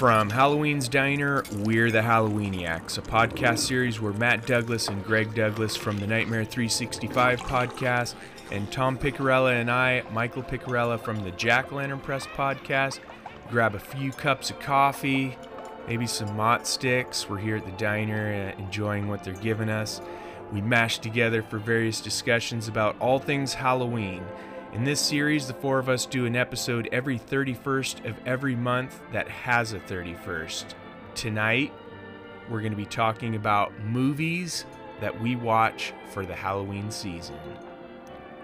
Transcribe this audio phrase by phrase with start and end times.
[0.00, 5.76] From Halloween's Diner, we're the Halloweeniacs, a podcast series where Matt Douglas and Greg Douglas
[5.76, 8.14] from the Nightmare 365 podcast,
[8.50, 13.00] and Tom Picarella and I, Michael Picarella from the Jack Lantern Press podcast,
[13.50, 15.36] grab a few cups of coffee,
[15.86, 17.28] maybe some mott sticks.
[17.28, 20.00] We're here at the diner uh, enjoying what they're giving us.
[20.50, 24.24] We mash together for various discussions about all things Halloween.
[24.72, 29.00] In this series, the four of us do an episode every 31st of every month
[29.10, 30.64] that has a 31st.
[31.16, 31.72] Tonight,
[32.48, 34.64] we're going to be talking about movies
[35.00, 37.34] that we watch for the Halloween season.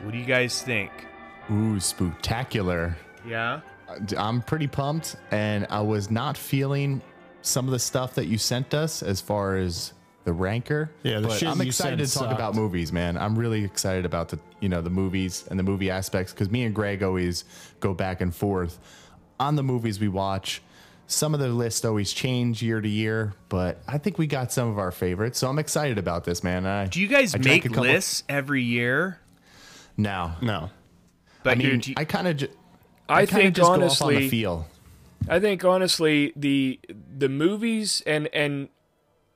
[0.02, 0.90] What do you guys think?
[1.48, 2.96] Ooh, spectacular.
[3.24, 3.60] Yeah?
[3.88, 7.02] Uh, I'm pretty pumped, and I was not feeling
[7.42, 9.92] some of the stuff that you sent us as far as
[10.26, 10.90] the ranker.
[11.04, 13.16] Yeah, the but shit I'm you excited to sent talk about movies, man.
[13.16, 16.64] I'm really excited about the you know the movies and the movie aspects because me
[16.64, 17.44] and Greg always
[17.80, 18.78] go back and forth
[19.40, 20.60] on the movies we watch.
[21.06, 24.68] Some of the lists always change year to year, but I think we got some
[24.68, 26.66] of our favorites, so I'm excited about this, man.
[26.66, 29.20] I, Do you guys I make a couple- lists every year?
[29.96, 30.70] No, No.
[31.44, 32.50] But I mean, you- I kind of.
[33.08, 33.84] I, kinda think just go off on the
[34.16, 34.66] honestly, feel.
[35.28, 36.80] I think honestly, the
[37.16, 38.68] the movies and and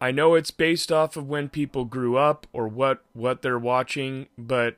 [0.00, 4.28] I know it's based off of when people grew up or what what they're watching,
[4.38, 4.76] but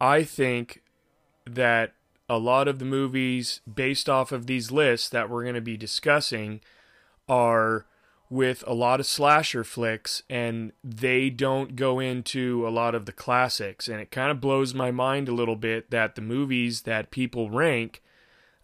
[0.00, 0.82] I think
[1.46, 1.94] that
[2.28, 5.76] a lot of the movies based off of these lists that we're going to be
[5.76, 6.60] discussing
[7.28, 7.86] are
[8.28, 13.12] with a lot of slasher flicks and they don't go into a lot of the
[13.12, 13.86] classics.
[13.86, 17.50] And it kind of blows my mind a little bit that the movies that people
[17.50, 18.02] rank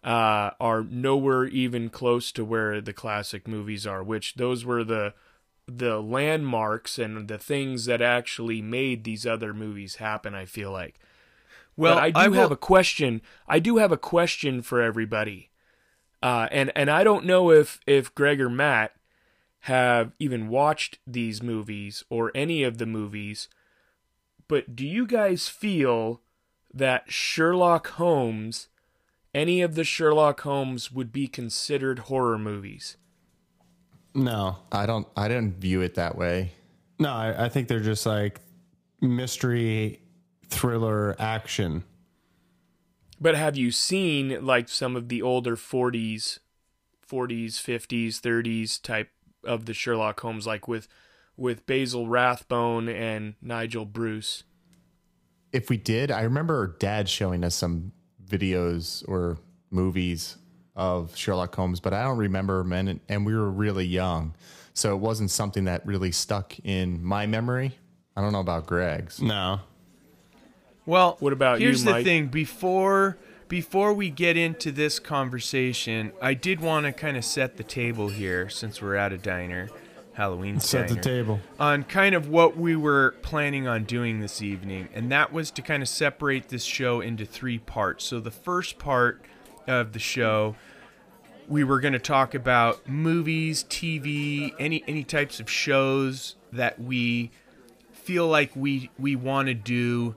[0.03, 5.13] uh, are nowhere even close to where the classic movies are which those were the
[5.67, 10.99] the landmarks and the things that actually made these other movies happen i feel like
[11.75, 13.21] well, but I do have will- a question.
[13.47, 15.49] I do have a question for everybody,
[16.21, 18.93] uh, and and I don't know if if Greg or Matt
[19.61, 23.47] have even watched these movies or any of the movies,
[24.47, 26.21] but do you guys feel
[26.73, 28.67] that Sherlock Holmes,
[29.33, 32.97] any of the Sherlock Holmes, would be considered horror movies?
[34.13, 34.57] No.
[34.71, 35.07] I don't.
[35.15, 36.53] I didn't view it that way.
[36.99, 38.39] No, I, I think they're just like
[39.01, 40.01] mystery,
[40.47, 41.83] thriller, action.
[43.19, 46.39] But have you seen like some of the older 40s,
[47.09, 49.09] 40s, 50s, 30s type
[49.43, 50.87] of the Sherlock Holmes like with
[51.35, 54.43] with Basil Rathbone and Nigel Bruce?
[55.53, 57.93] if we did, I remember dad showing us some
[58.25, 59.37] videos or
[59.69, 60.37] movies
[60.75, 64.33] of Sherlock Holmes, but I don't remember them, and, and we were really young.
[64.73, 67.77] So it wasn't something that really stuck in my memory.
[68.15, 69.21] I don't know about Greg's.
[69.21, 69.59] No.
[70.85, 72.03] Well, What about you, here's the Mike?
[72.05, 72.27] thing.
[72.27, 73.17] Before
[73.47, 78.07] before we get into this conversation, I did want to kind of set the table
[78.09, 79.69] here, since we're at a diner,
[80.13, 81.39] Halloween Set the table.
[81.59, 85.61] on kind of what we were planning on doing this evening, and that was to
[85.61, 88.05] kind of separate this show into three parts.
[88.05, 89.21] So the first part
[89.67, 90.55] of the show
[91.47, 97.31] we were going to talk about movies, TV, any any types of shows that we
[97.91, 100.15] feel like we we want to do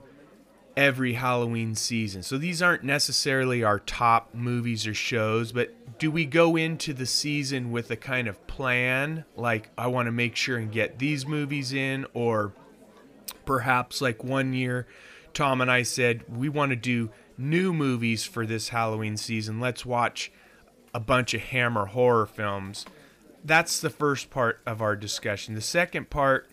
[0.75, 2.21] every Halloween season.
[2.21, 7.07] So these aren't necessarily our top movies or shows, but do we go into the
[7.07, 11.25] season with a kind of plan like I want to make sure and get these
[11.25, 12.53] movies in or
[13.45, 14.85] perhaps like one year
[15.33, 19.59] Tom and I said we want to do new movies for this Halloween season.
[19.59, 20.31] Let's watch
[20.93, 22.85] a bunch of Hammer horror films.
[23.43, 25.55] That's the first part of our discussion.
[25.55, 26.49] The second part,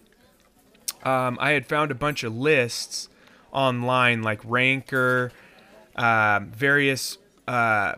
[1.03, 3.09] um, I had found a bunch of lists
[3.53, 5.33] online, like Ranker,
[5.97, 7.19] um, various
[7.49, 7.95] uh,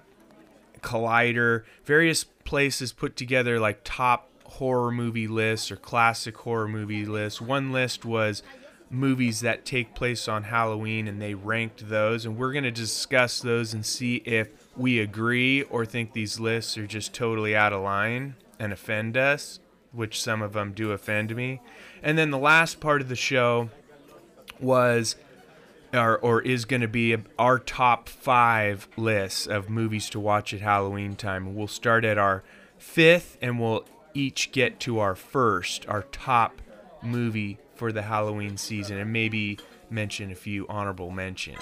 [0.81, 7.41] Collider, various places put together like top horror movie lists or classic horror movie lists.
[7.41, 8.43] One list was
[8.91, 13.41] movies that take place on Halloween and they ranked those and we're going to discuss
[13.41, 17.83] those and see if we agree or think these lists are just totally out of
[17.83, 19.59] line and offend us,
[19.93, 21.61] which some of them do offend me.
[22.03, 23.71] And then the last part of the show
[24.61, 25.17] was
[25.93, 30.61] or, or is going to be our top five lists of movies to watch at
[30.61, 31.55] Halloween time.
[31.55, 32.45] We'll start at our
[32.79, 33.85] fifth and we'll
[34.15, 36.61] each get to our first, our top
[37.03, 39.59] movie for the Halloween season, and maybe
[39.91, 41.61] mention a few honorable mentions.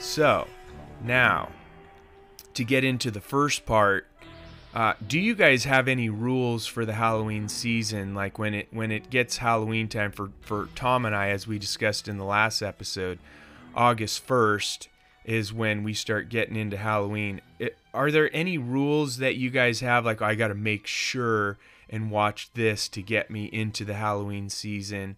[0.00, 0.48] So,
[1.04, 1.50] now
[2.54, 4.06] to get into the first part
[4.76, 8.14] Uh, do you guys have any rules for the Halloween season?
[8.14, 11.58] Like when it when it gets Halloween time for for Tom and I, as we
[11.58, 13.18] discussed in the last episode,
[13.74, 14.90] August first
[15.24, 17.40] is when we start getting into Halloween.
[17.58, 20.04] It, are there any rules that you guys have?
[20.04, 21.56] Like I got to make sure
[21.88, 25.16] and watch this to get me into the Halloween season,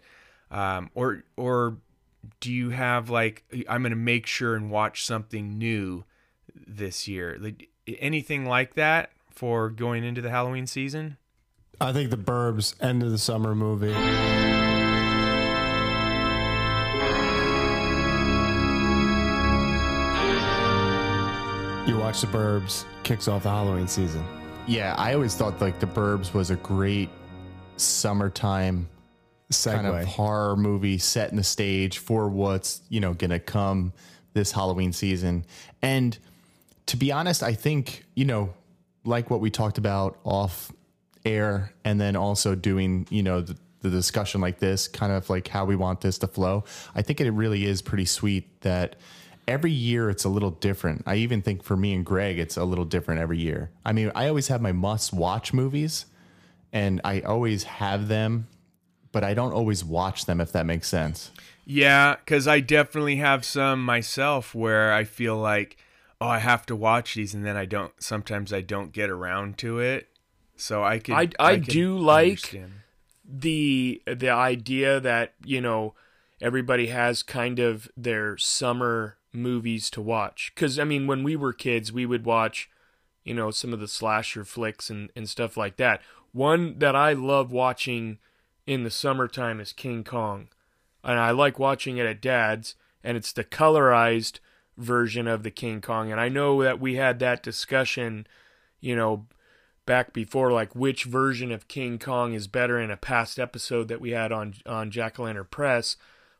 [0.52, 1.78] um, or or
[2.38, 6.04] do you have like I'm gonna make sure and watch something new
[6.54, 7.36] this year?
[7.40, 11.16] Like anything like that for going into the Halloween season?
[11.80, 13.94] I think the Burbs end of the summer movie.
[21.88, 24.24] You watch the Burbs, kicks off the Halloween season.
[24.66, 27.08] Yeah, I always thought like The Burbs was a great
[27.76, 28.88] summertime
[29.64, 33.92] kind of horror movie setting the stage for what's you know gonna come
[34.34, 35.44] this Halloween season.
[35.80, 36.18] And
[36.86, 38.52] to be honest, I think you know,
[39.04, 40.72] like what we talked about off
[41.24, 45.48] air, and then also doing you know the, the discussion like this, kind of like
[45.48, 46.64] how we want this to flow.
[46.94, 48.96] I think it really is pretty sweet that
[49.46, 51.02] every year it's a little different.
[51.06, 53.70] I even think for me and Greg, it's a little different every year.
[53.84, 56.06] I mean, I always have my must watch movies,
[56.72, 58.48] and I always have them
[59.12, 61.30] but I don't always watch them if that makes sense.
[61.64, 65.76] Yeah, because I definitely have some myself where I feel like,
[66.20, 67.92] oh, I have to watch these, and then I don't.
[68.02, 70.08] Sometimes I don't get around to it.
[70.56, 71.14] So I can.
[71.14, 72.72] I- I could do like- understand.
[73.24, 75.94] the the idea that you know
[76.40, 81.52] everybody has kind of their summer movies to watch because i mean when we were
[81.52, 82.70] kids we would watch
[83.24, 86.00] you know some of the slasher flicks and, and stuff like that
[86.32, 88.18] one that i love watching
[88.66, 90.48] in the summertime is king kong
[91.04, 92.74] and i like watching it at dad's
[93.04, 94.38] and it's the colorized
[94.78, 98.26] version of the king kong and i know that we had that discussion
[98.80, 99.26] you know
[99.88, 104.02] back before like which version of King Kong is better in a past episode that
[104.02, 105.96] we had on on Jack Lantern Press,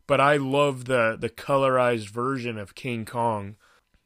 [0.06, 3.56] but I love the the colorized version of King Kong.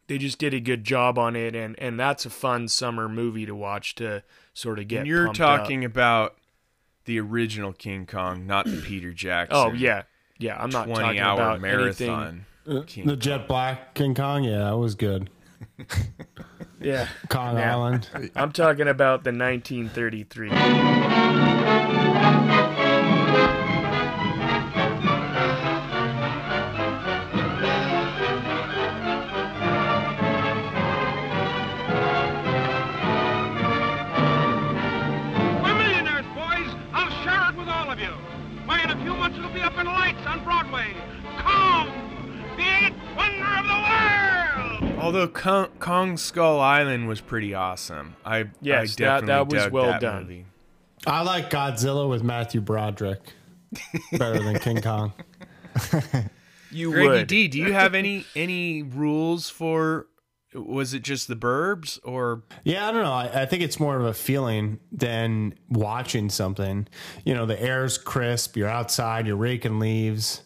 [0.07, 3.45] They just did a good job on it, and and that's a fun summer movie
[3.45, 4.23] to watch to
[4.55, 5.01] sort of get.
[5.01, 5.61] And you're pumped up.
[5.61, 6.37] talking about
[7.05, 9.57] the original King Kong, not the Peter oh, Jackson.
[9.57, 10.03] Oh yeah,
[10.39, 10.57] yeah.
[10.57, 12.47] I'm not talking about anything.
[12.67, 12.87] Marathon.
[12.87, 15.31] King the Jet Black King Kong, yeah, that was good.
[16.81, 17.77] Yeah, Kong Yeah.
[17.77, 18.09] Island.
[18.35, 20.51] I'm talking about the 1933.
[45.03, 48.15] Although Kong, Kong Skull Island was pretty awesome.
[48.25, 50.23] I Yes, I that- definitely that was dug well that done.
[50.23, 50.47] movie.
[51.07, 53.21] I like Godzilla with Matthew Broderick
[54.13, 55.13] better than King Kong.
[56.75, 57.27] You Greggy would.
[57.27, 60.07] D, do you have any any rules for?
[60.55, 63.13] Was it just the Burbs or Yeah, I don't know.
[63.13, 66.89] I, I think it's more of a feeling than watching something.
[67.27, 68.57] You know, the air's crisp.
[68.57, 69.27] You're outside.
[69.27, 70.43] You're raking leaves.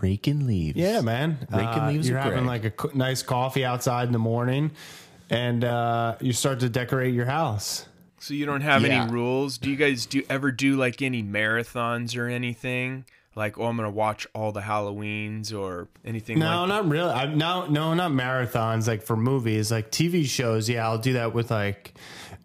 [0.00, 0.76] Raking leaves.
[0.78, 1.38] Yeah, man.
[1.50, 2.48] Raking Uh, leaves You're are having great.
[2.48, 4.70] like a co- nice coffee outside in the morning,
[5.30, 7.86] and uh, you start to decorate your house.
[8.18, 9.02] so you don't have Yeah.
[9.04, 9.58] any rules?
[9.58, 13.04] Do you guys do ever do like any marathons or anything?
[13.36, 17.10] Like, oh, I'm gonna watch all the Halloweens or anything like No, like not really.
[17.10, 18.88] I, no, no, not marathons.
[18.88, 20.68] Like for movies, like TV shows.
[20.68, 21.92] Yeah, I'll do that with like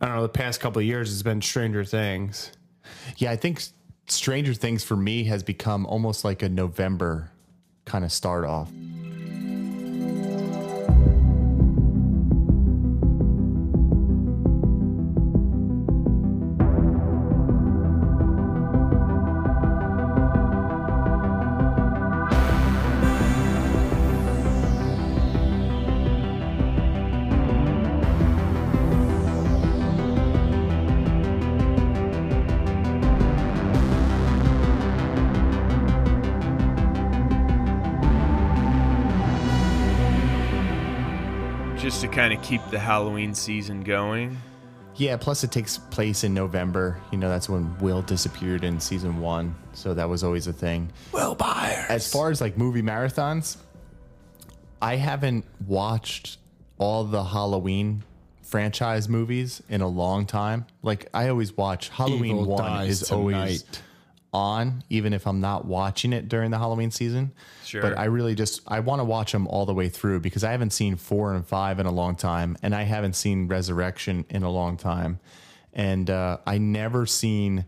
[0.01, 0.21] I don't know.
[0.23, 2.51] The past couple of years, it's been Stranger Things.
[3.17, 3.63] Yeah, I think
[4.07, 7.31] Stranger Things for me has become almost like a November
[7.85, 8.69] kind of start off.
[42.41, 44.37] Keep the Halloween season going?
[44.95, 46.99] Yeah, plus it takes place in November.
[47.11, 49.55] You know, that's when Will disappeared in season one.
[49.73, 50.91] So that was always a thing.
[51.11, 51.85] Will Byers.
[51.89, 53.57] As far as like movie marathons,
[54.81, 56.37] I haven't watched
[56.77, 58.03] all the Halloween
[58.41, 60.65] franchise movies in a long time.
[60.83, 63.81] Like I always watch Halloween Evil one dies is always tonight.
[64.33, 67.31] On, even if I'm not watching it during the Halloween season.
[67.65, 67.81] Sure.
[67.81, 70.51] But I really just I want to watch them all the way through because I
[70.51, 74.43] haven't seen four and five in a long time, and I haven't seen Resurrection in
[74.43, 75.19] a long time,
[75.73, 77.65] and uh, I never seen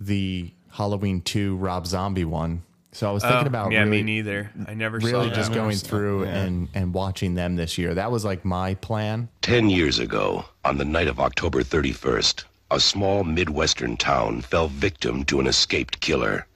[0.00, 2.62] the Halloween two Rob Zombie one.
[2.92, 4.50] So I was thinking Oh, about yeah, really, me neither.
[4.66, 5.34] I never really that.
[5.36, 6.42] just going through yeah.
[6.42, 7.94] and and watching them this year.
[7.94, 9.28] That was like my plan.
[9.42, 15.24] Ten years ago, on the night of October 31st, a small Midwestern town fell victim
[15.24, 16.46] to an escaped killer.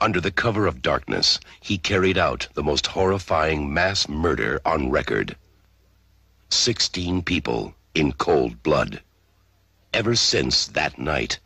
[0.00, 5.36] Under the cover of darkness, he carried out the most horrifying mass murder on record.
[6.50, 9.00] Sixteen people in cold blood.
[9.92, 11.38] Ever since that night,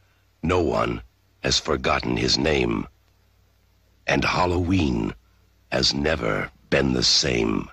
[0.43, 1.03] no one
[1.43, 2.87] has forgotten his name.
[4.07, 5.15] And Halloween
[5.73, 7.71] has never been the same.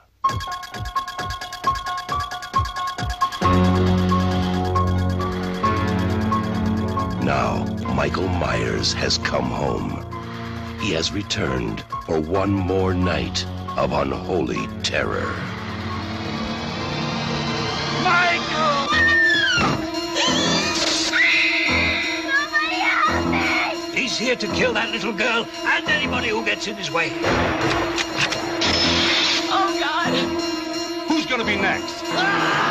[8.01, 10.03] Michael Myers has come home.
[10.79, 13.45] He has returned for one more night
[13.77, 15.31] of unholy terror.
[18.03, 18.87] Michael!
[23.93, 27.11] He's here to kill that little girl and anybody who gets in his way.
[29.53, 30.15] Oh, God.
[31.07, 32.01] Who's gonna be next?
[32.01, 32.70] Halloween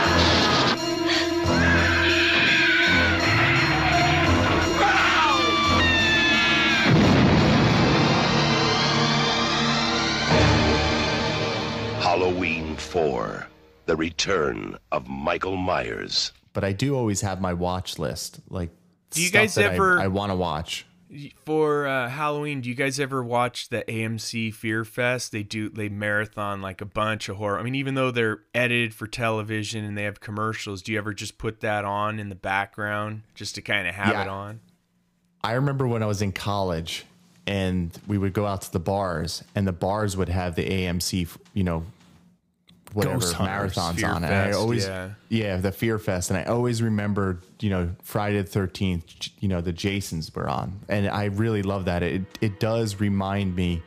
[12.91, 13.47] 4
[13.87, 16.33] The Return of Michael Myers.
[16.53, 18.41] But I do always have my watch list.
[18.49, 18.71] Like,
[19.11, 20.87] Do you stuff guys that I- ever- I, want to watch.
[21.45, 25.31] for uh, Halloween, do you guys ever watch the AMC Fear Fest?
[25.31, 27.61] They do they marathon like a bunch of horror.
[27.61, 31.15] I mean, even though they're edited for television and they have commercials, do you ever
[31.15, 34.23] just put that on in the background just to kind of have Yeah.
[34.23, 34.61] it on?
[35.45, 37.05] I remember when I was in college
[37.47, 41.29] and we would go out to the bars and the bars would have the AMC,
[41.55, 41.85] you know,
[42.93, 44.17] whatever Ghost Hunters, marathons Fear on.
[44.25, 44.89] and I Fest, always,
[45.29, 45.57] yeah.
[45.57, 46.31] the Fear Fest.
[46.31, 50.81] And I always remembered, you know, Friday the 13th, you know, the Jasons were on.
[50.89, 52.03] And I really love that.
[52.03, 53.83] It, it does remind me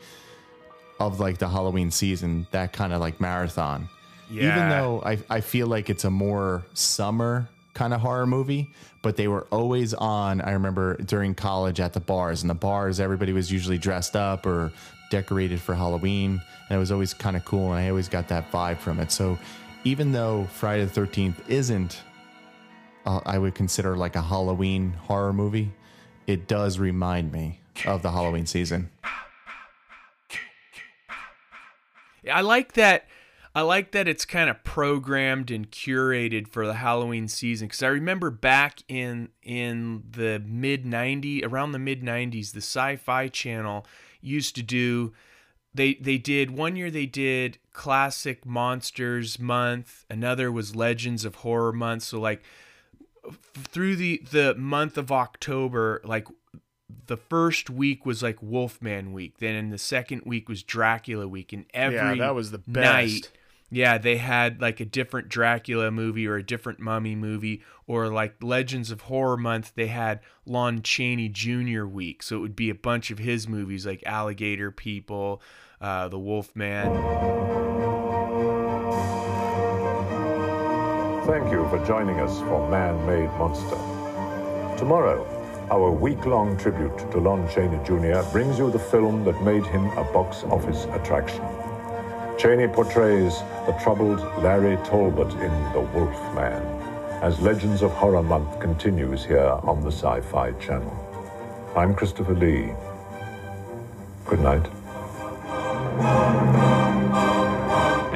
[1.00, 3.90] of like the Halloween season, that kind of like marathon.
[4.32, 4.56] Yeah.
[4.56, 8.70] Even though I, I feel like it's a more summer kind of horror movie,
[9.02, 10.42] but they were always on.
[10.42, 14.46] I remember during college at the bars, and the bars, everybody was usually dressed up
[14.46, 14.72] or
[15.13, 17.72] decorated for Halloween, and it was always kind of cool.
[17.72, 19.12] And I always got that vibe from it.
[19.12, 19.38] So
[19.84, 22.01] even though Friday the 13th isn't,
[23.05, 25.72] uh, I would consider like a Halloween horror movie,
[26.25, 28.89] it does remind me of the Halloween season.
[32.32, 33.08] I like that.
[33.53, 37.89] I like that it's kind of programmed and curated for the Halloween season because I
[37.89, 43.86] remember back in in the mid '90s, around the mid '90s, the Sci-Fi Channel
[44.24, 45.13] used to do.
[45.74, 50.06] They they did one year they did classic monsters month.
[50.10, 52.03] Another was Legends of Horror month.
[52.03, 52.44] So like
[53.56, 56.27] through the the month of October, like
[57.08, 59.39] the first week was like Wolfman week.
[59.39, 63.22] Then in the second week was Dracula week, and every Yeah, that was the night,
[63.24, 63.32] best.
[63.74, 68.36] Yeah, they had like a different Dracula movie or a different Mummy movie, or like
[68.42, 69.74] Legends of Horror month.
[69.74, 71.86] They had Lon Chaney Jr.
[71.86, 75.42] week, so it would be a bunch of his movies like Alligator People,
[75.82, 76.94] uh, The Wolfman.
[81.25, 83.77] Thank you for joining us for Man Made Monster.
[84.77, 85.25] Tomorrow,
[85.72, 88.22] our week long tribute to Lon Chaney Jr.
[88.32, 91.44] brings you the film that made him a box office attraction.
[92.38, 96.62] Chaney portrays the troubled Larry Talbot in The Wolf Man
[97.22, 101.72] as Legends of Horror Month continues here on the Sci Fi Channel.
[101.75, 102.74] I'm Christopher Lee.
[104.25, 104.66] Good night.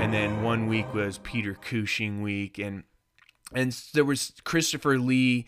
[0.07, 2.83] and then one week was Peter Cushing week, and
[3.53, 5.45] and there was Christopher Lee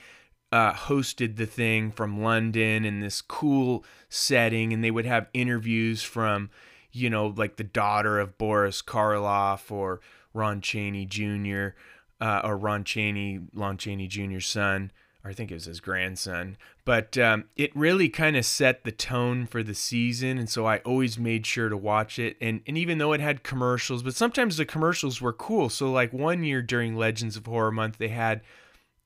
[0.51, 6.03] uh, hosted the thing from London in this cool setting, and they would have interviews
[6.03, 6.49] from,
[6.91, 9.99] you know, like the daughter of Boris Karloff or
[10.33, 11.69] Ron Chaney Jr.
[12.21, 14.91] Uh, or Ron Chaney, Lon Chaney Jr.'s son,
[15.23, 16.57] or I think it was his grandson.
[16.83, 20.79] But um, it really kind of set the tone for the season, and so I
[20.79, 22.35] always made sure to watch it.
[22.41, 25.69] And and even though it had commercials, but sometimes the commercials were cool.
[25.69, 28.41] So like one year during Legends of Horror Month, they had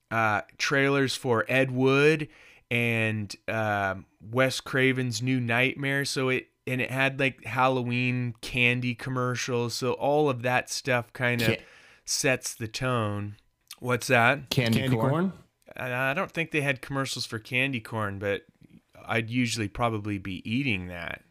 [0.10, 2.30] uh, trailers for Ed Wood
[2.72, 6.06] and um, Wes Craven's New Nightmare.
[6.06, 9.74] So it and it had like Halloween candy commercials.
[9.74, 11.64] So all of that stuff kind of Ca-
[12.06, 13.36] sets the tone.
[13.80, 14.50] What's that?
[14.50, 15.10] Candy, Candy corn.
[15.10, 15.34] corn?
[15.76, 18.44] I I don't think they had commercials for candy corn, but
[19.06, 21.24] I'd usually probably be eating that.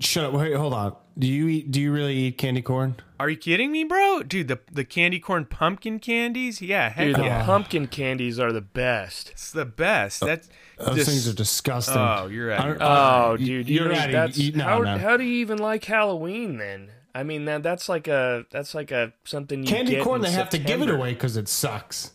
[0.00, 0.32] Shut up.
[0.32, 0.96] Wait, hold on.
[1.18, 1.70] Do you eat?
[1.70, 2.96] Do you really eat candy corn?
[3.20, 4.22] Are you kidding me, bro?
[4.22, 6.62] Dude, the the candy corn pumpkin candies?
[6.62, 7.44] Yeah, heck Dude, the yeah.
[7.44, 9.30] pumpkin candies are the best.
[9.30, 10.22] It's the best.
[10.22, 11.96] Oh, that's Those just- things are disgusting.
[11.98, 12.64] Oh, you're I out.
[12.66, 14.96] don't- Oh, dude, you're you out of- that's you- no, how, no.
[14.98, 16.90] how do you even like Halloween then?
[17.14, 20.20] I mean, that that's like a that's like a something you candy get corn.
[20.20, 20.94] in They have to give it September.
[20.96, 22.12] away because it sucks.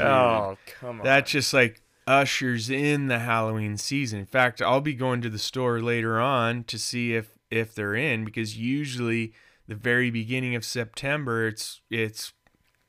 [0.00, 1.04] Oh, come on.
[1.04, 4.20] That's just like ushers in the Halloween season.
[4.20, 7.94] In fact, I'll be going to the store later on to see if if they're
[7.94, 9.32] in because usually
[9.68, 12.32] the very beginning of September it's it's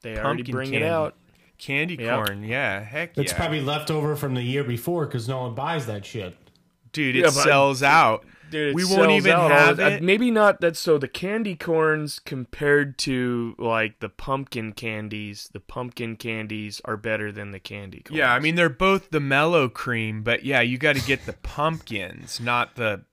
[0.01, 0.85] they already pumpkin bring candy.
[0.85, 1.15] it out.
[1.57, 2.15] candy Yep.
[2.25, 2.43] corn.
[2.43, 3.37] Yeah, heck It's yeah.
[3.37, 6.35] probably left over from the year before because no one buys that shit.
[6.91, 8.25] Dude, it Yeah, sells out.
[8.49, 10.03] Dude, we won't even out all have it.
[10.03, 10.77] Maybe not that.
[10.77, 17.31] So the candy corns compared to like the pumpkin candies, the pumpkin candies are better
[17.31, 18.17] than the candy corns.
[18.17, 21.33] Yeah, I mean they're both the mellow cream, but yeah, you got to get the
[21.33, 23.03] pumpkins, not the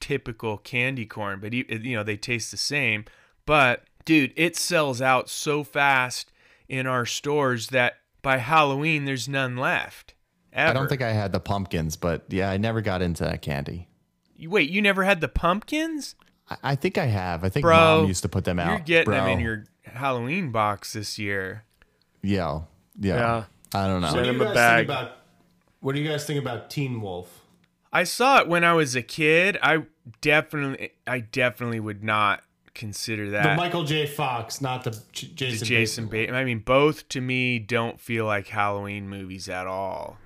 [0.00, 1.40] typical candy corn.
[1.40, 3.04] But you, you know they taste the same.
[3.46, 6.30] But dude, it sells out so fast
[6.68, 10.14] in our stores that by Halloween there's none left.
[10.52, 10.70] Ever.
[10.70, 13.88] I don't think I had the pumpkins, but yeah, I never got into that candy.
[14.36, 16.14] You- Wait, you never had the pumpkins,
[16.50, 17.44] I, I think I have.
[17.44, 17.76] I think bro?
[18.00, 18.68] mom used to put them out.
[18.70, 19.16] You're getting bro.
[19.16, 21.64] them in your Halloween box this year.
[22.22, 22.60] yeah,
[22.98, 23.14] yeah.
[23.16, 23.44] Yeah.
[23.74, 24.08] I don't know.
[24.12, 24.86] Send What do you a guys bag.
[24.86, 25.12] think about?
[25.80, 27.40] What do you guys think about Teen Wolf?
[27.92, 29.58] I saw it when I was a kid.
[29.62, 29.84] I
[30.20, 32.42] definitely, I definitely would not
[32.74, 33.42] consider that.
[33.50, 34.06] The Michael J.
[34.06, 35.66] Fox, not the J- to Jason.
[35.66, 36.20] Jason Bateman.
[36.20, 36.40] Bateman.
[36.40, 40.18] I mean, both to me don't feel like Halloween movies at all.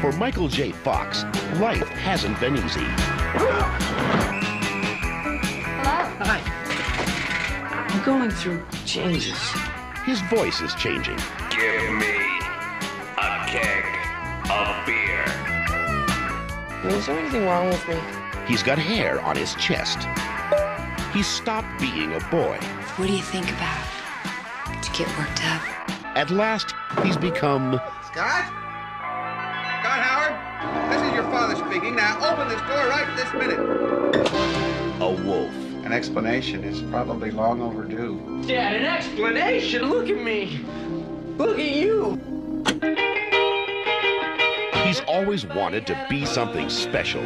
[0.00, 0.70] For Michael J.
[0.70, 1.24] Fox,
[1.58, 2.84] life hasn't been easy.
[3.34, 3.62] Hello.
[6.22, 6.40] Hi.
[7.90, 9.36] I'm going through changes.
[10.06, 11.16] His voice is changing.
[11.50, 12.14] Give me
[13.16, 13.84] a keg
[14.48, 15.24] of beer.
[16.96, 17.98] Is there anything wrong with me?
[18.46, 20.06] He's got hair on his chest.
[21.12, 22.56] He's stopped being a boy.
[22.94, 23.84] What do you think about?
[24.80, 25.62] To get worked up?
[26.16, 28.67] At last, he's become Scott?
[29.88, 30.92] Scott Howard?
[30.92, 31.96] This is your father speaking.
[31.96, 33.58] Now open this door right this minute.
[35.00, 35.50] a wolf.
[35.86, 38.44] An explanation is probably long overdue.
[38.46, 39.88] Dad, an explanation?
[39.88, 40.60] Look at me.
[41.38, 42.20] Look at you.
[44.84, 47.22] He's always wanted to be something special,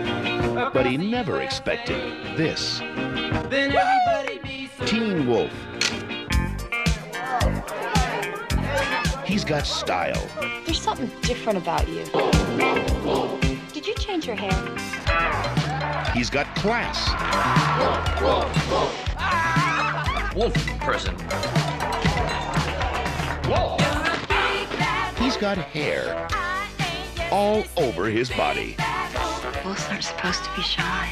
[0.72, 1.96] but he never expected
[2.36, 2.78] this.
[2.78, 5.50] Then everybody be so Teen Wolf.
[9.24, 10.61] He's got style.
[10.72, 12.02] There's something different about you.
[13.74, 14.50] Did you change your hair?
[16.14, 17.10] He's got class.
[20.34, 21.14] Wolf person.
[25.22, 26.26] He's got hair
[27.30, 28.74] all over his body.
[29.66, 31.04] Wolves aren't supposed to be shy.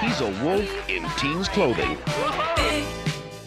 [0.00, 1.98] He's a wolf in teen's clothing.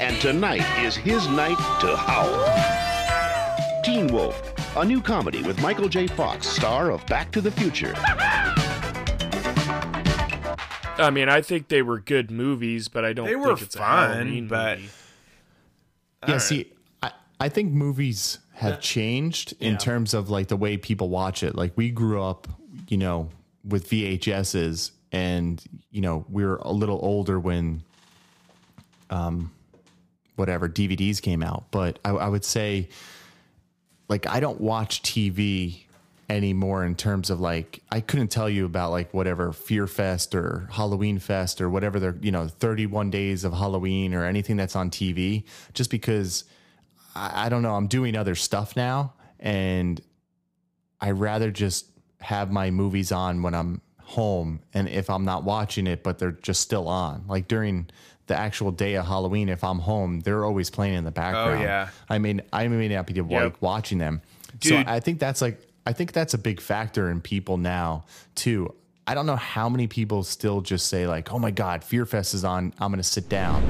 [0.01, 2.84] And tonight is his night to howl.
[3.85, 6.07] Teen Wolf, a new comedy with Michael J.
[6.07, 7.93] Fox, star of Back to the Future.
[10.97, 13.27] I mean, I think they were good movies, but I don't.
[13.27, 14.89] They think were it's a fun, Halloween but- movie.
[16.27, 16.71] yeah, see,
[17.03, 19.77] I, I think movies have changed in Yeah.
[19.77, 21.53] terms of like the way people watch it.
[21.55, 22.47] Like we grew up,
[22.87, 23.29] you know,
[23.63, 27.83] with VHSs, and you know we were a little older when,
[29.11, 29.51] um,
[30.37, 31.65] whatever DVDs came out.
[31.71, 32.87] But I, I would say,
[34.07, 35.85] like, I don't watch TV
[36.29, 40.67] anymore in terms of like I couldn't tell you about like whatever Fear Fest or
[40.71, 44.89] Halloween Fest or whatever they're you know 31 days of Halloween or anything that's on
[44.89, 46.45] TV just because
[47.15, 50.01] I, I don't know I'm doing other stuff now and
[50.99, 51.87] I rather just
[52.21, 56.31] have my movies on when I'm home and if I'm not watching it but they're
[56.31, 57.25] just still on.
[57.27, 57.87] Like during
[58.27, 61.59] the actual day of Halloween if I'm home they're always playing in the oh, background
[61.59, 61.89] Oh, yeah.
[62.09, 64.21] I mean I may not be like watching them
[64.61, 68.73] so I think that's like I think that's a big factor in people now too.
[69.07, 72.33] I don't know how many people still just say like, "Oh my God, Fear Fest
[72.33, 72.73] is on.
[72.79, 73.63] I'm going to sit down."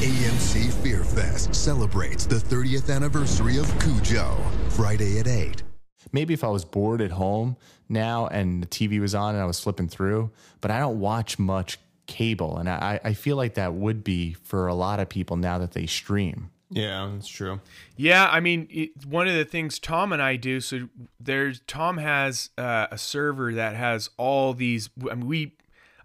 [0.00, 4.36] AMC Fear Fest celebrates the 30th anniversary of Cujo,
[4.70, 5.69] Friday at 8.
[6.12, 7.56] Maybe if I was bored at home
[7.88, 11.38] now and the TV was on and I was flipping through, but I don't watch
[11.38, 15.36] much cable, and I, I feel like that would be for a lot of people
[15.36, 16.50] now that they stream.
[16.70, 17.60] Yeah, that's true.
[17.96, 20.60] Yeah, I mean, it, one of the things Tom and I do.
[20.60, 24.88] So there's Tom has uh, a server that has all these.
[25.10, 25.56] I mean, we.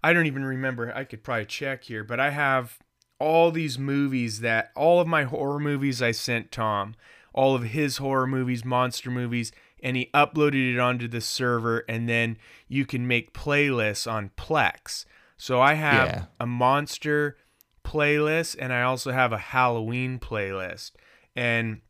[0.02, 0.92] I don't even remember.
[0.94, 2.78] I could probably check here, but I have
[3.18, 6.94] all these movies that all of my horror movies I sent Tom,
[7.32, 9.52] all of his horror movies, monster movies,
[9.86, 15.04] and he uploaded it onto the server and then you can make playlists on Plex.
[15.36, 16.24] So I have Yeah.
[16.40, 17.36] a monster
[17.84, 20.90] playlist and I also have a Halloween playlist.
[21.36, 21.82] And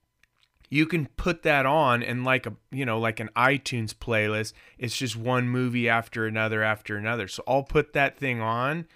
[0.68, 4.96] you can put that on and like a you know like an iTunes playlist it's
[4.96, 8.86] just one movie after another after another so I'll put that thing on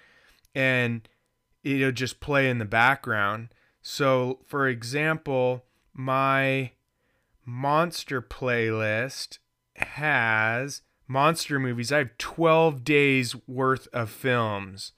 [0.53, 1.09] and
[1.63, 6.73] it'll just play in the background so for example my
[7.44, 9.38] monster playlist
[9.76, 14.92] has monster movies I have 12 days worth of films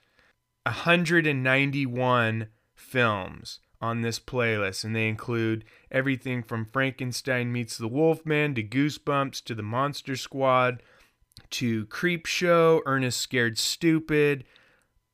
[0.65, 8.63] 191 films on this playlist, and they include everything from Frankenstein Meets the Wolfman to
[8.63, 10.83] Goosebumps to The Monster Squad
[11.51, 14.45] to Creepshow, Ernest Scared Stupid.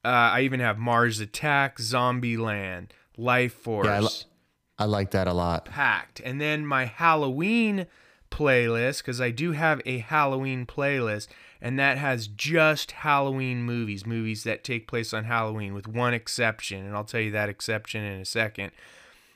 [0.05, 3.87] Uh, I even have Mars Attack, Zombieland, Life Force.
[3.87, 4.33] Yeah,
[4.79, 5.65] I, like that a lot.
[5.65, 6.21] packed.
[6.21, 7.87] And then my Halloween
[8.31, 11.29] playlist, because I do have a Halloween playlist,
[11.61, 16.87] and that has just Halloween movies, movies that take place on Halloween, with one exception.
[16.87, 18.71] And I'll tell you that exception in a second.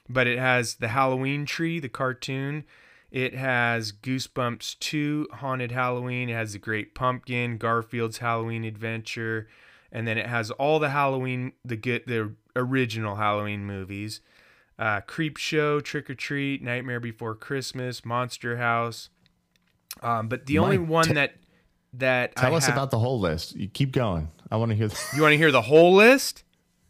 [0.08, 2.64] But it has the Halloween Tree, the cartoon.
[3.10, 6.30] It has Goosebumps 2, Haunted Halloween.
[6.30, 9.48] It has The Great Pumpkin, Garfield's Halloween Adventure.
[9.90, 14.20] And then it has all the Halloween, the good, the original Halloween movies
[14.78, 19.08] uh, Creepshow, Trick or Treat, Nightmare Before Christmas, Monster House.
[20.02, 21.34] Um, but the only one te- that
[21.94, 23.54] that Tell I us have- about the whole list.
[23.54, 24.28] You keep going.
[24.50, 24.88] I want to hear.
[25.14, 26.44] You want to hear the whole list?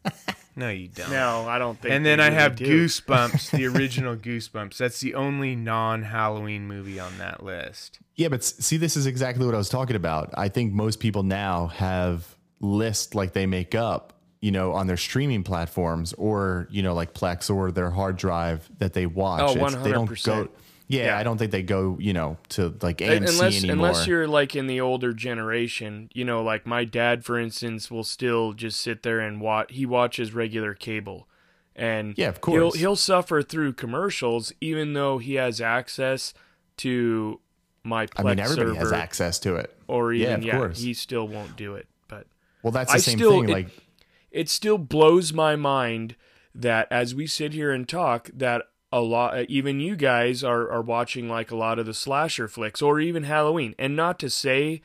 [0.55, 1.09] No, you don't.
[1.09, 1.91] No, I don't think.
[1.91, 2.85] And then they I really have do.
[2.85, 4.77] Goosebumps, the original Goosebumps.
[4.77, 7.97] That's the only non-Halloween movie on that list.
[8.15, 10.29] Yeah, but see, this is exactly what I was talking about.
[10.37, 14.12] I think most people now have lists like they make up,
[14.43, 18.69] you know, on their streaming platforms or you know, like Plex or their hard drive
[18.79, 19.41] that they watch.
[19.41, 20.49] Oh, It's- They don't go.
[20.89, 21.17] Yeah, Yeah.
[21.17, 23.87] I don't think they go, you know, to like AMC unless anymore.
[23.87, 28.03] unless you're like in the older generation, you know, like my dad, for instance, will
[28.03, 29.67] still just sit there and watch.
[29.71, 31.25] He watches regular cable,
[31.73, 32.75] and Yeah, of he'll course.
[32.75, 36.33] he'll suffer through commercials, even though he has access
[36.77, 37.39] to
[37.83, 39.73] my Plex I mean, everybody has access to it.
[39.87, 40.81] or Yeah, even of yeah, course.
[40.81, 41.87] he still won't do it.
[42.09, 42.27] But
[42.61, 43.49] Well, that's the I same still, thing.
[43.49, 43.67] it- Like,
[44.33, 46.15] it still blows my mind
[46.53, 50.81] that as we sit here and talk that a lot even you guys are are
[50.81, 53.73] watching like a lot of the slasher flicks or even Halloween.
[53.79, 54.81] And not to say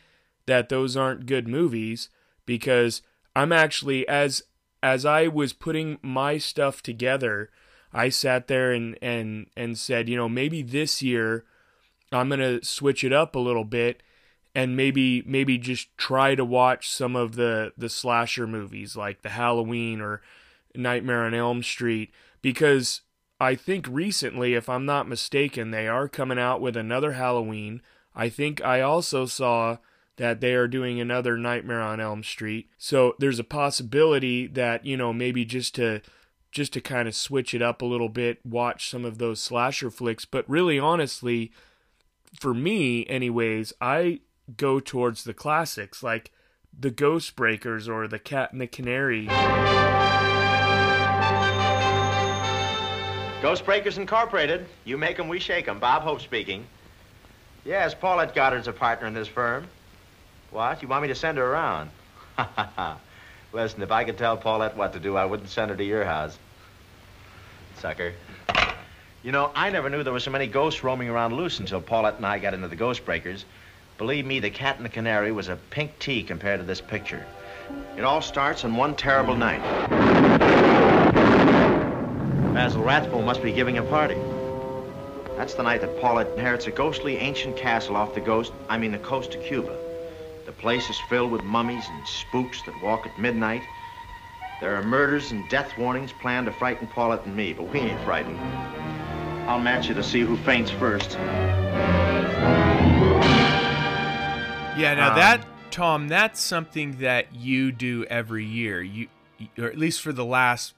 [0.46, 2.08] that those aren't good movies
[2.46, 3.02] because
[3.34, 4.42] I'm actually as
[4.82, 7.50] as I was putting my stuff together
[7.92, 11.44] I sat there and and and said you know maybe this year
[12.12, 14.02] I'm going to switch it up a little bit
[14.58, 19.28] and maybe maybe just try to watch some of the the slasher movies like the
[19.28, 20.20] Halloween or
[20.74, 22.10] Nightmare on Elm Street
[22.42, 23.02] because
[23.38, 27.82] I think recently if I'm not mistaken they are coming out with another Halloween.
[28.16, 29.76] I think I also saw
[30.16, 32.68] that they are doing another Nightmare on Elm Street.
[32.78, 36.02] So there's a possibility that, you know, maybe just to
[36.50, 39.92] just to kind of switch it up a little bit, watch some of those slasher
[39.92, 41.52] flicks, but really honestly,
[42.40, 44.18] for me anyways, I
[44.56, 46.30] go towards the classics like
[46.78, 49.26] the Ghost Breakers or the Cat and the Canary.
[53.42, 54.66] Ghost Breakers Incorporated.
[54.84, 55.78] You make 'em, we shake 'em.
[55.78, 56.66] Bob Hope speaking.
[57.64, 59.68] Yes, Paulette Goddard's a partner in this firm.
[60.50, 60.82] What?
[60.82, 61.90] You want me to send her around?
[62.36, 62.98] Ha ha ha.
[63.52, 66.04] Listen, if I could tell Paulette what to do, I wouldn't send her to your
[66.04, 66.38] house.
[67.78, 68.12] Sucker.
[69.22, 72.16] You know, I never knew there were so many ghosts roaming around loose until Paulette
[72.16, 73.44] and I got into the Ghost Breakers.
[73.98, 77.26] Believe me, the Cat and the Canary was a pink tea compared to this picture.
[77.96, 79.60] It all starts on one terrible night.
[82.54, 84.14] Basil Rathbone must be giving a party.
[85.36, 88.92] That's the night that Paulette inherits a ghostly ancient castle off the ghost, I mean
[88.92, 89.76] the coast of Cuba.
[90.46, 93.64] The place is filled with mummies and spooks that walk at midnight.
[94.60, 98.00] There are murders and death warnings planned to frighten Paulette and me, but we ain't
[98.02, 98.38] frightened.
[99.48, 101.18] I'll match you to see who faints first.
[104.78, 108.80] Yeah, now Um, that Tom, that's something that you do every year.
[108.80, 109.08] You,
[109.58, 110.74] or at least for the last,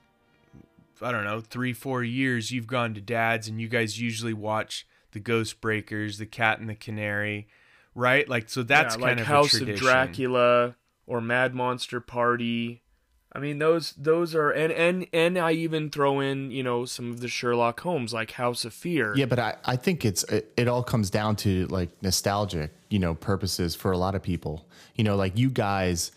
[1.01, 4.87] I don't know, three, four years, you've gone to Dad's, and you guys usually watch
[5.13, 7.49] the Ghost Breakers, the Cat and the Canary,
[7.95, 8.29] right?
[8.29, 9.77] Like, so that's Yeah, kind like of House of.
[9.77, 12.83] Dracula or Mad Monster Party.
[13.33, 17.11] I mean those those are and and and I even throw in, you know, some
[17.11, 19.15] of the Sherlock Holmes like House of Fear.
[19.17, 22.99] Yeah, but I, I think it's it, it all comes down to like nostalgic, you
[22.99, 24.67] know, purposes for a lot of people.
[24.97, 26.11] You know, like you guys,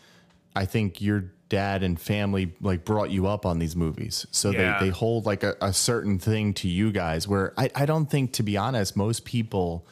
[0.56, 4.26] I think your dad and family like brought you up on these movies.
[4.32, 4.80] So Yeah.
[4.80, 8.08] they, they hold like a, a certain thing to you guys where I, I don't
[8.08, 9.86] think, to be honest, most people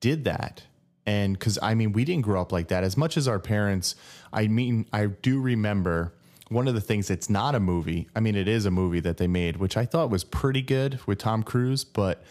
[0.00, 0.62] did that.
[1.04, 2.84] And because I mean, we didn't grow up like that.
[2.84, 3.96] As much as our parents,
[4.32, 6.14] I mean, I do remember
[6.48, 8.08] one of the things that's not a movie.
[8.16, 10.98] I mean, it is a movie that they made, which I thought was pretty good
[11.06, 12.22] with Tom Cruise, but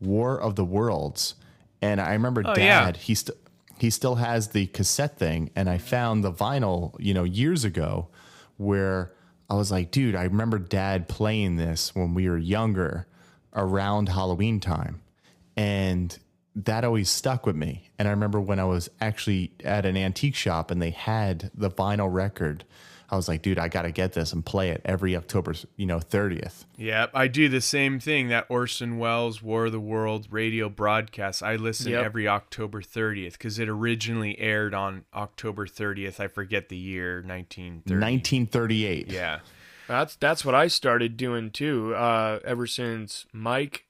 [0.00, 1.34] War of the Worlds.
[1.82, 2.84] And I remember Oh, yeah.
[2.86, 3.34] dad, he still
[3.78, 8.08] he still has the cassette thing and I found the vinyl, you know, years ago
[8.56, 9.12] where
[9.50, 13.06] I was like, dude, I remember dad playing this when we were younger
[13.54, 15.02] around Halloween time.
[15.58, 16.18] And
[16.54, 17.90] that always stuck with me.
[17.98, 21.70] And I remember when I was actually at an antique shop and they had the
[21.70, 22.64] vinyl record,
[23.08, 25.86] I was like, dude, I got to get this and play it every October, you
[25.86, 26.64] know, 30th.
[26.76, 28.28] Yep, I do the same thing.
[28.28, 31.42] That Orson Welles War of the World radio broadcast.
[31.42, 32.04] I listen Yep.
[32.04, 36.18] every October 30th because it originally aired on October 30th.
[36.18, 37.94] I forget the year, 1930.
[38.00, 39.12] 1938.
[39.12, 39.38] Yeah.
[39.88, 41.94] That's that's what I started doing too.
[41.94, 43.84] Uh, ever since Mike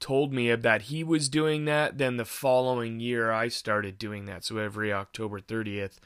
[0.00, 4.44] told me that he was doing that, then the following year I started doing that.
[4.44, 6.00] So every October thirtieth,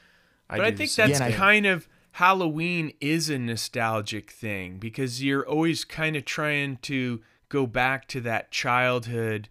[0.47, 1.33] I but I do think that's thing.
[1.33, 7.65] kind of Halloween is a nostalgic thing because you're always kind of trying to go
[7.65, 9.47] back to that childhood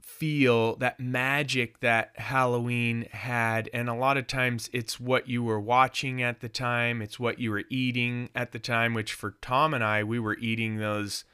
[0.00, 3.70] feel, that magic that Halloween had.
[3.72, 7.38] And a lot of times it's what you were watching at the time, it's what
[7.38, 11.24] you were eating at the time, which for Tom and I, we were eating those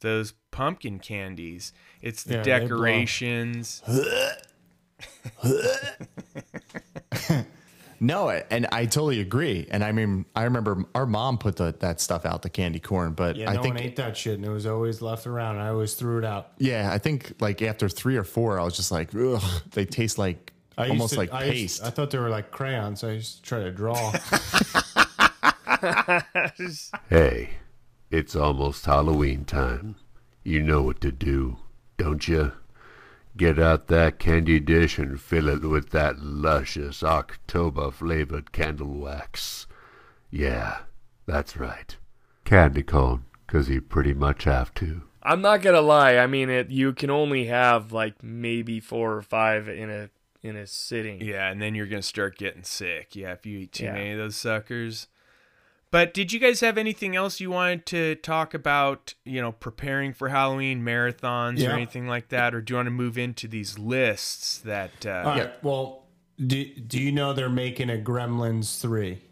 [0.00, 1.72] those pumpkin candies.
[2.02, 3.82] It's the Yeah, decorations.
[8.00, 9.66] No, and I totally agree.
[9.70, 13.12] And I mean, I remember our mom put the, that stuff out, the candy corn,
[13.12, 15.56] but Yeah, I no think one ate that shit, and it was always left around.
[15.56, 16.52] And I always threw it out.
[16.58, 20.18] Yeah, I think like after three or four, I was just like, ugh, they taste
[20.18, 21.84] like I almost to- like I used- paste.
[21.84, 23.00] I thought they were like crayons.
[23.00, 24.12] So I used to try to draw.
[27.10, 27.50] Hey,
[28.10, 29.96] it's almost Halloween time.
[30.44, 31.58] You know what to do,
[31.96, 32.52] don't you?
[33.36, 39.66] Get out that candy dish and fill it with that luscious October flavored candle wax.
[40.30, 40.78] Yeah,
[41.26, 41.96] that's right.
[42.44, 45.02] Candy corn, 'cause you pretty much have to.
[45.22, 46.16] I'm not gonna lie.
[46.16, 50.08] I mean, it you can only have like maybe four or five in a
[50.42, 51.20] in a sitting.
[51.20, 53.14] Yeah, and then you're gonna start getting sick.
[53.16, 53.92] Yeah, if you eat too Yeah.
[53.94, 55.08] many of those suckers.
[55.96, 59.14] But did you guys have anything else you wanted to talk about?
[59.24, 61.70] You know, preparing for Halloween marathons Yeah.
[61.70, 65.06] or anything like that, or do you want to move into these lists that?
[65.06, 65.64] Uh, All right.
[65.64, 66.04] Well,
[66.38, 69.22] do, do you know they're making a Gremlins 3?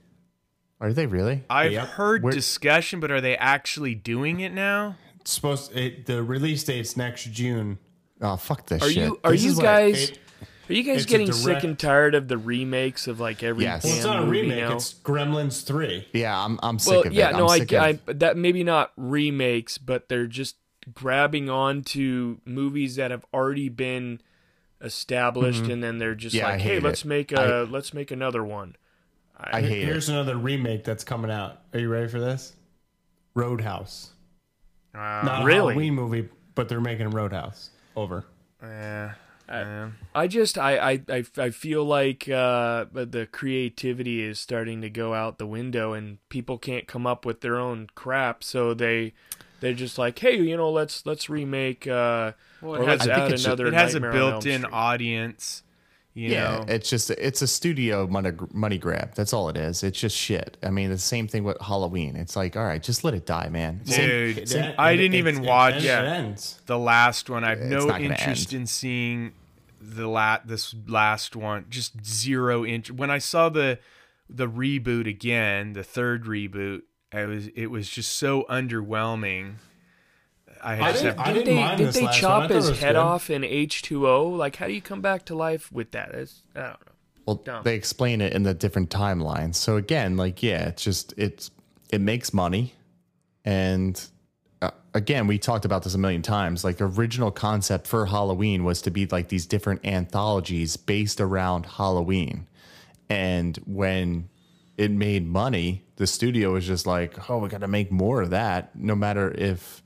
[0.80, 1.44] Are they really?
[1.50, 1.86] I've Yep.
[1.88, 4.96] heard Where- discussion, but are they actually doing it now?
[5.20, 7.76] It's supposed it, the release date's next June.
[8.22, 8.96] Oh, fuck this Are shit.
[9.04, 10.18] you are This you is what- guys it-
[10.68, 13.64] are you guys it's a getting sick and tired of the remakes of like every
[13.64, 13.84] Yes.
[13.84, 14.58] Well, it's not a remake.
[14.60, 14.74] now?
[14.74, 16.08] It's Gremlins 3.
[16.12, 17.32] yeah, I'm I'm sick well, of yeah, it.
[17.36, 20.56] no, I'm I, of- I that maybe not remakes, but they're just
[20.92, 24.20] grabbing on to movies that have already been
[24.80, 25.72] established, Mhm.
[25.74, 27.08] and then they're just Yeah, like, hey, hate let's it.
[27.08, 28.76] make I- a let's make another one.
[29.38, 29.86] I hate it.
[29.86, 31.60] Here's another remake that's coming out.
[31.72, 32.52] Are you ready for this?
[33.34, 34.10] Roadhouse.
[34.94, 35.42] Not really?
[35.42, 35.58] a really?
[35.74, 37.70] Halloween movie, but they're making Roadhouse.
[37.96, 38.24] Over.
[38.62, 39.14] Yeah.
[39.48, 45.12] I just I I I, I feel like uh, the creativity is starting to go
[45.14, 49.12] out the window, and people can't come up with their own crap, so they
[49.60, 51.86] they're just like, hey, you know, let's let's remake.
[51.86, 53.66] Uh, Well, or it let's has, add it's- another.
[53.66, 55.62] it has a Nightmare on Elm built-in audience.
[56.16, 59.14] You yeah, know, it's just it's a studio money money grab.
[59.16, 59.82] That's all it is.
[59.82, 60.56] It's just shit.
[60.62, 62.14] I mean, the same thing with Halloween.
[62.14, 63.80] It's like, all right, just let it die, man.
[63.84, 66.60] Same- Dude, same- I didn't even watch it ends.
[66.66, 67.42] the last one.
[67.42, 68.60] I have It's no interest end.
[68.62, 69.32] in seeing
[69.80, 71.66] the la- this last one.
[71.68, 72.96] Just zero interest.
[72.96, 73.80] When I saw the
[74.30, 79.54] the reboot again, the third reboot, I was it was just so underwhelming.
[80.64, 82.42] I, I just didn't- have, I Did didn't they mind did this they last chop
[82.42, 82.96] thought his head good.
[82.96, 84.26] off in H two O?
[84.28, 86.10] Like, how do you come back to life with that?
[86.14, 86.76] It's, I don't know.
[87.26, 87.62] Well, Dumb.
[87.64, 89.54] they explain it in the different timelines.
[89.54, 91.50] So again, like yeah, it's just it's
[91.90, 92.74] it makes money,
[93.44, 94.02] and
[94.62, 96.64] uh, again, we talked about this a million times.
[96.64, 102.46] Like original concept for Halloween was to be like these different anthologies based around Halloween,
[103.08, 104.28] and when
[104.76, 108.30] it made money, the studio was just like, oh, we got to make more of
[108.30, 109.82] that, no matter if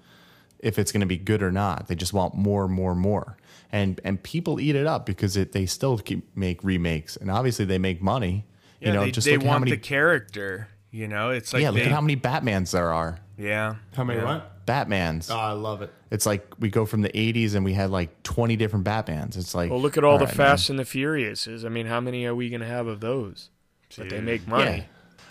[0.60, 1.86] if it's going to be good or not.
[1.88, 3.36] They just want more, more, more,
[3.72, 7.64] and and people eat it up because it, they still keep make remakes, and obviously
[7.64, 8.46] they make money.
[8.80, 9.70] yeah, you know, they, just they look at how want many.
[9.72, 10.68] the character.
[10.90, 13.18] You know, it's like yeah, look at how many Batmans there are.
[13.36, 13.76] yeah.
[13.94, 14.24] How many yeah.
[14.24, 14.66] what?
[14.66, 15.30] Batmans.
[15.30, 15.92] Oh, I love it.
[16.10, 19.36] It's like we go from the '80s and we had like 20 different Batmans.
[19.36, 21.64] It's like, Well, look at all, the right, Fast and the Furiouses.
[21.64, 23.50] I mean, how many are we gonna have of those?
[23.96, 24.78] But they make money.
[24.78, 24.84] Yeah.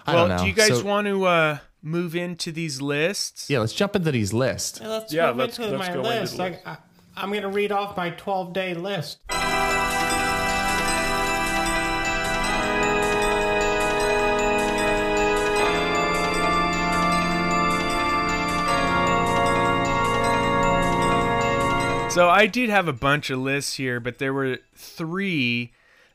[0.08, 0.44] I well, don't know.
[0.44, 1.58] do you guys So- want to uh,
[1.88, 3.50] move into these lists?
[3.50, 4.80] Yeah, let's jump into these lists.
[4.82, 6.34] Yeah, let's Yeah, move let's- into let's my go into list.
[6.38, 6.78] the Like, I,
[7.16, 9.20] I'm going to read off my 12 day list.
[22.10, 25.72] So I did have a bunch of lists here, but there were three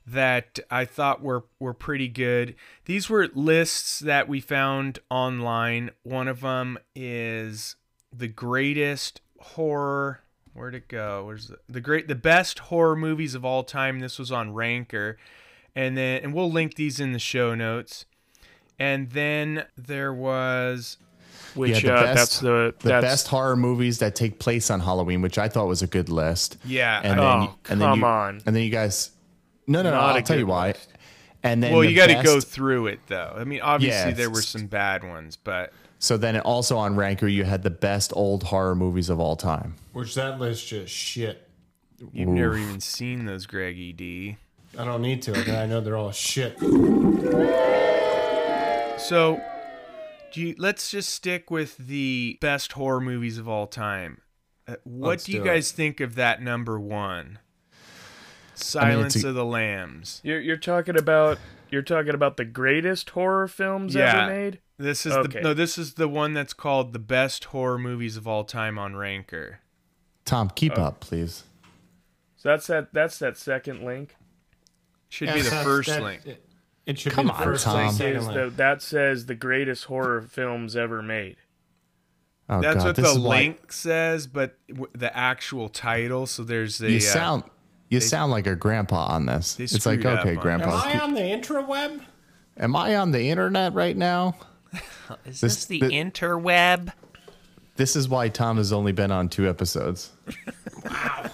[0.07, 2.55] that I thought were were pretty good.
[2.87, 5.91] These were lists that we found online.
[6.03, 7.77] One of them is
[8.13, 10.21] the greatest horror.
[10.55, 11.25] Where'd it go?
[11.27, 14.01] Where's the, the great the best horror movies of all time?
[14.01, 15.17] This was on Ranker,
[15.75, 18.05] and then and we'll link these in the show notes.
[18.79, 20.97] And then there was
[21.55, 24.81] Which the uh, best- that's the the that's best horror movies that take place on
[24.81, 26.59] Halloween, which I thought was a good list.
[26.65, 28.43] Yeah, and then Oh, you- and then come you, on.
[28.45, 29.11] and then you guys.
[29.67, 29.97] No, no, no.
[29.97, 30.75] Not a I'll tell you good why.
[31.43, 33.35] And then well, the you got to best- go through it though.
[33.37, 37.27] I mean, obviously Yeah, there were some bad ones, but So then also on Ranker,
[37.29, 39.75] you had the best old horror movies of all time.
[39.93, 41.49] Which that list just shit.
[42.13, 44.37] you've never even seen those, Greggy D.
[44.79, 45.61] I don't need to.
[45.61, 46.59] I know they're all shit.
[48.99, 49.41] So,
[50.33, 54.21] do you, let's just stick with the best horror movies of all time.
[54.67, 55.47] Uh, what Let's do you do it.
[55.49, 57.41] guys think of that number one?
[58.55, 60.21] Silence it's a- of the Lambs.
[60.25, 61.39] You're you're talking about
[61.71, 64.25] you're talking about the greatest horror films Yeah.
[64.25, 64.61] ever made.
[64.79, 65.39] This is Okay.
[65.39, 65.55] the no.
[65.55, 69.61] This is the one that's called the best horror movies of all time on Ranker.
[70.25, 70.83] Tom, keep Oh.
[70.85, 71.45] up, please.
[72.37, 74.17] So that's that that's that second link.
[75.09, 76.27] Should Yeah, be the first that- link.
[76.27, 76.45] It,
[76.87, 77.77] it should Come be the on, first Tom.
[77.77, 77.93] link.
[77.93, 81.37] Says the, that says the greatest horror films ever made.
[82.49, 86.27] Oh That's God, what this the is why link says, but w- the actual title.
[86.27, 87.45] So there's the you uh, sound.
[87.93, 89.59] You they- sound like a grandpa on this.
[89.61, 90.83] It's like, screwed up okay, grandpa.
[90.85, 92.01] Am I on the intraweb?
[92.59, 94.37] Am I on the internet right now?
[95.27, 96.93] Is This- this, the the- interweb?
[97.77, 100.11] This is why Tom has only been on two episodes.
[100.85, 101.31] Wow.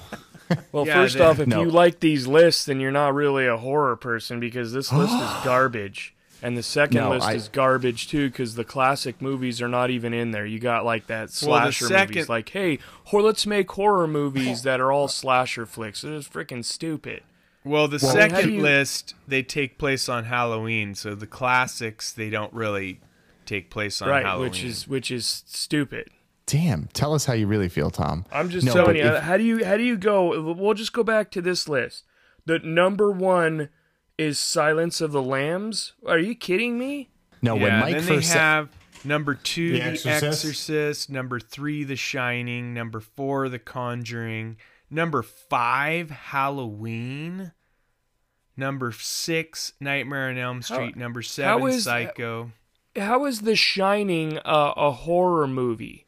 [0.72, 1.60] Well, Yeah, first off, if No.
[1.62, 5.20] you like these lists, then you're not really a horror person because this list is
[5.44, 6.14] garbage.
[6.42, 9.90] And the second No, list I- is garbage too because the classic movies are not
[9.90, 10.46] even in there.
[10.46, 14.62] You got like that Well, slasher second- movies, like hey, hor- let's make horror movies
[14.62, 16.04] that are all slasher flicks.
[16.04, 17.22] It is freaking stupid.
[17.64, 22.30] Well, the Well, second you- list they take place on Halloween, so the classics they
[22.30, 23.00] don't really
[23.44, 24.50] take place on right, Halloween.
[24.50, 26.08] which is which is stupid.
[26.46, 28.24] Damn, tell us how you really feel, Tom.
[28.32, 29.02] I'm just No, telling you.
[29.04, 30.40] if- how do you how do you go?
[30.52, 32.04] We'll just go back to this list.
[32.46, 33.68] The number one
[34.18, 35.92] is Silence of the Lambs.
[36.06, 37.08] Are you kidding me?
[37.40, 38.68] No, when yeah, Mike then first they have
[39.04, 40.24] number two, The The Exorcist.
[40.24, 41.10] Exorcist.
[41.10, 42.74] Number three, The Shining.
[42.74, 44.56] Number four, The Conjuring.
[44.90, 47.52] Number five, Halloween.
[48.56, 50.96] Number six, Nightmare on Elm Street.
[50.96, 52.50] number seven, is- Psycho.
[52.96, 56.06] How is The Shining uh, a horror movie?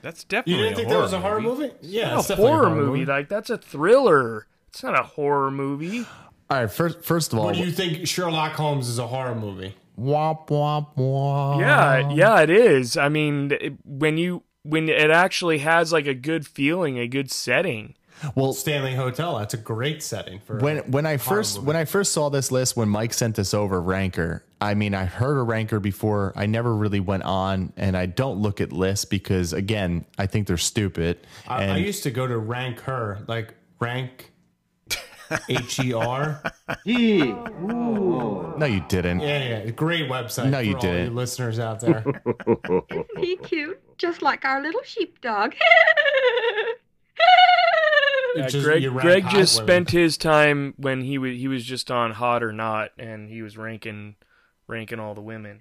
[0.00, 0.54] That's definitely.
[0.64, 1.70] You definitely didn't a think horror that was a horror movie?
[1.80, 3.06] Yeah, it's a definitely horror, movie.
[3.06, 4.48] Like that's a thriller.
[4.70, 6.04] It's not a horror movie.
[6.52, 9.34] All right, first, first of all, What do you think Sherlock Holmes is a horror
[9.34, 9.74] movie?
[9.98, 11.60] womp womp womp.
[11.60, 12.96] Yeah, yeah, it is.
[12.96, 17.30] I mean, it- when you when it actually has like a good feeling, a good
[17.30, 17.94] setting.
[18.34, 19.38] Well, Stanley Hotel.
[19.38, 21.66] That's a great setting for when when I first movie.
[21.68, 25.06] when I first saw this list when Mike sent this over Ranker, I mean I
[25.06, 26.32] heard a Ranker before.
[26.36, 30.46] I never really went on, and I don't look at lists because again I think
[30.46, 31.18] they're stupid.
[31.48, 34.31] I, and I used to go to rank her like rank
[35.48, 36.42] H E R.
[36.86, 39.20] no, you didn't.
[39.20, 40.50] Yeah, yeah, great website.
[40.50, 41.06] No, you for all didn't.
[41.06, 42.04] you listeners out there.
[42.90, 43.80] Isn't he cute?
[43.98, 45.54] Just like our little sheepdog.
[48.34, 49.66] Yeah, Just- Greg, you rank Greg hot just women.
[49.66, 53.42] spent his time when he was he was just on Hot or Not, and he
[53.42, 54.16] was ranking
[54.66, 55.60] ranking all the women.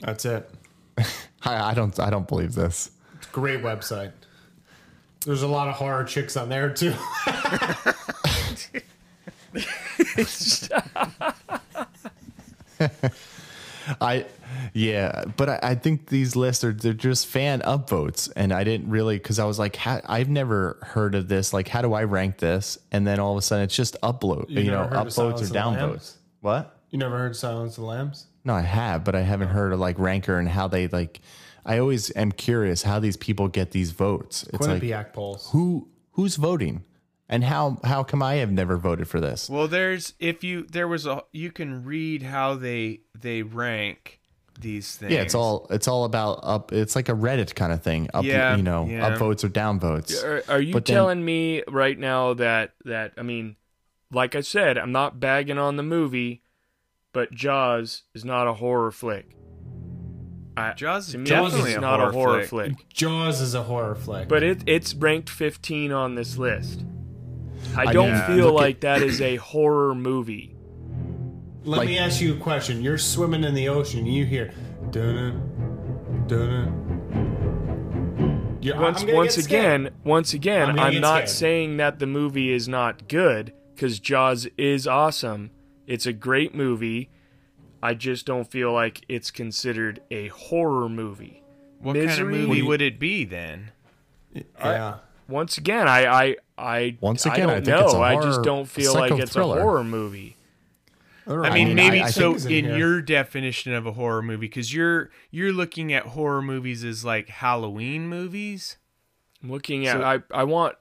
[0.00, 0.50] That's it.
[0.98, 2.90] I, I don't I don't believe this.
[3.16, 4.12] It's a great website.
[5.24, 6.92] There's a lot of horror chicks on there too.
[14.00, 14.24] I
[14.72, 18.88] yeah, but I, I think these lists are they're just fan upvotes, and I didn't
[18.90, 21.52] really because I was like, how, I've never heard of this.
[21.52, 22.78] Like, how do I rank this?
[22.90, 25.12] And then all of a sudden, it's just upload, You you, know, never heard of
[25.12, 25.96] Silence upvotes or of the Lambs?
[25.96, 26.14] downvotes.
[26.40, 26.70] What?
[26.90, 28.26] you never heard Silence of the Lambs?
[28.44, 31.20] No, I have, but I haven't heard of like Ranker and how they like.
[31.64, 34.44] I always am curious how these people get these votes.
[34.52, 35.48] It's like Quinnipiac polls.
[35.52, 36.84] who who's voting,
[37.28, 39.48] and how how come I have never voted for this?
[39.48, 44.20] Well, there's if you there was a you can read how they they rank
[44.60, 45.12] these things.
[45.12, 46.72] Yeah, it's all it's all about up.
[46.72, 48.08] It's like a Reddit kind of thing.
[48.14, 49.10] Up, Yeah, you know, yeah.
[49.16, 50.22] upvotes or downvotes.
[50.22, 53.56] Are, are you But then- telling me right now that that I mean,
[54.12, 56.42] like I said, I'm not bagging on the movie,
[57.12, 59.30] but Jaws is not a horror flick.
[60.56, 62.72] I, Jaws is to me, definitely it's a not horror a horror flick.
[62.76, 62.88] flick.
[62.88, 64.28] Jaws is a horror flick.
[64.28, 66.84] But it it's ranked 15 on this list.
[67.76, 70.54] I I don't mean, feel look at- like that is a horror movie.
[71.64, 72.82] Let Like- me ask you a question.
[72.82, 74.06] You're swimming in the ocean.
[74.06, 74.52] You hear,
[74.90, 76.80] dun dun.
[78.60, 81.28] You're, once once again, once again, I'm I'm, not scared.
[81.28, 85.50] saying that the movie is not good cuz Jaws is awesome.
[85.86, 87.10] It's a great movie.
[87.84, 91.42] I just don't feel like it's considered a horror movie.
[91.80, 93.72] What kind of movie would it be then?
[94.58, 94.96] Yeah.
[95.28, 97.84] Once again, I I I Once I again, I don't think know.
[97.84, 100.36] it's a I horror- just don't feel like it's a horror movie.
[101.26, 104.72] I mean, maybe I- I so in in your definition of a horror movie, because
[104.74, 108.76] you're you're looking at horror movies as like Halloween movies.
[109.42, 110.76] I'm looking at So- I I want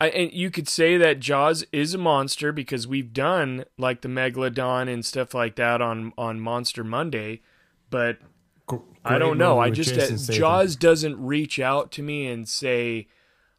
[0.00, 4.08] I and you could say that Jaws is a monster because we've done like the
[4.08, 7.40] megalodon and stuff like that on on Monster Monday,
[7.88, 8.18] but
[9.04, 9.58] I don't know.
[9.58, 13.08] I just uh, Jaws doesn't reach out to me and say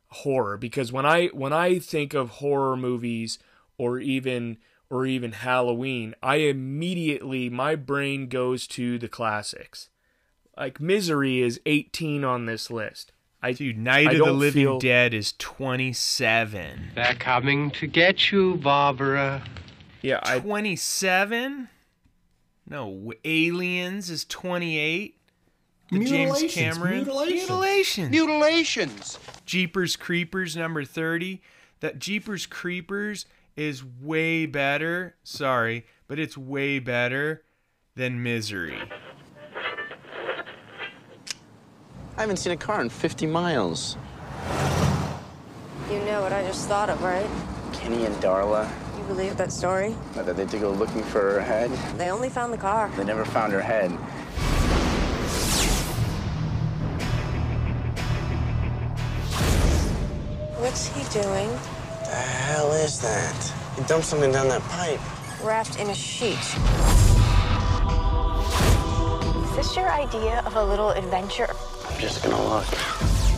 [0.10, 3.40] horror because when I when I think of horror movies
[3.78, 4.58] or even
[4.90, 9.90] or even Halloween, I immediately my brain goes to the classics.
[10.56, 13.12] Like Misery is 18 on this list.
[13.48, 16.92] I Dude, Night I of the Living feel- Dead is 27.
[16.96, 19.42] They're coming to get you, Barbara.
[20.02, 21.70] Yeah, I 27?
[22.70, 25.16] No, Aliens is 28.
[25.90, 27.48] The James Mutilations, Cameron mutilations.
[27.50, 28.10] mutilations.
[28.12, 29.20] Mutilations.
[29.46, 31.42] Jeepers Creepers number 30.
[31.80, 33.26] That Jeepers Creepers
[33.56, 35.16] is way better.
[35.24, 37.44] Sorry, but it's way better
[37.96, 38.78] than Misery.
[42.18, 43.96] I haven't seen a car in 50 miles.
[45.90, 47.30] You know what I just thought of, right?
[47.74, 49.96] Kenny and Darla, You believe that story?
[50.16, 51.70] that they had to go looking for her head.
[51.98, 52.90] They only found the car.
[52.98, 53.92] They never found her head.
[60.60, 61.50] What's he doing?
[62.06, 63.54] The hell is that?
[63.76, 65.00] He dumped something down that pipe.
[65.44, 66.38] Wrapped in a sheet.
[69.44, 71.48] Is this your idea of a little adventure?
[71.98, 72.64] I'm just gonna look.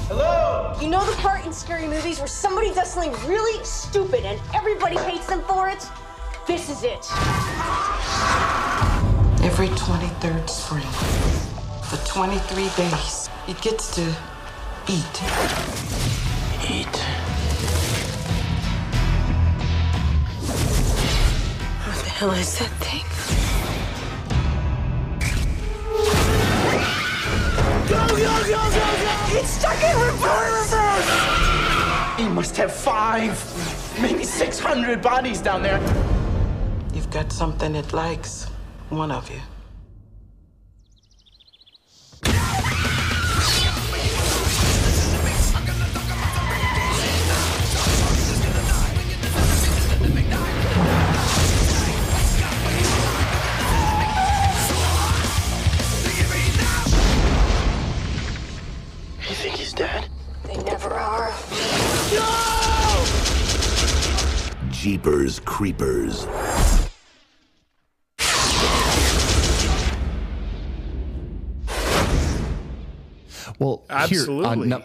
[0.10, 0.76] Hello?
[0.82, 4.98] You know the part in scary movies where somebody does something really stupid and everybody
[4.98, 5.88] hates them for it?
[6.46, 7.10] This is it.
[9.46, 10.84] Every 23rd spring,
[11.84, 14.02] for 23 days, it gets to
[14.90, 15.24] eat.
[16.70, 16.98] Eat.
[21.86, 23.19] What the hell is that thing?
[28.20, 29.40] Go, go, go, go, go!
[29.40, 30.74] It's stuck in reverse!
[32.20, 33.32] He must have five,
[34.02, 35.80] maybe 600 bodies down there.
[36.94, 38.44] You've got something it likes,
[38.90, 39.38] one of you.
[39.38, 39.59] You
[60.80, 61.32] They never are.
[64.70, 66.26] Jeepers Creepers.
[73.58, 74.44] Well, uh, Absolutely.
[74.44, 74.84] Here, on num-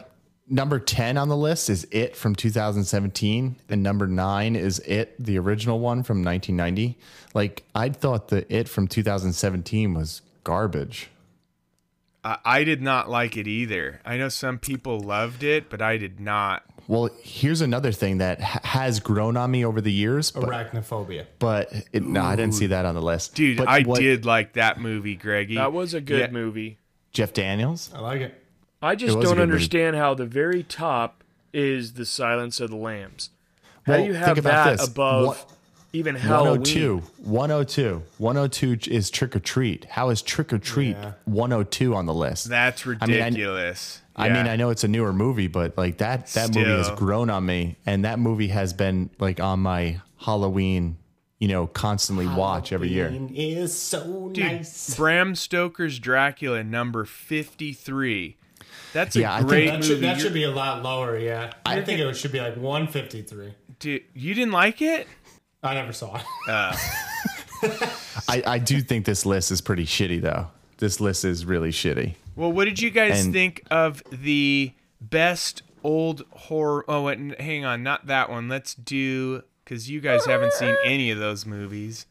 [0.48, 5.38] number 10 on the list is It from 2017, and number nine is It, the
[5.38, 6.98] original one from 1990.
[7.34, 11.08] Like, I thought the It from 2017 was garbage.
[12.24, 14.00] I, I did not like it either.
[14.04, 16.62] I know some people loved it, but I did not.
[16.86, 21.26] Well, here's another thing that ha- has grown on me over the years, but, Arachnophobia.
[21.38, 23.34] but it, no, I didn't see that on the list.
[23.34, 25.54] Dude, But I what- did like that movie, Greggy.
[25.56, 26.30] That was a good Yeah.
[26.30, 26.78] movie.
[27.12, 27.90] Jeff Daniels?
[27.94, 28.34] I like it.
[28.82, 29.52] I just was a don't good movie.
[29.52, 33.30] understand how the very top is the Silence of the Lambs.
[33.86, 34.88] How Well, do you have that this.
[34.88, 35.52] above What-
[35.94, 36.60] even Halloween?
[36.60, 37.02] 102.
[37.22, 38.02] 102.
[38.18, 39.84] 102 is Trick or Treat.
[39.86, 42.48] How is Trick or Treat 102 on the list?
[42.48, 44.00] That's I mean, I- ridiculous.
[44.16, 47.30] I mean, I know it's a newer movie, but like that that movie has grown
[47.30, 50.98] on me, and that movie has been like on my Halloween,
[51.40, 53.12] you know, constantly watch every year.
[53.34, 54.94] is so Dude, nice.
[54.94, 58.36] Bram Stoker's Dracula number 53.
[58.92, 61.52] That's a Yeah, I think great That should, that should be a lot lower, yeah.
[61.66, 63.54] I, You're think it should be like 153.
[63.80, 65.08] Dude, you didn't like it?
[65.64, 66.22] I never saw it.
[66.48, 66.76] Uh,
[68.28, 70.48] I, I do think this list is pretty shitty, though.
[70.78, 72.14] This list is really shitty.
[72.36, 76.84] well, what did you guys And- think of the best old horror?
[76.88, 78.48] Oh, wait, hang on, not that one.
[78.50, 82.04] Let's do because you guys haven't seen any of those movies.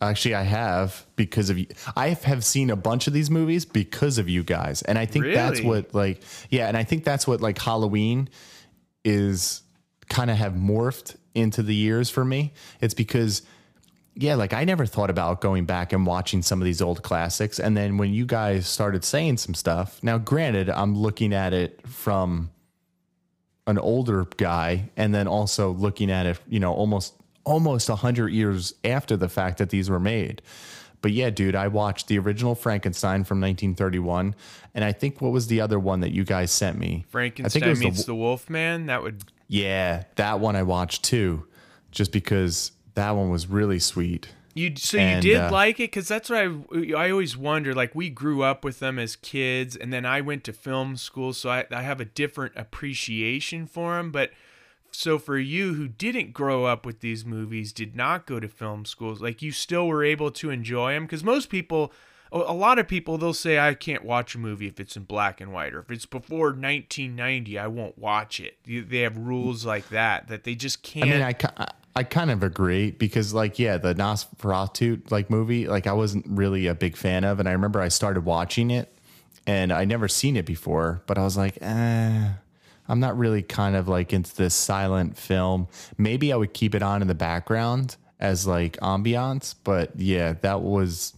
[0.00, 1.66] Actually, I have because of you.
[1.96, 5.24] I have seen a bunch of these movies because of you guys, and I think
[5.34, 8.28] that's what like yeah, and I think that's what like Halloween
[9.04, 9.62] is
[10.08, 12.52] kind of have morphed into the years for me.
[12.80, 13.42] It's because
[14.20, 17.60] yeah, like I never thought about going back and watching some of these old classics,
[17.60, 20.02] and then when you guys started saying some stuff.
[20.02, 22.50] Now, granted, I'm looking at it from
[23.68, 28.32] an older guy, and then also looking at it, you know, almost almost a hundred
[28.32, 30.42] years after the fact that these were made.
[31.00, 34.34] But yeah, dude, I watched the original Frankenstein from 1931,
[34.74, 37.04] and I think what was the other one that you guys sent me?
[37.08, 38.86] Frankenstein I think it was meets the, the Wolfman.
[38.86, 41.46] That would yeah, that one I watched too,
[41.90, 44.28] just because that one was really sweet.
[44.54, 47.74] You so And, you did uh, like it because that's what I I always wonder.
[47.74, 51.32] Like we grew up with them as kids, and then I went to film school,
[51.32, 54.10] so I I have a different appreciation for them.
[54.10, 54.32] But
[54.90, 58.84] so for you who didn't grow up with these movies, did not go to film
[58.84, 61.92] schools, like you still were able to enjoy them because most people.
[62.30, 65.40] A lot of people they'll say I can't watch a movie if it's in black
[65.40, 68.58] and white or if it's before 1990 I won't watch it.
[68.66, 71.08] They have rules like that that they just can't.
[71.08, 75.66] mean, I, ki- I- I kind of agree because, like, yeah, the Nosferatu like movie,
[75.66, 78.94] like, I wasn't really a big fan of, and I remember I started watching it,
[79.48, 82.28] and I never seen it before, but I was like, eh,
[82.88, 85.66] I'm not really kind of like into this silent film.
[85.96, 90.60] Maybe I would keep it on in the background as like ambiance, but yeah, that
[90.62, 91.14] was.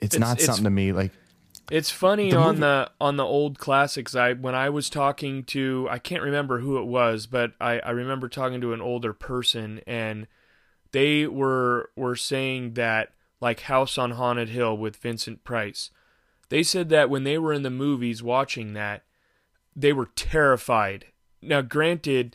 [0.00, 1.12] It's, It's- not it's- something to me like.
[1.70, 4.14] It's funny The on movie- the on the old classics.
[4.14, 7.90] I when I was talking to I can't remember who it was, but I, I
[7.90, 10.26] remember talking to an older person and
[10.92, 15.90] they were were saying that like House on Haunted Hill with Vincent Price.
[16.48, 19.02] They said that when they were in the movies watching that,
[19.76, 21.04] they were terrified.
[21.42, 22.34] Now, granted,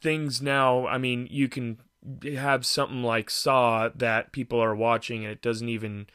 [0.00, 1.78] things now, I mean, you can
[2.24, 6.06] have something like Saw that people are watching and it doesn't even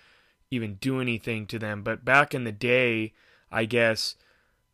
[0.52, 1.84] even do anything to them.
[1.84, 3.14] But back in the day,
[3.52, 4.16] I guess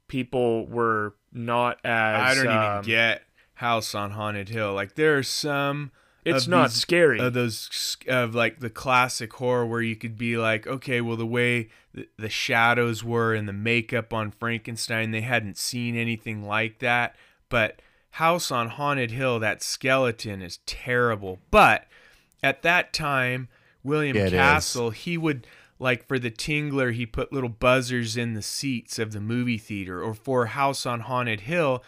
[0.07, 3.24] people were not as I don't um, even get
[3.55, 4.74] House on Haunted Hill.
[4.74, 5.91] Like there are some.
[6.26, 7.19] It's not these- scary.
[7.19, 11.26] Of those of like the classic horror where you could be like, okay, well the
[11.26, 16.80] way the, the shadows were and the makeup on Frankenstein, they hadn't seen anything like
[16.80, 17.15] that.
[17.49, 21.39] But House on Haunted Hill, that skeleton is terrible.
[21.51, 21.88] But
[22.41, 23.49] at that time,
[23.84, 24.39] William Yeah, it is.
[24.39, 25.45] Castle, he would
[25.84, 30.01] like for the Tingler, he put little buzzers in the seats of the movie theater,
[30.01, 31.84] or for House on Haunted Hill,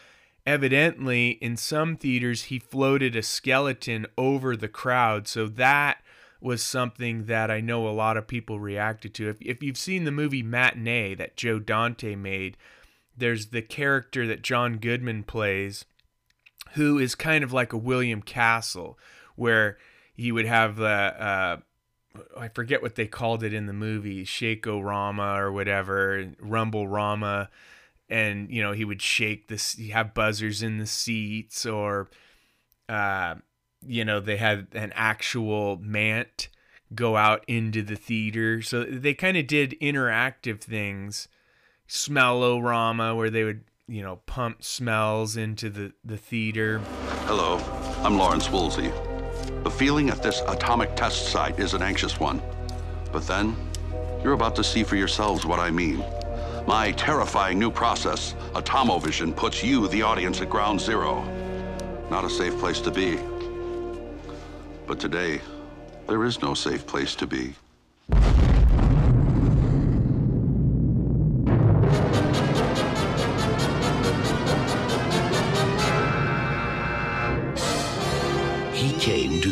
[0.45, 5.29] evidently in some theaters he floated a skeleton over the crowd.
[5.29, 5.99] So that
[6.41, 9.29] was something that I know a lot of people reacted to.
[9.29, 12.57] If if you've seen the movie Matinee that Joe Dante made,
[13.15, 15.85] there's the character that John Goodman plays
[16.73, 18.99] who is kind of like a William Castle,
[19.37, 19.77] where
[20.13, 21.57] he would have the uh,
[22.37, 27.49] I forget what they called it in the movie, Shako Rama or whatever, Rumble Rama,
[28.09, 32.09] and you know he would shake this, he have buzzers in the seats, or
[32.89, 33.35] uh,
[33.85, 36.49] you know they had an actual mant
[36.93, 41.27] go out into the theater, so they kind of did interactive things.
[41.87, 46.79] Smellorama, where they would you know pump smells into the the theater.
[47.25, 47.57] Hello,
[48.03, 48.91] I'm Lawrence Woolsey.
[49.65, 52.39] The feeling at this atomic test site is an anxious one.
[53.11, 53.55] But then,
[54.23, 56.05] you're about to see for yourselves what I mean.
[56.67, 61.23] My terrifying new process, Atomovision, puts you, the audience, at ground zero.
[62.11, 63.17] Not a safe place to be.
[64.85, 65.41] But today,
[66.07, 67.55] there is no safe place to be.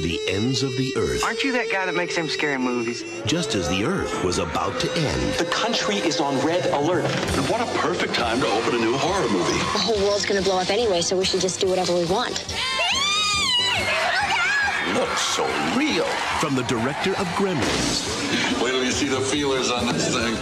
[0.04, 3.04] The ends of the earth Aren't you that guy that makes them scary movies?
[3.26, 5.34] just as the earth was about to end.
[5.36, 7.06] The country is on red alert.
[7.06, 9.58] And what a perfect time to open a new horror movie.
[9.58, 12.46] The whole world's gonna blow up anyway, so we should just do whatever we want.
[14.94, 15.44] Looks so
[15.76, 16.06] real.
[16.40, 20.36] From the director of Gremlins, Wait till you see the feelers on this thing.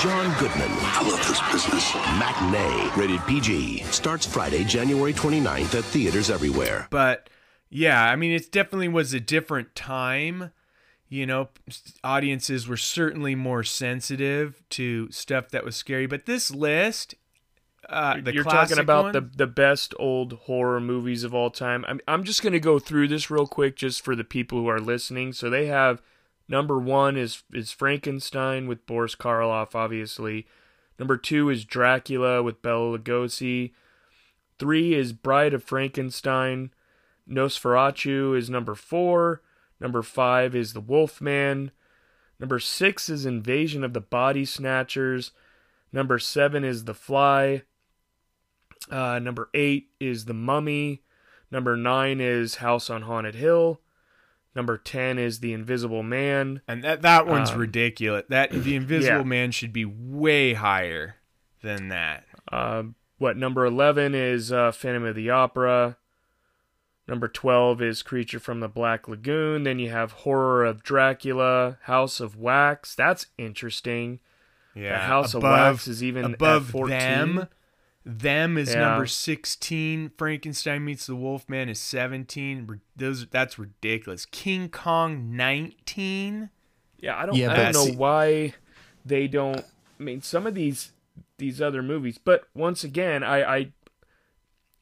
[0.00, 0.68] John Goodman.
[0.70, 1.94] I love this business.
[2.18, 6.86] Matinee, rated PG, starts Friday, January 29th at theaters everywhere.
[6.90, 7.29] but
[7.70, 10.50] yeah i mean it definitely was a different time
[11.08, 11.48] you know
[12.04, 17.14] audiences were certainly more sensitive to stuff that was scary but this list
[17.88, 21.84] uh the You're talking about one- the the best old horror movies of all time.
[21.88, 24.68] I'm I'm just going to go through this real quick just for the people who
[24.68, 25.32] are listening.
[25.32, 26.00] So they have
[26.46, 30.46] number 1 is is Frankenstein with Boris Karloff obviously.
[30.98, 33.72] Number 2 is Dracula with Bela Lugosi.
[34.58, 36.70] 3 is Bride of Frankenstein.
[37.30, 39.40] Nosferatu is number 4.
[39.80, 41.70] Number five is The Wolfman.
[42.38, 45.32] Number six is Invasion of the Body Snatchers.
[45.92, 47.62] Number seven is The Fly.
[48.90, 51.02] Uh, number eight is The Mummy.
[51.50, 53.80] Number nine is House on Haunted Hill.
[54.54, 56.60] Number ten is The Invisible Man.
[56.68, 58.24] And that that one's Um, ridiculous.
[58.28, 59.22] That the Invisible yeah.
[59.24, 61.16] Man should be way higher
[61.62, 62.24] than that.
[62.50, 62.84] Uh,
[63.18, 65.96] what number eleven is uh, Phantom of the Opera.
[67.10, 69.64] Number twelve is Creature from the Black Lagoon.
[69.64, 72.94] Then you have Horror of Dracula, House of Wax.
[72.94, 74.20] That's interesting.
[74.76, 76.88] Yeah, The House above, of Wax is even above at 14.
[76.98, 77.48] them.
[78.06, 78.80] Them is Yeah.
[78.80, 80.10] number sixteen.
[80.16, 82.80] Frankenstein meets the Wolfman is seventeen.
[82.96, 84.24] Those that's ridiculous.
[84.24, 86.50] King Kong nineteen.
[87.00, 88.54] Yeah, I don't, Yeah, I don't know see- why
[89.04, 89.64] they don't.
[89.98, 90.92] I mean, some of these
[91.38, 93.72] these other movies, but once again, I, I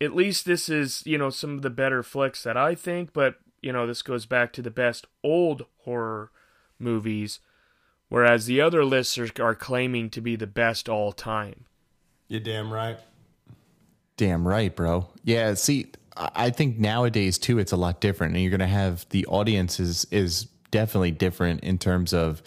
[0.01, 3.13] at least this is you know some of the better flicks that I think.
[3.13, 6.31] But you know, this goes back to the best old horror
[6.79, 7.41] movies,
[8.09, 11.65] whereas the other lists are, are claiming to be the best all time.
[12.29, 12.99] You damn right.
[14.17, 15.09] Damn right, bro.
[15.25, 19.07] Yeah, see, I I think nowadays too, it's a lot different, and you're gonna have
[19.11, 22.43] the audience is is definitely different in terms of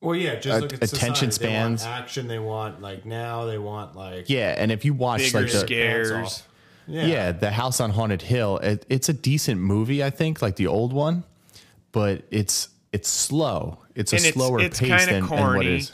[0.00, 1.52] Well, yeah, just look at attention society.
[1.54, 1.84] They want spans.
[1.84, 2.28] action.
[2.28, 3.44] They want like now.
[3.46, 4.54] They want like yeah.
[4.56, 6.42] And if you watch Bigger like the scares.
[6.86, 7.06] Yeah.
[7.06, 7.32] Yeah.
[7.32, 10.92] the House on Haunted Hill, it, it's a decent movie, I think, like the old
[10.92, 11.24] one,
[11.92, 13.78] but it's it's slow.
[13.94, 15.76] It's a and slower it's, pace than, kind than what corny.
[15.78, 15.92] is.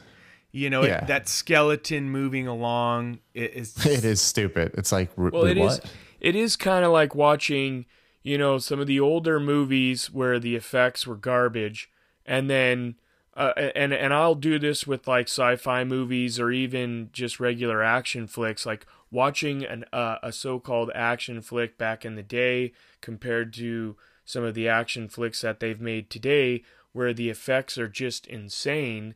[0.53, 4.73] You know, it- that skeleton moving along it is It is stupid.
[4.79, 5.81] It's like r- Well, wait, it is.
[5.81, 5.93] what?
[6.21, 7.87] It is kind of like watching,
[8.23, 11.91] you know, some of the older movies where the effects were garbage,
[12.25, 12.95] and then,
[13.37, 18.27] uh, and and I'll do this with like sci-fi movies or even just regular action
[18.27, 23.97] flicks, like watching an uh, a so-called action flick back in the day compared to
[24.25, 26.63] some of the action flicks that they've made today,
[26.93, 29.15] where the effects are just insane.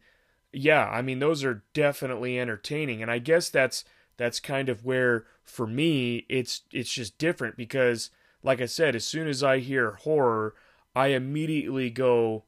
[0.53, 3.85] Yeah i mean those are definitely entertaining and i guess that's
[4.17, 8.11] that's kind of where for me it's it's just different because
[8.43, 10.55] like i said as soon as i hear horror
[10.97, 12.45] i immediately go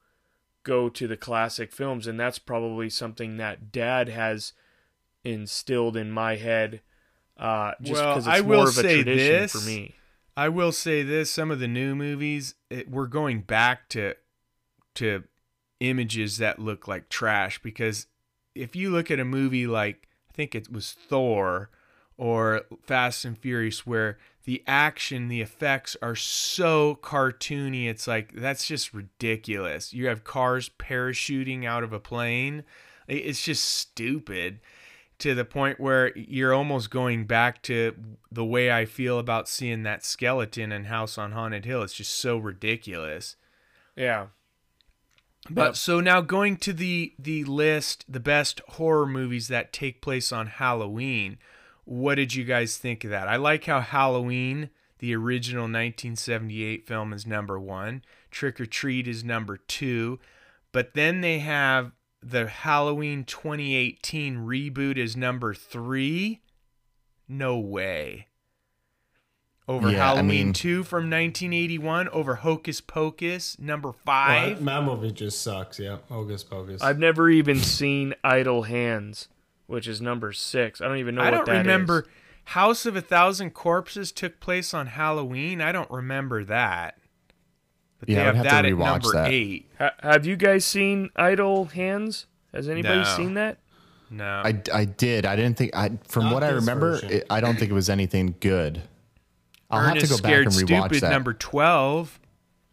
[0.63, 4.53] go to the classic films and that's probably something that dad has
[5.25, 6.81] instilled in my head
[7.39, 9.53] uh just well, because it's I more will of a say tradition this.
[9.53, 9.95] for me
[10.37, 14.15] I will say this: some of the new movies, it, we're going back to
[14.95, 15.25] to
[15.81, 18.07] images that look like trash because
[18.55, 21.69] if you look at a movie like I think it was Thor
[22.17, 28.67] or Fast and Furious, where the action, the effects are so cartoony, it's like that's
[28.67, 29.93] just ridiculous.
[29.93, 32.65] You have cars parachuting out of a plane.
[33.07, 34.61] It's just stupid
[35.19, 37.95] to the point where you're almost going back to
[38.33, 41.83] the way I feel about seeing that skeleton in House on Haunted Hill.
[41.83, 43.37] It's just so ridiculous.
[43.97, 44.29] yeah
[45.51, 45.77] But Yep.
[45.77, 50.47] so now going to the the list, the best horror movies that take place on
[50.47, 51.39] Halloween.
[51.91, 53.27] What did you guys think of that?
[53.27, 54.71] I like how Halloween,
[55.01, 58.05] the original 1978 film, is number one.
[58.31, 60.21] Trick or Treat is number two,
[60.71, 61.91] but then they have
[62.23, 66.43] the Halloween 2018 reboot is number three.
[67.29, 68.29] No way.
[69.67, 74.59] Over Yeah, I Halloween mean- 2 from 1981, over Hocus Pocus, number five.
[74.59, 75.81] that, that movie just sucks.
[75.81, 76.83] Yeah, Hocus Pocus.
[76.83, 79.27] i've never even seen idle hands
[79.71, 81.67] which is number six i don't even know I what don't that is.
[81.67, 82.07] remember.
[82.45, 85.61] House of a Thousand Corpses took place on Halloween.
[85.61, 86.99] I don't remember that.
[88.01, 89.31] But Yeah, they I have would have that to at rewatch number that.
[89.31, 89.71] eight.
[89.79, 92.27] Ha- have you guys seen Idle Hands?
[92.53, 93.05] Has anybody No.
[93.17, 93.59] seen that?
[94.11, 94.43] No.
[94.45, 95.27] I, I did.
[95.27, 95.77] I didn't think.
[95.77, 98.83] I from Not what I remember, it, I don't think it was anything good.
[99.71, 101.11] I'll Ernest have to go back Scared and rewatch Stupid, that.
[101.11, 102.19] number 12.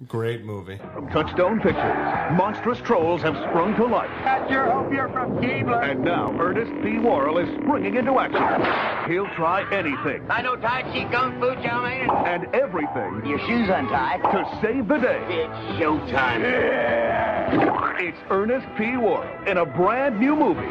[0.05, 0.77] Great movie.
[0.93, 1.95] From Touchstone Pictures,
[2.37, 4.11] monstrous trolls have sprung to life.
[4.11, 5.89] I sure hope you're from Keebler.
[5.89, 6.99] And now Ernest P.
[6.99, 9.11] Worrell is springing into action.
[9.11, 12.07] He'll try anything I know Tai Chi Kung Fu, chow mein.
[12.27, 14.21] and everything Your shoes untied.
[14.21, 15.19] to save the day.
[15.29, 16.43] It's showtime.
[17.99, 18.97] It's Ernest P.
[18.97, 20.61] Worrell in a brand new movie.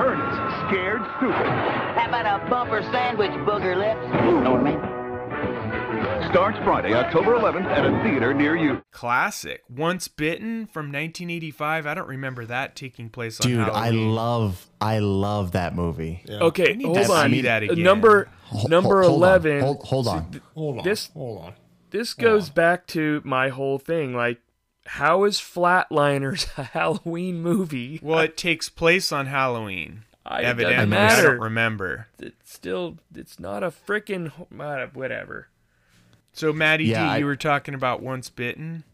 [0.00, 1.34] Ernest Scared Stupid.
[1.36, 4.00] How about a bumper sandwich, booger lips?
[4.24, 4.87] You Know what I mean?
[6.30, 8.82] Starts Friday, October 11th at a theater near you.
[8.92, 9.62] Classic.
[9.68, 11.86] Once Bitten from 1985.
[11.86, 16.22] I don't remember that taking place on Dude, I love, I love that movie.
[16.24, 16.38] Yeah.
[16.40, 17.30] Okay, need hold to on.
[17.30, 17.82] see that again.
[17.82, 18.28] Number
[18.68, 19.28] number ho- hold on.
[19.28, 19.60] eleven.
[19.60, 20.40] Hold, hold on.
[20.54, 20.84] Hold on.
[20.84, 21.52] This- hold on.
[21.90, 24.14] This goes back to my whole thing.
[24.14, 24.40] Like,
[24.86, 28.00] how is Flatliners a Halloween movie?
[28.02, 30.04] Well, it takes place on Halloween.
[30.24, 32.08] I- it doesn't Evidently, I don't remember.
[32.18, 35.48] It's still, it's not a freaking uh, whatever.
[36.38, 38.84] So, Maddie Yeah, D, I- you were talking about Once Bitten.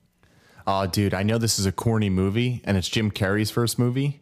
[0.67, 4.21] Oh, dude, I know this is a corny movie and it's Jim Carrey's first movie,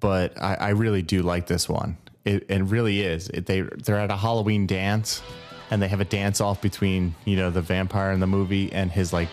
[0.00, 1.96] but I, I really do like this one.
[2.24, 3.28] It, it really is.
[3.28, 5.22] It, they they're at a Halloween dance,
[5.70, 8.90] and they have a dance off between you know the vampire in the movie and
[8.90, 9.28] his like,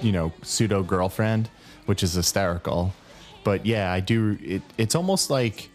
[0.00, 1.48] you know, pseudo girlfriend,
[1.86, 2.92] which is hysterical.
[3.42, 4.38] But yeah, I do.
[4.42, 5.70] It, it's almost like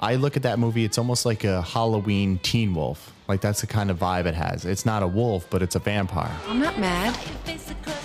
[0.00, 0.84] I look at that movie.
[0.84, 3.13] It's almost like a Halloween Teen Wolf.
[3.26, 4.64] Like that's the kind of vibe it has.
[4.64, 6.34] It's not a wolf, but it's a vampire.
[6.46, 7.18] I'm not mad.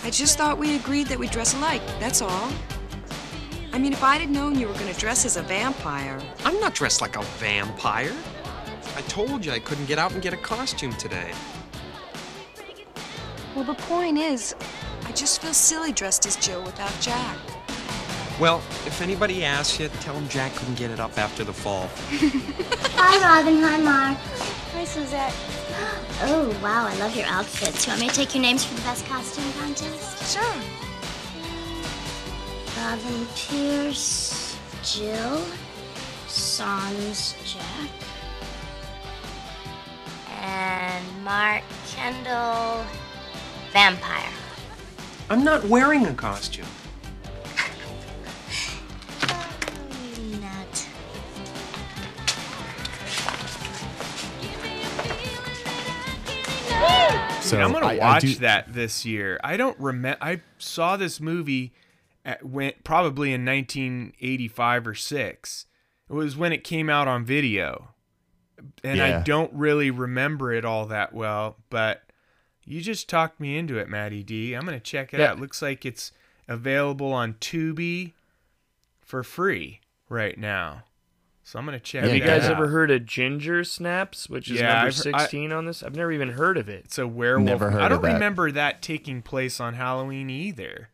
[0.04, 1.82] I just thought we agreed that we dress alike.
[2.00, 2.52] That's all.
[3.74, 6.20] I mean, if I'd have known you were going to dress as a vampire.
[6.46, 8.16] I'm not dressed like a vampire.
[8.96, 11.32] I told you I couldn't get out and get a costume today.
[13.56, 14.56] Well, the point is,
[15.06, 17.38] I just feel silly dressed as Joe without Jack.
[18.40, 21.90] Well, if anybody asks you, tell them Jack couldn't get it up after the fall.
[22.96, 23.62] Hi, Robin.
[23.62, 24.18] Hi, Mark.
[24.74, 25.34] Hi, Suzette.
[26.22, 26.86] Oh, wow.
[26.86, 27.88] I love your outfits.
[27.88, 30.36] You want me to take your names for the best costume contest?
[30.36, 30.80] Sure.
[32.78, 35.42] Robin Pierce, Jill,
[36.28, 37.90] Sans Jack,
[40.42, 42.84] and Mark Kendall,
[43.72, 44.32] Vampire.
[45.30, 46.66] I'm not wearing a costume.
[57.42, 59.40] So I'm gonna I- I watch do- that this year.
[59.44, 60.18] I don't remember.
[60.24, 61.74] I saw this movie
[62.24, 65.66] at, went probably in 1985 or six.
[66.10, 67.90] It was when it came out on video,
[68.84, 71.58] and I don't really remember it all that well.
[71.70, 72.04] But
[72.66, 74.54] you just talked me into it, Matty D.
[74.54, 75.32] I'm gonna check it Yeah.
[75.32, 75.40] out.
[75.40, 76.12] Looks like it's
[76.48, 78.14] available on Tubi
[79.02, 80.84] for free right now.
[81.50, 82.04] So I'm gonna check.
[82.04, 82.52] Have you guys out.
[82.52, 85.82] ever heard of Ginger Snaps, which is Yeah, number I've he- I- 16 on this?
[85.82, 86.84] I've never even heard of it.
[86.86, 87.44] It's a werewolf.
[87.48, 88.14] Never heard I don't that.
[88.14, 90.90] remember that taking place on Halloween either.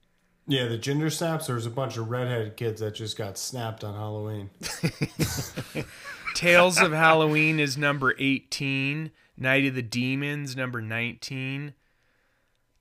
[0.47, 1.47] Yeah, the ginger snaps.
[1.47, 4.49] There's a bunch of redheaded kids that just got snapped on Halloween.
[6.36, 9.12] Tales of Halloween is number 18.
[9.38, 11.74] Night of the Demons number 19.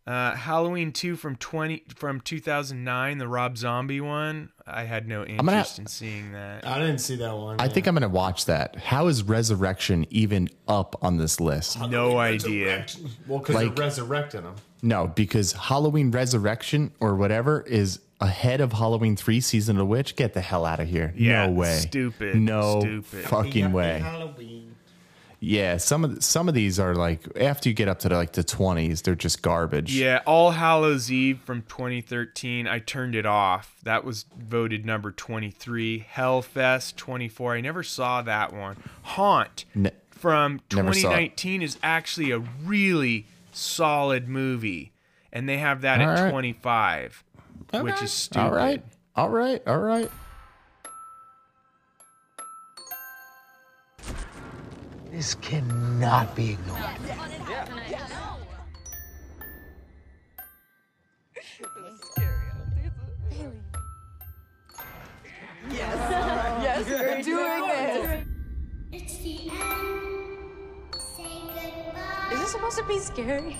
[0.06, 4.50] Uh, Halloween 2 from 20 from 2009, the Rob Zombie one.
[4.66, 6.66] I had no gonna- interest in seeing that.
[6.66, 7.56] I didn't see that one.
[7.58, 8.76] I think I'm gonna watch that.
[8.76, 11.80] How is Resurrection even up on this list?
[11.88, 12.84] No idea.
[13.26, 14.56] Well, because Like- they're resurrecting them.
[14.82, 20.16] No, because Halloween Resurrection or whatever is ahead of Halloween 3 Season of the Witch.
[20.16, 21.14] Get the hell out of here.
[21.16, 21.76] Yeah, no way.
[21.78, 23.24] stupid, No stupid.
[23.24, 24.00] fucking way.
[24.00, 24.73] Halloween.
[25.40, 28.16] Yeah, some of the, some of these are like after you get up to the,
[28.16, 29.94] like the 20s, they're just garbage.
[29.94, 32.66] Yeah, All Hallows Eve from 2013.
[32.66, 33.76] I turned it off.
[33.82, 36.06] That was voted number 23.
[36.14, 37.56] Hellfest 24.
[37.56, 38.76] I never saw that one.
[39.02, 41.36] Haunt Ne- from Never saw it.
[41.36, 44.92] 2019 is actually a really solid movie,
[45.32, 46.30] and they have that All at right.
[46.30, 47.24] 25,
[47.80, 48.44] which is stupid.
[48.46, 48.82] All right.
[49.16, 49.62] All right.
[49.66, 50.10] All right.
[55.14, 56.80] This cannot be ignored.
[65.70, 65.94] Yes,
[66.64, 68.26] Yes, we're doing this.
[68.90, 70.94] It's the end.
[70.98, 72.30] Say goodbye.
[72.32, 73.56] Is this supposed to be scary?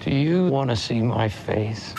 [0.00, 1.94] Do you want to see my face?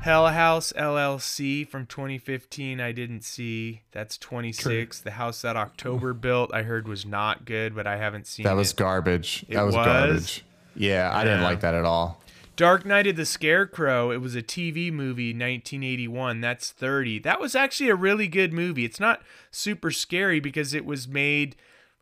[0.00, 2.80] Hell House LLC from 2015.
[2.80, 3.82] I didn't see.
[3.90, 5.00] That's 26.
[5.00, 8.54] The house that October built, I heard was not good, but I haven't seen That
[8.54, 8.76] was it.
[8.76, 9.44] garbage.
[9.48, 9.84] It that was, was?
[9.84, 10.44] garbage.
[10.76, 12.20] Yeah, I didn't like that at all.
[12.54, 16.40] Dark Night of the Scarecrow, it was a TV movie, 1981.
[16.40, 17.18] That's 30.
[17.18, 18.84] That was actually a really good movie.
[18.84, 21.56] It's not super scary because it was made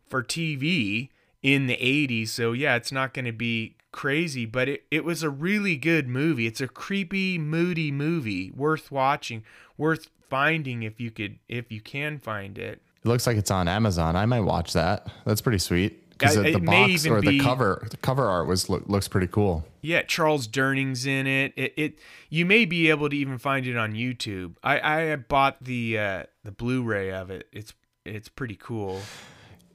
[0.09, 1.11] for TV
[1.43, 2.29] in the 80s.
[2.29, 6.09] So, yeah, it's not going to be crazy, but it, it was a really good
[6.09, 6.47] movie.
[6.47, 9.45] It's a creepy, moody movie worth watching,
[9.77, 12.83] worth finding if you could if you can find it.
[13.05, 14.17] It looks like it's on Amazon.
[14.17, 15.07] I might watch that.
[15.25, 16.01] That's pretty sweet.
[16.11, 19.67] Because the box or the be- cover, the cover art was look, looks pretty cool.
[19.81, 21.53] Yeah, Charles Durning's in it.
[21.57, 21.99] It, it
[22.31, 24.55] you may be able to even find it on YouTube.
[24.63, 27.49] I I bought the uh, the Blu-ray of it.
[27.53, 27.75] It's
[28.05, 29.01] it's pretty cool.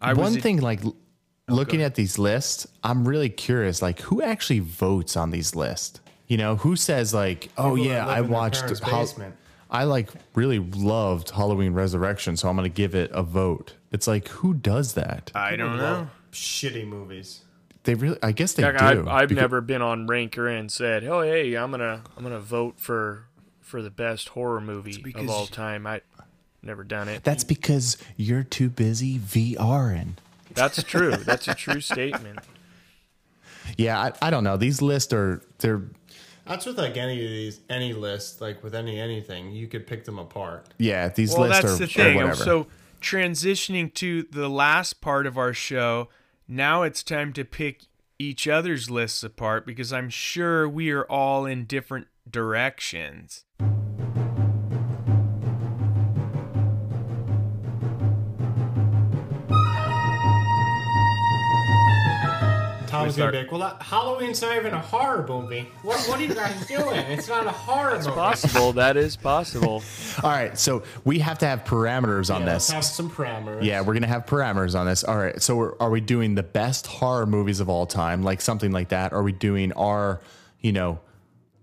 [0.02, 0.96] I One was Oh, thing, like l-
[1.50, 3.82] oh, looking at these lists, I'm really curious.
[3.82, 6.00] Like, who actually votes on these lists?
[6.28, 9.34] You know, who says like, "Oh People yeah, I watched parents' Hal-
[9.72, 14.28] I like really loved Halloween Resurrection, so I'm gonna give it a vote." It's like,
[14.28, 15.32] who does that?
[15.34, 16.08] I don't know.
[16.32, 17.42] Shitty movies.
[17.84, 18.86] They really, I guess they Like, do.
[18.86, 22.40] I've, I've because- never been on Ranker and said, "Oh, hey, I'm gonna I'm gonna
[22.40, 23.26] vote for
[23.62, 26.02] for the best horror movie of all time." I
[26.62, 27.24] never done it.
[27.24, 30.14] That's because you're too busy VRing.
[30.54, 31.16] That's true.
[31.16, 32.40] That's a true statement.
[33.78, 34.58] Yeah, I, I don't know.
[34.58, 35.84] These lists are they're
[36.46, 40.06] That's with like any of these, any list, like with any anything, you could pick
[40.06, 40.68] them apart.
[40.78, 42.16] yeah these well, lists that's are, the are thing.
[42.16, 42.36] whatever.
[42.36, 42.68] So
[43.02, 46.10] transitioning to the last part of our show,
[46.48, 47.84] now it's time to pick
[48.18, 53.46] each other's lists apart because I'm sure we are all in different directions.
[63.04, 65.68] Tom's start- gonna be like, "Well, that- Halloween's not even a horror movie.
[65.84, 66.96] What What are you guys doing?
[66.96, 68.74] It's not a horror It's movie." possible.
[68.74, 69.84] That is possible.
[70.24, 72.70] all right, so we have to have parameters on Yeah, this.
[72.70, 73.64] let's have some parameters.
[73.64, 75.04] Yeah, we're gonna have parameters on this.
[75.04, 78.42] All right, so we're, are we doing the best horror movies of all time, like
[78.42, 79.14] something like that?
[79.14, 80.20] Are we doing our,
[80.62, 81.00] you know,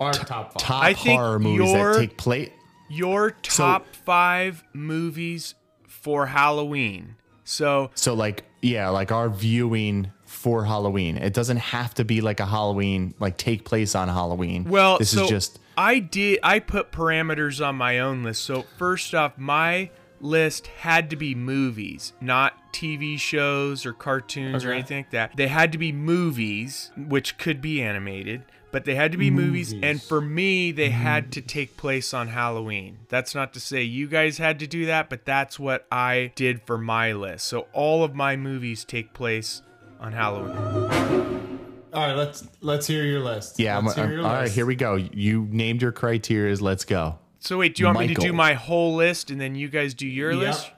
[0.01, 0.63] Our top five.
[0.63, 2.51] top I think horror movies your- that take place?
[2.89, 5.55] Your top five movies
[5.89, 7.17] for Halloween.
[7.45, 10.13] So So like, yeah, like our viewing
[10.47, 11.17] for Halloween.
[11.17, 14.63] It doesn't have to be like a Halloween, like take place on Halloween.
[14.63, 16.39] Well, this so is just I did.
[16.41, 18.45] I put parameters on my own list.
[18.45, 19.91] So first off, my
[20.21, 25.37] list had to be movies, not TV shows or cartoons or anything like that.
[25.37, 29.75] They had to be movies, which could be animated, but they had to be movies.
[29.75, 29.89] Movies.
[29.91, 31.47] And for me, they had to mm.
[31.49, 32.99] take place on Halloween.
[33.09, 36.63] That's not to say you guys had to do that, but that's what I did
[36.63, 37.47] for my list.
[37.47, 39.63] So all of my movies take place
[40.07, 41.59] on Halloween.
[41.93, 43.59] All right, let's let's hear your list.
[43.59, 43.77] yeah.
[43.77, 44.55] I'm, hear I'm- your all right, list.
[44.55, 44.95] here we go.
[44.95, 46.61] You named your criterias.
[46.61, 47.19] Let's go.
[47.41, 49.95] So wait, do you want me to do my whole list and then you guys
[49.95, 50.41] do your Yep.
[50.41, 50.71] list?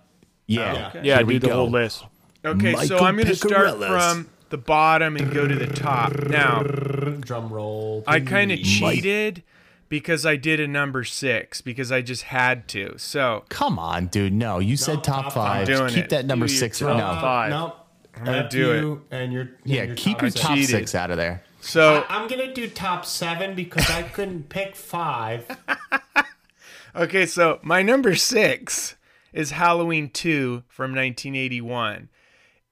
[0.47, 1.07] Yeah, okay.
[1.07, 1.55] Yeah, Here we do the go.
[1.57, 2.05] whole list.
[2.45, 6.15] Okay, so I'm going to start from the bottom and go to the top.
[6.29, 8.03] Now, Drum roll.
[8.07, 8.79] I kind of please.
[8.79, 9.43] cheated
[9.91, 12.95] because I did a number six because I just had to.
[12.97, 14.33] So Come on, dude.
[14.33, 15.69] No, you said top, top five.
[15.69, 15.91] five.
[15.91, 16.11] Keep it.
[16.11, 16.79] that number Do your six.
[16.79, 17.21] top No.
[17.21, 17.51] five.
[17.51, 17.75] No,
[18.19, 20.71] I'm gonna F do you And your Yeah, and your keep top your top cheated.
[20.71, 21.43] six out of there.
[21.61, 25.47] so I, am gonna do top seven because I couldn't pick five.
[26.97, 28.97] okay, so my number six
[29.33, 32.09] is Halloween two from 1981,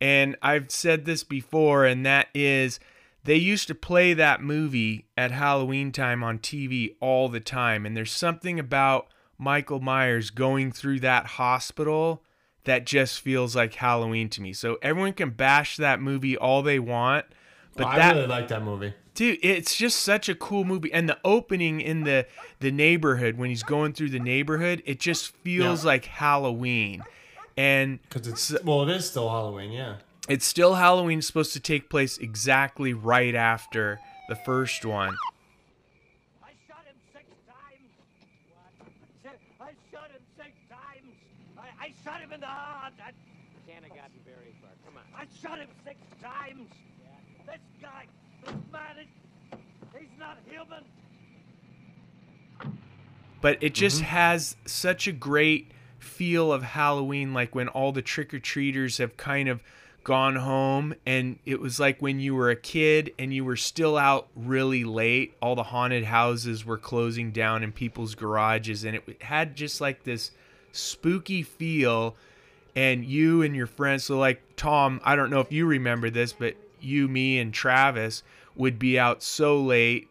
[0.01, 2.81] and I've said this before, and that is.
[3.25, 7.85] They used to play that movie at Halloween time on TV all the time.
[7.85, 12.23] And there's something about Michael Myers going through that hospital
[12.67, 14.53] that just feels like Halloween to me.
[14.53, 17.25] So everyone can bash that movie all they want,
[17.77, 18.93] but oh, I that really like that movie.
[19.15, 20.93] dude, it's just such a cool movie.
[20.93, 22.27] And the opening in the
[22.61, 25.89] the neighborhood when he's going through the neighborhood, it just feels Yeah.
[25.89, 27.03] like Halloween.
[27.57, 29.73] And Because it's well, it is still Halloween.
[29.73, 29.97] Yeah.
[30.29, 33.99] it's still Halloween supposed to take place exactly right after
[34.29, 35.15] the first one.
[36.43, 37.89] I shot him six times.
[39.61, 41.15] I shot him six times.
[41.59, 42.93] I, I shot him in the heart.
[43.01, 43.13] I
[43.67, 44.71] can't have gotten very far.
[44.85, 45.05] Come on.
[45.19, 46.69] I shot him six times.
[47.47, 48.05] This guy,
[48.45, 49.59] this man, is,
[49.99, 50.85] he's not human.
[53.41, 54.07] but it just Mm-hmm.
[54.07, 59.17] has such a great feel of Halloween, like when all the trick or treaters have
[59.17, 59.63] kind of
[60.05, 63.97] gone home, and it was like when you were a kid and you were still
[63.97, 69.23] out really late, all the haunted houses were closing down in people's garages, and it
[69.23, 70.31] had just like this
[70.77, 72.17] spooky feel.
[72.75, 76.33] And you and your friends, so like Tom, I don't know if you remember this,
[76.35, 78.23] but you, me, and Travis
[78.55, 80.09] would be out so late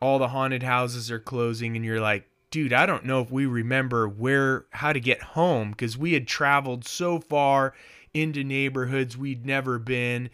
[0.00, 3.46] all the haunted houses are closing and you're like dude i don't know if we
[3.46, 7.74] remember where how to get home because we had traveled so far
[8.14, 10.30] into neighborhoods we'd never been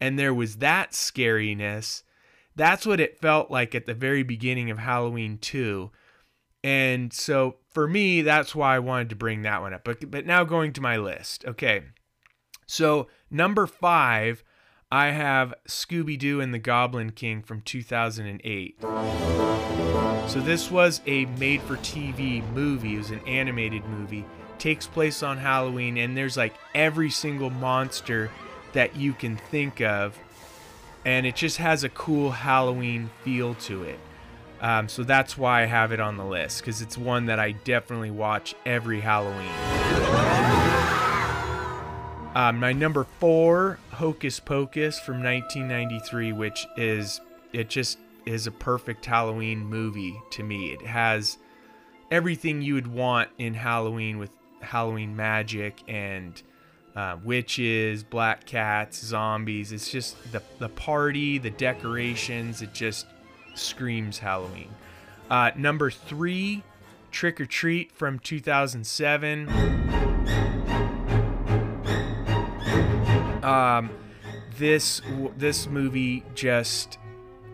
[0.00, 2.02] and there was that scariness
[2.56, 5.90] That's what it felt like at the very beginning of Halloween 2.
[6.62, 9.84] And so for me, that's why I wanted to bring that one up.
[9.84, 11.44] But but now going to my list.
[11.46, 11.82] Okay.
[12.66, 14.44] So number five,
[14.92, 18.80] I have Scooby Doo and the Goblin King from 2008.
[18.80, 24.24] So this was a made for TV movie, it was an animated movie.
[24.58, 28.30] Takes place on Halloween, and there's like every single monster
[28.72, 30.18] that you can think of.
[31.04, 33.98] And it just has a cool Halloween feel to it.
[34.60, 37.52] Um, so that's why I have it on the list, because it's one that I
[37.52, 39.48] definitely watch every Halloween.
[42.34, 47.20] Um, my number four, Hocus Pocus from 1993, which is
[47.52, 50.72] it just is a perfect Halloween movie to me.
[50.72, 51.38] It has
[52.10, 54.30] everything you would want in Halloween with
[54.60, 56.40] Halloween magic and
[56.94, 59.72] uh, witches, black cats, zombies.
[59.72, 62.62] It's just the the party, the decorations.
[62.62, 63.06] It just
[63.54, 64.70] screams Halloween.
[65.30, 66.62] Uh, number three,
[67.10, 69.48] Trick or Treat from 2007.
[73.44, 73.90] Um,
[74.58, 75.00] this
[75.36, 76.98] this movie just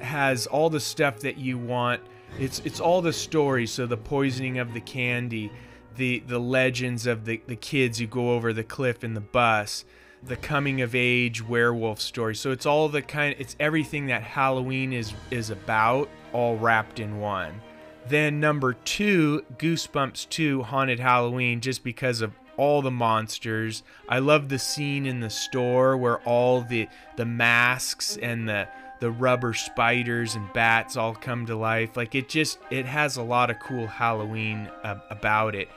[0.01, 2.03] has all the stuff that you want.
[2.39, 3.71] It's it's all the stories.
[3.71, 5.53] So the poisoning of the candy,
[5.97, 9.85] the the legends of the the kids who go over the cliff in the bus,
[10.23, 12.35] the coming of age werewolf story.
[12.35, 13.35] So it's all the kind.
[13.39, 17.61] It's everything that Halloween is is about, all wrapped in one.
[18.09, 23.83] Then number two, Goosebumps 2 Haunted Halloween, just because of all the monsters.
[24.09, 28.69] I love the scene in the store where all the the masks and the
[29.01, 31.97] the rubber spiders and bats all come to life.
[31.97, 35.69] Like it just it has a lot of cool Halloween uh, about it.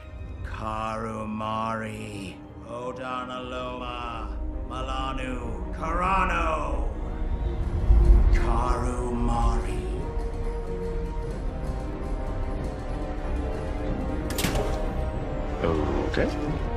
[0.45, 2.35] Karumari,
[2.69, 4.27] Odanaloma,
[4.69, 6.87] Malanu, Karano,
[8.31, 9.85] Karumari.
[15.63, 16.68] Okay.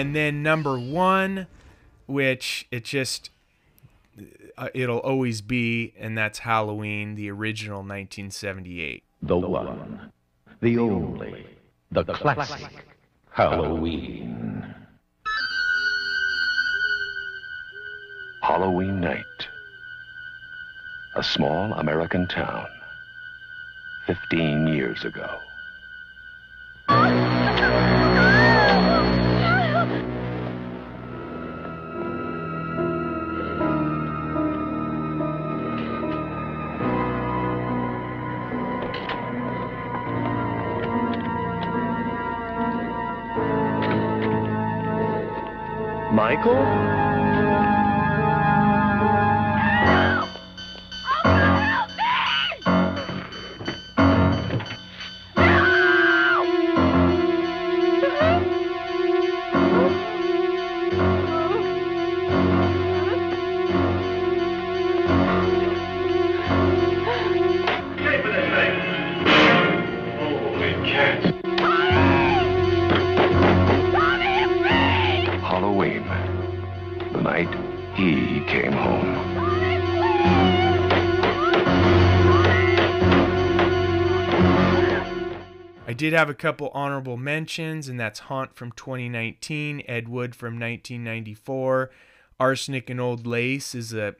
[0.00, 1.46] And then number one,
[2.06, 3.28] which it just
[4.56, 9.02] uh, it'll always be, and that's Halloween, the original 1978.
[9.20, 10.10] The one,
[10.62, 11.44] the only,
[11.90, 12.86] the classic
[13.30, 14.74] Halloween.
[18.42, 19.24] Halloween night.
[21.14, 22.66] A small American town.
[24.06, 25.40] 15 years ago.
[46.30, 46.89] Michael?
[77.44, 79.16] Night he came home.
[85.86, 90.54] I did have a couple honorable mentions, and that's Haunt from 2019, Ed Wood from
[90.54, 91.90] 1994.
[92.38, 94.14] Arsenic and Old Lace is a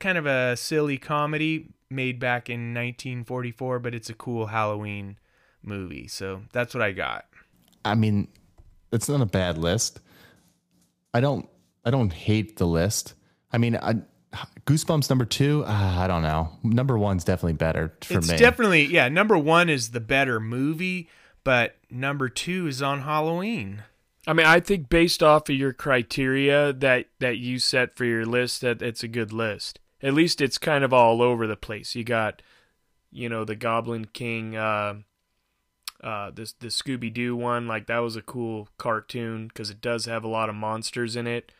[0.00, 5.16] kind of a silly comedy made back in 1944, but it's a cool Halloween
[5.62, 6.08] movie.
[6.08, 7.26] So that's what I got.
[7.84, 8.26] I mean,
[8.92, 10.00] it's not a bad list.
[11.14, 11.48] I don't
[11.86, 13.14] I don't hate the list.
[13.52, 13.94] I mean, I,
[14.66, 15.64] Goosebumps number two.
[15.64, 16.50] Uh, I don't know.
[16.64, 18.36] Number one's definitely better for it's me.
[18.36, 19.08] definitely yeah.
[19.08, 21.08] Number one is the better movie,
[21.44, 23.84] but number two is on Halloween.
[24.26, 28.26] I mean, I think based off of your criteria that that you set for your
[28.26, 29.78] list, that it's a good list.
[30.02, 31.94] At least it's kind of all over the place.
[31.94, 32.42] You got,
[33.12, 34.94] you know, the Goblin King, uh,
[36.02, 37.68] uh, this the Scooby Doo one.
[37.68, 41.28] Like that was a cool cartoon because it does have a lot of monsters in
[41.28, 41.52] it.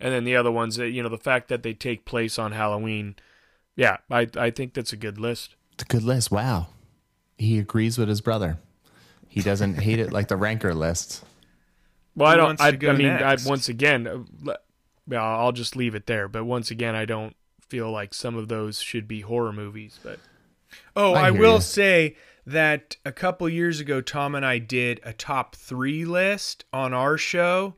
[0.00, 2.52] And then the other ones, that you know, the fact that they take place on
[2.52, 3.16] Halloween.
[3.76, 5.54] Yeah, I I think that's a good list.
[5.74, 6.30] It's a good list.
[6.30, 6.68] Wow,
[7.36, 8.58] he agrees with his brother.
[9.28, 11.24] He doesn't hate it like the ranker list.
[12.16, 12.60] Well, I don't.
[12.60, 14.54] I, I mean, I, once again, uh,
[15.14, 16.26] I'll just leave it there.
[16.28, 17.36] But once again, I don't
[17.68, 20.00] feel like some of those should be horror movies.
[20.02, 20.18] But
[20.96, 21.58] Oh, I I, will ya.
[21.60, 26.92] say that a couple years ago, Tom and I did a top three list on
[26.94, 27.74] our show.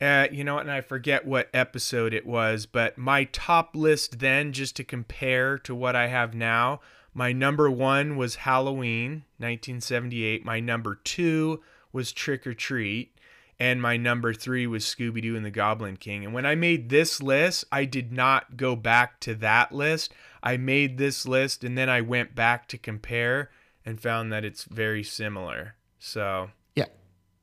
[0.00, 4.18] Uh, you know, what, and I forget what episode it was, but my top list
[4.18, 6.80] then, just to compare to what I have now,
[7.14, 10.44] my number one was Halloween, 1978.
[10.44, 13.12] My number two was Trick or Treat.
[13.60, 16.24] And my number three was Scooby Doo and the Goblin King.
[16.24, 20.12] And when I made this list, I did not go back to that list.
[20.42, 23.52] I made this list and then I went back to compare
[23.86, 25.76] and found that it's very similar.
[26.00, 26.50] So.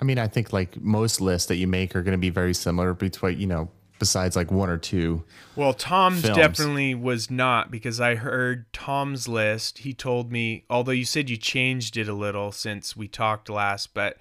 [0.01, 2.55] I mean, I think like most lists that you make are going to be very
[2.55, 5.23] similar between, you know, besides like one or two.
[5.55, 6.35] well, Tom's Films.
[6.35, 9.79] definitely was not because I heard Tom's list.
[9.79, 13.93] He told me, although you said you changed it a little since we talked last,
[13.93, 14.17] but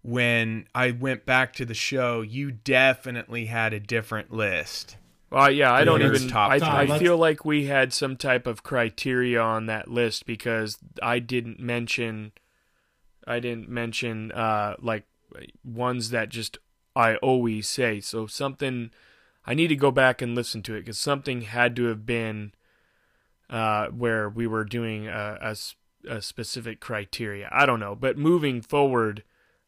[0.00, 4.96] when I went back to the show, you definitely had a different list.
[5.30, 6.28] Well, yeah, I don't even.
[6.28, 6.94] top I, three.
[6.94, 11.60] I feel like we had some type of criteria on that list because I didn't
[11.60, 12.32] mention.
[13.26, 15.04] I didn't mention uh, like
[15.64, 16.58] ones that just
[16.94, 18.00] I always say.
[18.00, 18.90] So something
[19.46, 22.52] I need to go back and listen to it because something had to have been
[23.50, 25.54] uh, where we were doing a
[26.08, 27.48] a specific criteria.
[27.52, 29.24] I don't know, but moving forward,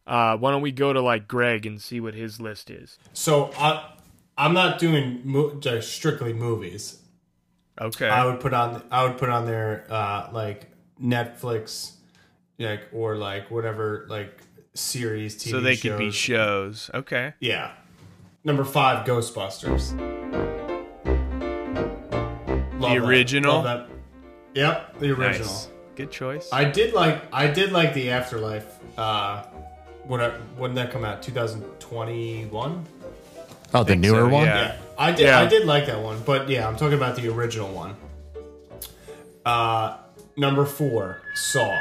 [0.07, 2.99] uh, why don't we go to like Greg and see what his list is?
[3.13, 3.93] So I,
[4.39, 7.01] I'm not doing mo- just strictly movies.
[7.81, 8.09] Okay.
[8.09, 10.71] I would put on I would put on there uh, like
[11.03, 11.93] Netflix,
[12.59, 14.41] like or like whatever like
[14.75, 15.83] series TV so they shows.
[15.83, 16.91] could be shows.
[16.95, 17.35] Okay.
[17.41, 17.73] Yeah.
[18.45, 19.93] Number five, Ghostbusters.
[22.81, 22.97] Love that.
[22.99, 23.63] original?
[23.63, 23.89] Love that.
[24.55, 25.47] Yep, the original.
[25.47, 25.69] Nice.
[25.95, 26.49] Good choice.
[26.53, 28.79] I did like I did like the Afterlife.
[28.97, 29.45] Uh,
[30.05, 31.23] when I, when did that come out?
[31.23, 32.87] 2021.
[33.73, 34.47] Oh, the newer so, one?
[34.47, 34.57] yeah.
[34.57, 35.21] Yeah, I did.
[35.21, 35.39] Yeah.
[35.41, 37.97] I did like that one, but yeah, I'm talking about the original one.
[39.45, 39.99] Uh,
[40.37, 41.79] number four, Saw.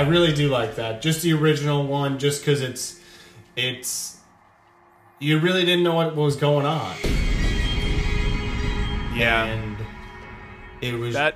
[0.00, 1.02] I really do like that.
[1.02, 2.98] Just the original one, just because it's
[3.54, 4.16] it's
[5.18, 6.96] you really didn't know what was going on,
[9.14, 9.44] yeah.
[9.44, 9.76] and
[10.80, 11.34] it was that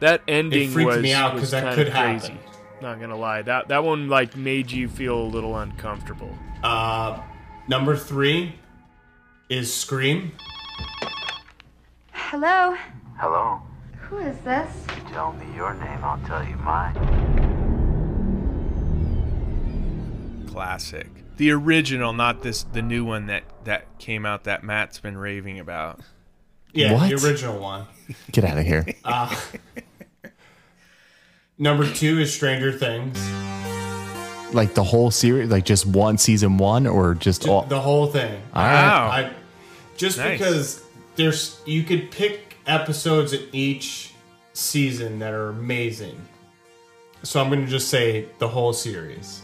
[0.00, 2.32] that ending freaked was, me out was 'cause that kinda could crazy.
[2.32, 2.38] happen.
[2.82, 6.36] Not gonna lie, that that one like made you feel a little uncomfortable.
[6.64, 7.20] Uh,
[7.68, 8.56] number three
[9.48, 10.32] is Scream.
[12.10, 12.76] Hello?
[13.18, 13.62] Hello.
[14.00, 14.84] Who is this?
[14.96, 17.49] You tell me your name, I'll tell you mine.
[20.52, 21.06] Classic.
[21.36, 25.58] The original, not this the new one that that came out that Matt's been raving
[25.58, 26.00] about.
[26.72, 27.08] Yeah, What?
[27.10, 27.86] the original one.
[28.32, 28.86] Get out of here.
[29.04, 29.34] Uh,
[31.58, 33.18] number two is Stranger Things.
[34.54, 37.62] like the whole series, like just one season one or just all?
[37.62, 38.40] The whole thing.
[38.54, 39.24] All right.
[39.26, 39.32] I,
[39.96, 40.38] just Nice.
[40.38, 40.82] because
[41.16, 44.12] there's you could pick episodes in each
[44.52, 46.20] season that are amazing.
[47.22, 49.42] So I'm going to just say the whole series.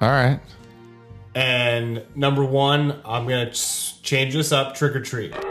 [0.00, 0.40] All right.
[1.34, 5.32] And number one, I'm going to change this up Trick or Treat.
[5.32, 5.42] During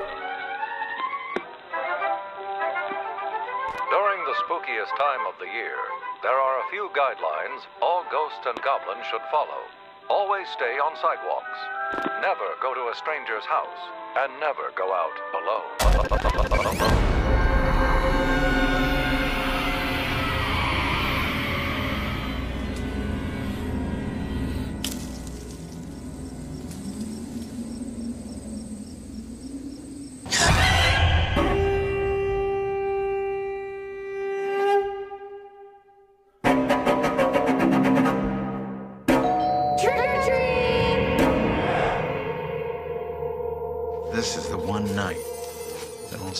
[4.23, 5.75] the spookiest time of the year,
[6.21, 9.67] there are a few guidelines all ghosts and goblins should follow.
[10.09, 11.59] Always stay on sidewalks.
[12.21, 13.67] Never go to a stranger's house.
[14.15, 17.29] And never go out alone.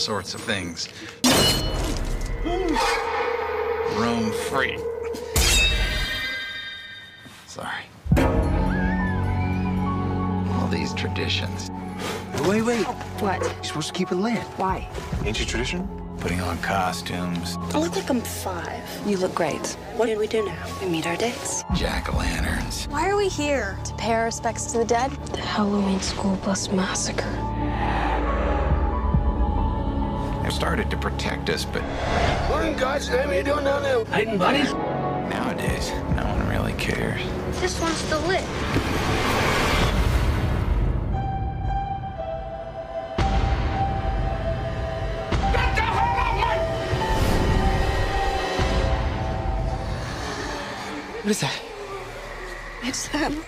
[0.04, 0.90] sorts of things.
[3.96, 4.78] Roam free.
[7.48, 7.86] Sorry.
[10.52, 11.72] All these traditions.
[12.46, 12.84] Wait, wait.
[13.22, 13.42] What?
[13.42, 14.40] You're supposed to keep it lit.
[14.58, 14.90] Why?
[15.24, 15.88] Ain't you tradition?
[16.20, 18.82] Putting on costumes, I look like I'm five.
[19.06, 19.66] You look great.
[19.98, 20.66] What did we do now?
[20.82, 21.64] We meet our dates.
[21.76, 22.86] jack o' lanterns.
[22.86, 23.78] Why are we here?
[23.84, 25.12] To pay our respects to the dead?
[25.34, 27.53] The Halloween school bus massacre.
[30.64, 31.82] started to protect us, but...
[32.50, 34.06] What in God's name are you doing down there?
[34.06, 34.72] Hiding bodies?
[34.72, 37.22] Nowadays, no one really cares.
[37.60, 38.40] This one's still lit.
[51.24, 51.62] What is that?
[52.84, 53.44] It's them.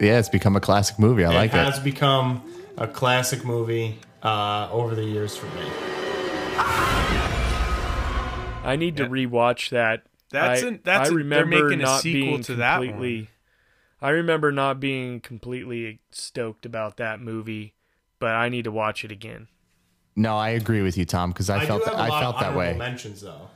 [0.00, 1.24] Yeah, it's become a classic movie.
[1.24, 2.42] I like it It has become
[2.78, 5.62] a classic movie uh, over the years for me.
[8.62, 10.02] I need to rewatch that.
[10.30, 12.78] That's I, an- that's I a- they're remember making a not sequel being to that
[12.78, 12.88] one.
[12.88, 13.28] completely.
[14.02, 17.74] I remember not being completely stoked about that movie,
[18.18, 19.48] but I need to watch it again.
[20.16, 22.20] No, I agree with you, Tom, because I, I, felt do have a I lot
[22.22, 22.78] felt of that honorable way.
[22.78, 23.48] mentions though.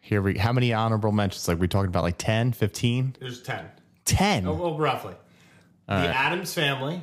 [0.00, 1.46] Here we how many honorable mentions?
[1.48, 3.16] Like we talking about like 10, 15?
[3.20, 3.66] There's ten.
[4.06, 4.46] 10.
[4.46, 5.14] Oh, well, roughly.
[5.90, 6.16] All the right.
[6.16, 7.02] Addams Family.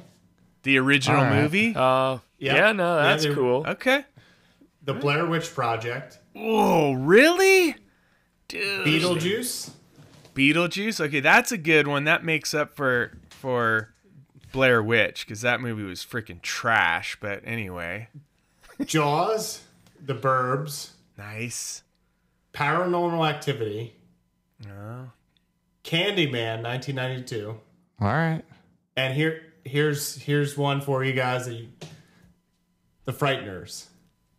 [0.64, 1.42] The original All right.
[1.44, 1.74] movie?
[1.76, 3.66] Uh, yeah, no, that's they- cool.
[3.68, 4.04] Okay.
[4.84, 6.20] The Blair Witch Project.
[6.34, 7.76] Whoa, really?
[8.48, 8.86] Dude.
[8.88, 9.72] Beetlejuice.
[10.34, 11.02] Beetlejuice.
[11.02, 12.06] Okay, that's a good one.
[12.06, 13.94] That makes up for for
[14.54, 17.18] Blair Witch because that movie was freaking trash.
[17.20, 18.08] But anyway,
[18.86, 19.62] Jaws.
[20.06, 20.92] The Burbs.
[21.18, 21.84] nice.
[22.54, 23.96] Paranormal Activity.
[24.66, 25.10] Oh.
[25.84, 27.50] Candyman, 1992.
[28.00, 28.44] All right.
[28.98, 31.46] And here, here's here's one for you guys.
[31.46, 31.68] That you,
[33.06, 33.86] the Frighteners.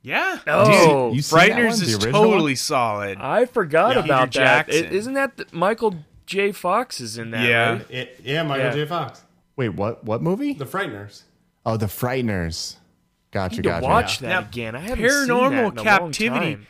[0.02, 0.39] Yeah.
[0.47, 1.78] Oh, Dude, you Frighteners one?
[1.78, 2.56] The is totally one?
[2.56, 3.18] solid.
[3.20, 4.05] I forgot Yeah.
[4.05, 4.66] about Peter that.
[4.68, 4.85] Jackson.
[4.86, 5.94] is isn't that the, Michael
[6.26, 6.52] J.
[6.52, 7.44] Fox is in that?
[7.47, 7.70] Yeah.
[7.72, 7.90] right?
[7.90, 8.74] It, yeah, Michael Yeah.
[8.74, 8.86] J.
[8.86, 9.22] Fox.
[9.56, 10.52] Wait, what what movie?
[10.55, 11.22] The Frighteners.
[11.64, 12.76] Oh, The Frighteners.
[13.30, 13.86] Gotcha, Need to gotcha.
[13.86, 14.74] watch that Now, again.
[14.74, 16.30] I haven't seen that Paranormal in a Captivity.
[16.47, 16.66] Long time.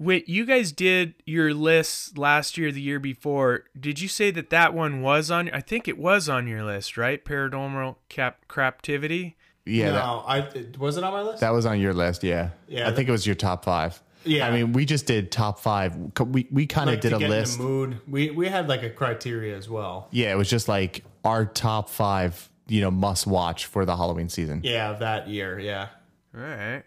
[0.00, 3.64] Wait, you guys did your list last year, the year before.
[3.78, 5.50] Did you say that that one was on?
[5.50, 7.22] I think it was on your list, right?
[7.22, 9.36] Paranormal Cap Captivity.
[9.66, 11.40] Yeah, that, no, I was it on my list.
[11.42, 12.48] that was on your list, yeah.
[12.66, 14.02] Yeah, I think it was your top 5.
[14.24, 14.48] Yeah.
[14.48, 16.12] I mean, we just did top 5.
[16.26, 17.58] We we kind of like did to a get list.
[17.58, 18.00] in the mood.
[18.08, 20.08] We we had like a criteria as well.
[20.12, 24.30] Yeah, it was just like our top 5, you know, must watch for the Halloween
[24.30, 24.62] season.
[24.64, 25.58] Yeah, that year.
[25.58, 25.88] Yeah.
[26.34, 26.84] All right.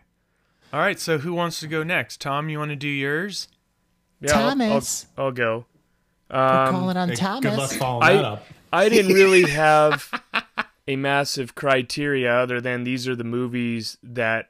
[0.73, 0.99] All right.
[0.99, 2.19] So who wants to go next?
[2.19, 3.47] Tom, you want to do yours?
[4.19, 5.05] Yeah, I'll- I'll- Thomas.
[5.17, 5.65] I'll, go.
[6.31, 7.41] We're Um, calling on Hey, Thomas.
[7.51, 8.45] Good luck following I that up.
[8.73, 10.09] I didn't really have
[10.87, 14.49] a massive criteria other than these are the movies that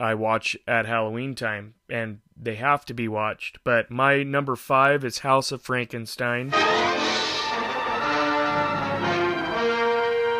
[0.00, 3.58] I watch at Halloween time, and they have to be watched.
[3.62, 6.52] But my number five is House of Frankenstein.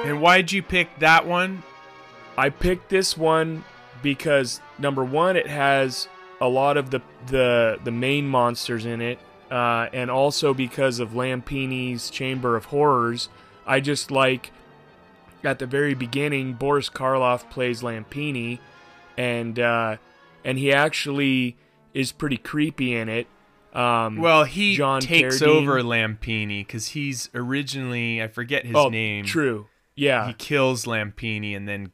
[0.05, 1.63] And why'd you pick that one?
[2.37, 3.65] I picked this one
[4.05, 6.07] because number one, it has
[6.41, 9.19] a lot of the the the main monsters in it,
[9.51, 13.29] uh, and also because of Lampini's Chamber of Horrors.
[13.67, 14.53] I just like
[15.43, 18.61] at the very beginning, Boris Karloff plays Lampini,
[19.17, 19.97] and uh,
[20.45, 21.57] and he actually
[21.93, 23.27] is pretty creepy in it.
[23.73, 28.89] Um, Well, he John takes Carradine- over Lampini because he's originally I forget his Oh,
[28.89, 29.25] name.
[29.25, 29.67] True.
[29.97, 30.27] Yeah.
[30.29, 31.91] He kills Lampini and then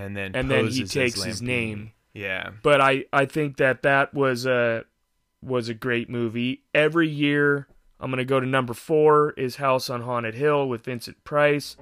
[0.00, 1.92] and then and then he takes his name.
[2.12, 2.50] Yeah.
[2.62, 4.84] But I I think that that was a
[5.42, 6.62] was a great movie.
[6.74, 7.68] Every year
[8.00, 11.76] I'm gonna go to number four is House on Haunted Hill with Vincent Price.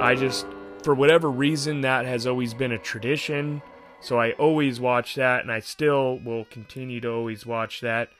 [0.00, 0.46] I just
[0.82, 3.62] for whatever reason that has always been a tradition.
[4.00, 8.10] So I always watch that and I still will continue to always watch that.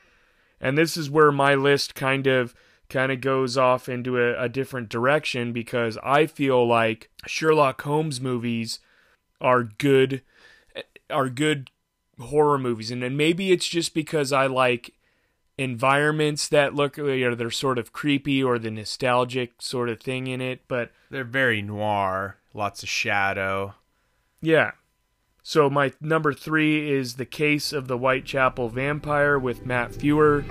[0.59, 2.55] And this is where my list kind of
[2.89, 8.21] kind of goes off into a, a different direction because I feel like Sherlock Holmes
[8.21, 8.79] movies
[9.41, 10.21] are good
[11.09, 11.69] are good
[12.19, 12.91] horror movies.
[12.91, 14.93] And then maybe it's just because I like
[15.57, 20.27] environments that look you know they're sort of creepy or the nostalgic sort of thing
[20.27, 23.75] in it but They're very noir, lots of shadow.
[24.41, 24.71] yeah.
[25.47, 30.43] So my number 3 is The Case of the Whitechapel Vampire with Matt Frewer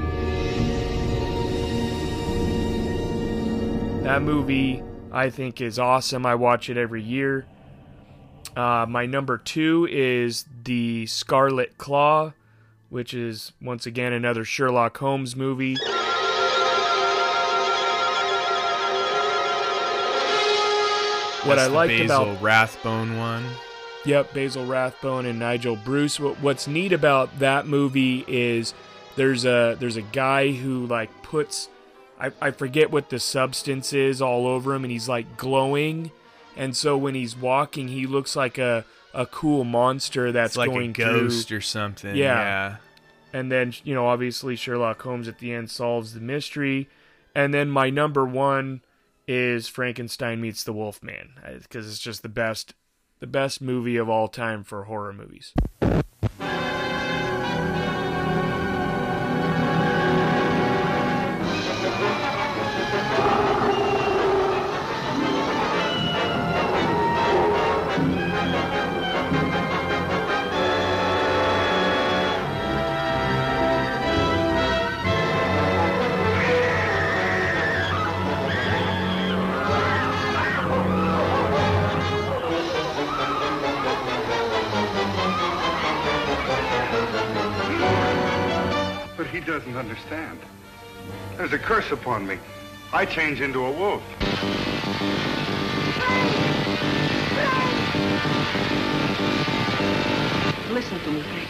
[4.05, 6.26] That movie I think is awesome.
[6.26, 7.47] I watch it every year.
[8.55, 12.35] Uh, my number two is The Scarlet Claw,
[12.90, 15.76] which is once again another Sherlock Holmes movie.
[21.47, 23.47] What That's I liked Basil about Rathbone one.
[24.05, 26.20] Yep, Basil Rathbone and Nigel Bruce.
[26.20, 28.74] What, what's neat about that movie is
[29.16, 31.70] there's a there's a guy who like puts
[32.19, 36.11] I, I forget what the substance is all over him and he's like glowing
[36.57, 38.85] and so when he's walking he looks like a
[39.15, 42.16] a cool monster that's It's like going a ghost through, or something.
[42.16, 42.24] Yeah.
[42.24, 42.77] Yeah.
[43.32, 46.89] And then, you know, obviously Sherlock Holmes at the end solves the mystery.
[47.35, 48.82] And then my number one
[49.27, 52.74] is Frankenstein meets the Wolfman uh, because it's just the best,
[53.20, 55.53] the best movie of all time for horror movies.
[91.36, 92.39] There's a curse upon me.
[92.93, 94.02] I change into a wolf.
[100.70, 101.48] Listen to me, Greg.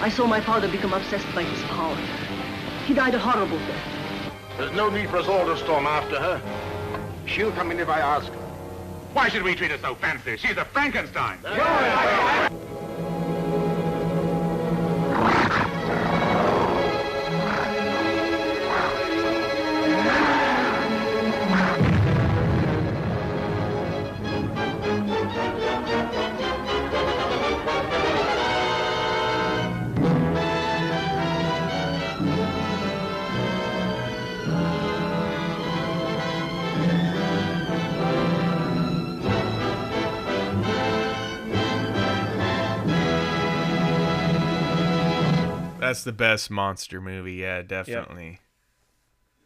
[0.00, 1.96] I saw my father become obsessed by his power.
[2.86, 3.98] He died a horrible death.
[4.58, 6.42] There's no need for us all to storm after her.
[7.26, 8.48] She'll come in if I ask her.
[9.12, 10.36] Why should we treat her so fancy?
[10.36, 11.38] She's a Frankenstein.
[45.88, 47.34] That's the best monster movie.
[47.34, 48.40] Yeah, definitely.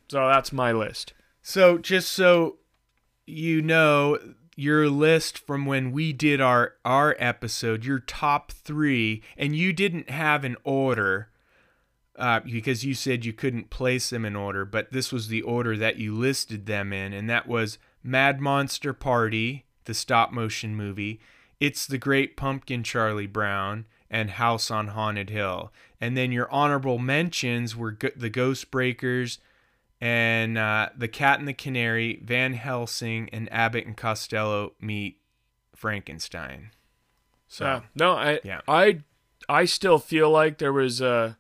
[0.09, 1.15] So that's my list.
[1.43, 2.59] So just so
[3.27, 4.19] you know,
[4.57, 10.11] your list from when we did our our episode, your top three, and you didn't
[10.11, 11.29] have an order
[12.17, 15.77] uh, because you said you couldn't place them in order, but this was the order
[15.77, 21.21] that you listed them in, and that was Mad Monster Party, the stop motion movie,
[21.59, 25.73] It's the Great Pumpkin, Charlie Brown, and House on Haunted Hill.
[26.03, 29.39] And then your honorable mentions were Go- The Ghost Breakers
[30.01, 35.21] and uh, The Cat and the Canary, Van Helsing, and Abbott and Costello meet
[35.77, 36.71] Frankenstein.
[37.47, 38.63] So, no, I Yeah.
[38.67, 39.03] I
[39.49, 41.39] I still feel like there was a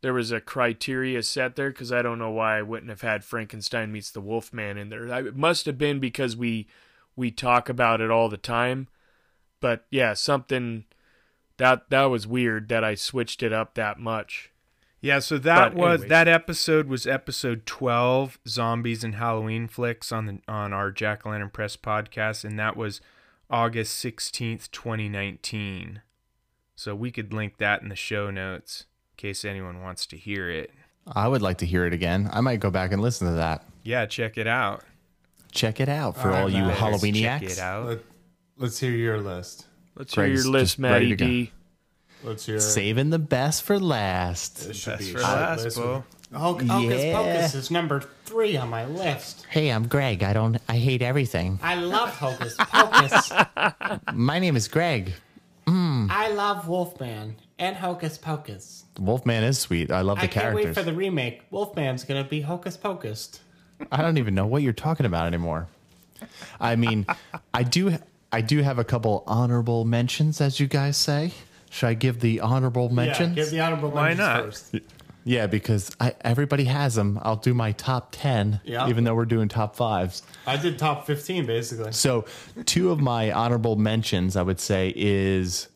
[0.00, 3.24] there was a criteria set there because I don't know why I wouldn't have had
[3.24, 5.12] Frankenstein meets the Wolfman in there.
[5.12, 6.68] I, it must have been because we
[7.16, 8.86] we talk about it all the time.
[9.58, 10.84] But yeah, something
[11.58, 14.50] that that was weird that I switched it up that much.
[15.00, 16.08] Yeah, so that But was anyways.
[16.10, 21.30] that episode was episode twelve, zombies and Halloween flicks on the on our Jack o'
[21.30, 23.00] Lantern Press podcast, and that was
[23.48, 26.02] August sixteenth, twenty nineteen.
[26.74, 30.50] So we could link that in the show notes in case anyone wants to hear
[30.50, 30.70] it.
[31.06, 32.28] I would like to hear it again.
[32.32, 33.64] I might go back and listen to that.
[33.84, 34.82] Yeah, check it out.
[35.52, 36.76] Check it out for All right, all, you Matt.
[36.78, 37.40] Halloweeniacs.
[37.40, 37.86] Check it out.
[37.86, 37.98] Let,
[38.58, 39.66] let's hear your list.
[39.96, 41.26] Let's Greg's hear your list, just ready Matty to go.
[41.26, 41.52] D.
[42.22, 42.60] Let's hear.
[42.60, 44.66] Saving the best for last.
[44.68, 45.76] This should Best be for last, list.
[45.76, 46.04] Bo.
[46.34, 47.16] Hocus Hocus Yeah.
[47.16, 49.46] Pocus is number three on my list.
[49.48, 50.22] Hey, I'm Greg.
[50.22, 50.58] I don't.
[50.68, 51.58] I hate everything.
[51.62, 53.32] I love Hocus Pocus.
[54.12, 55.12] My name is Greg.
[55.66, 56.10] Mm.
[56.10, 58.84] I love Wolfman and Hocus Pocus.
[58.98, 59.90] Wolfman is sweet.
[59.90, 61.42] I love the I can't wait for the remake.
[61.50, 63.40] Wolfman's gonna be Hocus Pocus.
[63.92, 65.68] I don't even know what you're talking about anymore.
[66.60, 67.06] I mean,
[67.54, 67.98] I do.
[68.36, 71.32] I do have a couple honorable mentions, as you guys say.
[71.70, 73.34] Should I give the honorable mentions?
[73.34, 74.44] Yeah, give the honorable Why mentions not?
[74.44, 74.74] first.
[75.24, 77.18] Yeah, because I, everybody has them.
[77.22, 78.88] I'll do my top 10, Yeah.
[78.90, 80.22] even though we're doing top fives.
[80.46, 81.92] I did top fifteen basically.
[81.92, 82.26] So,
[82.66, 85.68] two of my honorable mentions, I would say, is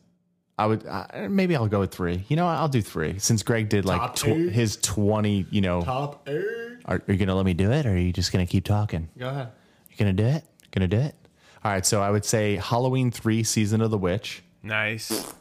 [0.59, 2.25] I would uh, maybe I'll go with three.
[2.29, 2.47] You know.
[2.47, 5.81] I'll do three since Greg did like tw- his 20, you know.
[5.81, 6.45] Top eight.
[6.85, 8.49] Are, are you going to let me do it or are you just going to
[8.51, 9.09] keep talking?
[9.17, 9.49] Go ahead.
[9.89, 10.43] You going to do it?
[10.71, 11.15] Going to do it?
[11.63, 11.85] All right.
[11.85, 14.43] So, I would say Halloween 3 Season of the Witch.
[14.63, 15.31] Nice.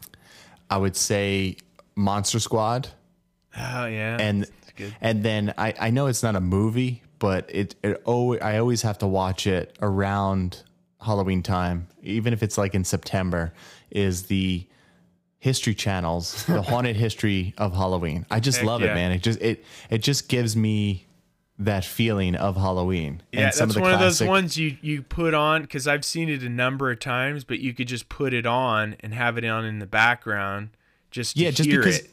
[0.68, 1.56] I would say
[1.96, 2.88] Monster Squad.
[3.56, 4.16] Oh yeah.
[4.20, 4.46] and
[5.00, 8.82] and then I, I know it's not a movie, but it, it oh I always
[8.82, 10.62] have to watch it around
[11.00, 13.52] Halloween time, even if it's like in September.
[13.90, 14.64] Is the
[15.40, 18.24] History Channel's the haunted history of Halloween?
[18.30, 18.92] I just Heck love yeah.
[18.92, 19.12] it, man.
[19.12, 21.06] It just it it just gives me
[21.60, 23.22] that feeling of Halloween.
[23.32, 25.86] Yeah, and some that's of the one of those ones you you put on because
[25.86, 29.14] I've seen it a number of times, but you could just put it on and
[29.14, 30.70] have it on in the background
[31.10, 32.10] just to Yeah, just hear because it.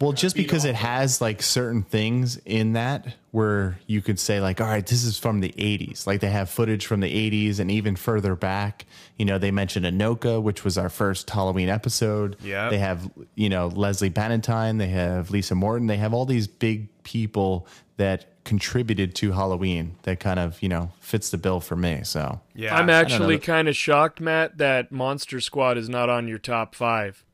[0.00, 4.60] Well, just because it has like certain things in that where you could say like,
[4.60, 6.08] all right, this is from the 80s.
[6.08, 8.84] Like they have footage from the 80s and even further back.
[9.16, 12.36] You know, they mentioned Anoka, which was our first Halloween episode.
[12.42, 14.78] Yeah, They have, you know, Lesley Bannatyne.
[14.78, 15.86] They have Lisa Morton.
[15.86, 17.66] They have all these big people
[17.96, 22.00] that contributed to Halloween that kind of, you know, fits the bill for me.
[22.02, 22.76] So Yeah.
[22.76, 27.24] I'm actually kind of shocked, Matt, that Monster Squad is not on your top five.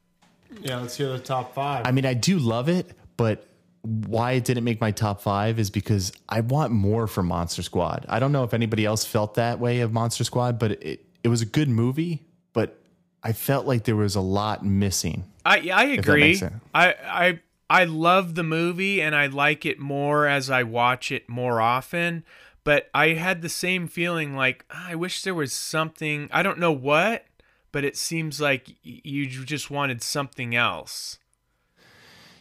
[0.61, 1.87] Yeah, let's hear the top five.
[1.87, 3.47] I mean, I do love it, but
[3.83, 8.05] why it didn't make my top five is because I want more from Monster Squad.
[8.09, 11.29] I don't know if anybody else felt that way of Monster Squad, but it, it
[11.29, 12.23] was a good movie,
[12.53, 12.79] but
[13.23, 15.25] I felt like there was a lot missing.
[15.45, 16.41] I I agree.
[16.75, 17.41] I I
[17.71, 22.25] I love the movie and I like it more as I watch it more often.
[22.65, 26.29] But I had the same feeling like "Ah, I wish there was something.
[26.33, 27.25] I don't know what,
[27.73, 31.19] but it seems like you just wanted something else.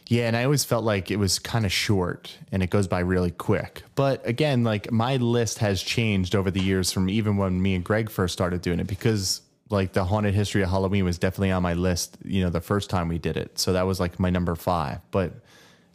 [0.08, 3.00] Yeah, and I always felt like it was kind of short and it goes by
[3.00, 3.82] really quick.
[3.94, 7.84] But again, like my list has changed over the years from even when me and
[7.84, 11.62] Greg first started doing it because like the haunted history of Halloween was definitely on
[11.62, 13.58] my list, you know, the first time we did it.
[13.58, 15.34] So that was like my number 5, but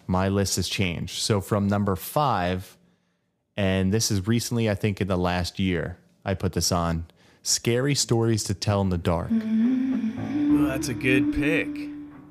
[0.07, 1.21] my list has changed.
[1.21, 2.77] So from number 5
[3.55, 7.05] and this is recently I think in the last year I put this on
[7.43, 9.29] Scary Stories to Tell in the Dark.
[9.31, 11.67] Oh, that's a good pick.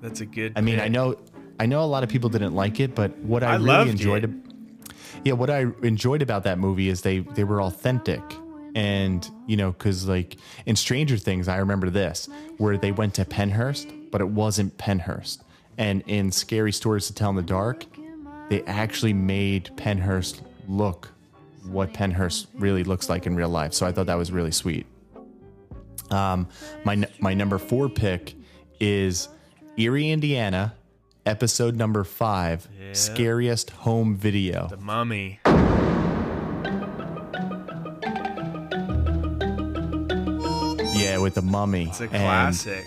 [0.01, 0.55] That's a good.
[0.57, 0.85] I mean, pick.
[0.85, 1.17] I know,
[1.61, 4.25] I know a lot of people didn't like it, but what I, I really enjoyed,
[4.25, 4.31] it.
[5.25, 8.23] yeah, what I enjoyed about that movie is they they were authentic,
[8.75, 10.37] and you know, because like
[10.67, 12.29] in Stranger Things, I remember this
[12.59, 15.43] where they went to Pennhurst, but it wasn't Pennhurst,
[15.79, 17.85] and in Scary Stories to Tell in the Dark,
[18.49, 21.09] they actually made Pennhurst look
[21.65, 23.73] what Pennhurst really looks like in real life.
[23.73, 24.87] So I thought that was really sweet.
[26.11, 26.49] Um,
[26.85, 28.35] my my number four pick
[28.81, 29.29] is
[29.77, 30.75] Erie, Indiana,
[31.25, 34.69] episode number five, scariest home video.
[34.69, 35.41] the Mummy.
[41.03, 41.87] Yeah, with the mummy.
[41.89, 42.87] It's a And- classic.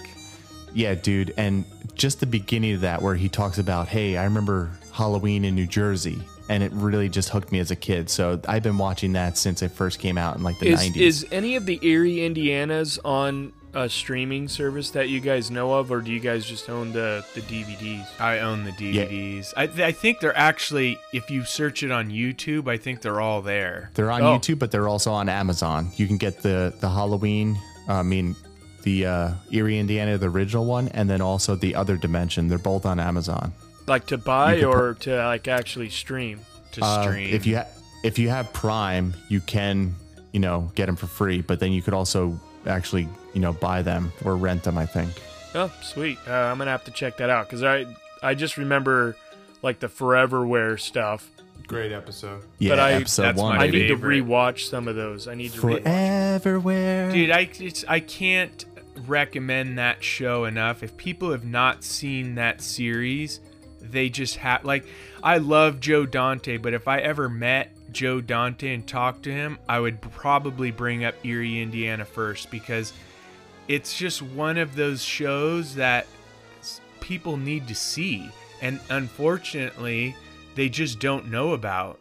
[0.74, 4.72] yeah, dude, and just the beginning of that where he talks about, hey, I remember
[4.92, 6.20] Halloween in New Jersey.
[6.48, 8.08] And it really just hooked me as a kid.
[8.08, 10.96] So I've been watching that since it first came out in like the Is 90s.
[10.98, 15.92] is any of the Erie Indianas on a streaming service that you guys know of,
[15.92, 18.06] or do you guys just own the the DVDs?
[18.20, 19.54] I own the DVDs.
[19.58, 23.42] I, I think they're actually, if you search it on YouTube, I think they're all
[23.42, 23.90] there.
[23.96, 24.38] They're on Oh.
[24.38, 25.90] YouTube, but they're also on Amazon.
[25.96, 27.58] You can get the the Halloween.
[27.88, 28.36] I mean,
[28.84, 32.48] the uh, Erie, Indiana, the original one, and then also the other Dimension.
[32.48, 33.52] They're both on Amazon.
[33.88, 36.40] Like to buy or to like actually stream?
[36.74, 37.34] To Uh, stream.
[37.34, 37.68] if you ha-
[38.04, 39.96] if you have Prime, you can
[40.32, 41.42] you know get them for free.
[41.42, 44.78] But then you could also actually you know buy them or rent them.
[44.78, 45.12] I think.
[45.54, 46.18] Oh, sweet.
[46.28, 47.86] Uh, I'm gonna have to check that out because I
[48.24, 49.16] I just remember
[49.62, 51.30] like the Foreverware stuff.
[51.68, 52.44] Great episode.
[52.60, 53.58] Yeah, but I episode That's one.
[53.58, 54.24] my I need to favorite.
[54.24, 55.28] rewatch some of those.
[55.28, 55.84] I need to rewatch.
[55.84, 57.12] Foreverware.
[57.14, 58.66] Dude, I it's, I can't
[59.08, 60.84] recommend that show enough.
[60.84, 63.40] If people have not seen that series,
[63.82, 64.86] they just have like
[65.24, 69.58] I love Joe Dante, but if I ever met Joe Dante and talked to him,
[69.68, 72.94] I would probably bring up Erie, Indiana first because
[73.68, 76.06] it's just one of those shows that
[77.00, 78.30] people need to see
[78.62, 80.16] and unfortunately
[80.56, 82.00] they just don't know about.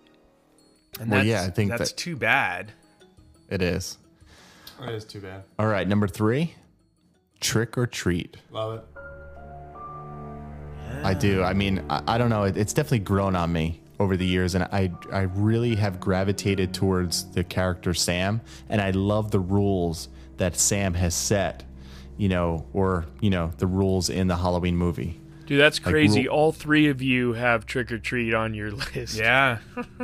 [1.00, 2.72] And Well, that's, yeah, I think that's that- too bad.
[3.50, 3.98] It is.
[4.82, 5.44] It is too bad.
[5.58, 6.54] All right, number three,
[7.40, 8.36] Trick or Treat.
[8.50, 8.84] Love it.
[11.02, 11.42] I do.
[11.42, 12.44] I mean, I, I don't know.
[12.44, 16.72] It, it's definitely grown on me over the years, and I I really have gravitated
[16.72, 20.08] towards the character Sam, and I love the rules
[20.38, 21.64] that Sam has set.
[22.16, 25.20] You know, or you know, the rules in the Halloween movie.
[25.46, 26.26] Dude, that's crazy.
[26.26, 29.16] rule- All three of you have Trick or Treat on your list.
[29.18, 29.58] Yeah.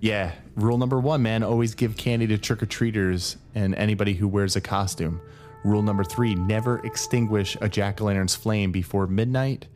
[0.00, 4.26] Yeah, rule number one, man, always give candy to trick or treaters and anybody who
[4.28, 5.20] wears a costume.
[5.62, 9.66] Rule number three, never extinguish a jack o' lantern's flame before midnight.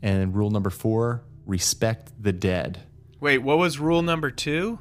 [0.00, 2.80] And rule number four, respect the dead.
[3.20, 4.78] Wait, what was rule number two?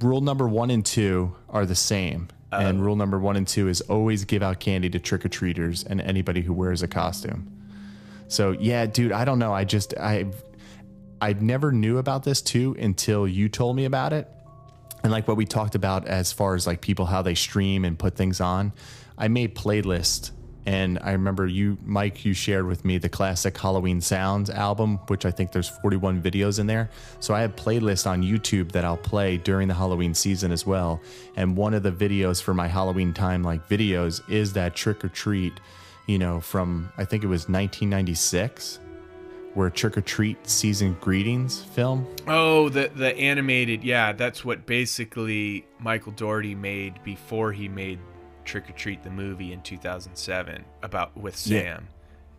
[0.00, 2.28] Rule number one and two are the same.
[2.52, 2.82] And oh.
[2.84, 6.00] rule number one and two is always give out candy to trick or treaters and
[6.00, 7.50] anybody who wears a costume.
[8.28, 9.52] So yeah, dude, I don't know.
[9.52, 10.26] I just I
[11.20, 14.28] I never knew about this too until you told me about it.
[15.02, 17.98] And like what we talked about as far as like people how they stream and
[17.98, 18.72] put things on.
[19.16, 20.32] I made playlists
[20.68, 25.24] and I remember you Mike you shared with me the classic Halloween Sounds album, which
[25.24, 26.90] I think there's 41 videos in there.
[27.20, 31.00] So I have playlists on YouTube that I'll play during the Halloween season as well.
[31.36, 35.08] And one of the videos for my Halloween time like videos is that trick or
[35.08, 35.54] treat,
[36.08, 38.80] you know, from I think it was 1996
[39.54, 42.06] where Trick or Treat Season Greetings film.
[42.26, 47.98] Oh, the the animated, yeah, that's what basically Michael Dougherty made before he made
[48.44, 51.60] Trick or Treat the movie in 2007 about with Yeah.
[51.62, 51.88] Sam.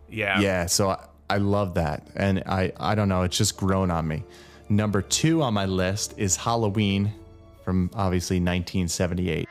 [0.08, 0.40] Yeah.
[0.40, 2.06] Yeah, so I, I love that.
[2.16, 4.24] And I, I don't know, it's just grown on me.
[4.68, 7.12] Number two on my list is Halloween
[7.64, 9.48] from obviously 1978.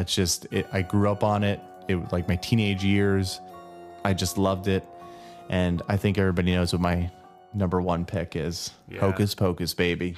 [0.00, 1.60] That's just, it, I grew up on it.
[1.86, 3.38] It was like my teenage years.
[4.02, 4.82] I just loved it.
[5.50, 7.10] And I think everybody knows what my
[7.52, 9.00] number one pick is Yeah.
[9.00, 10.12] Hocus Pocus, baby.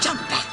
[0.00, 0.48] Jump back.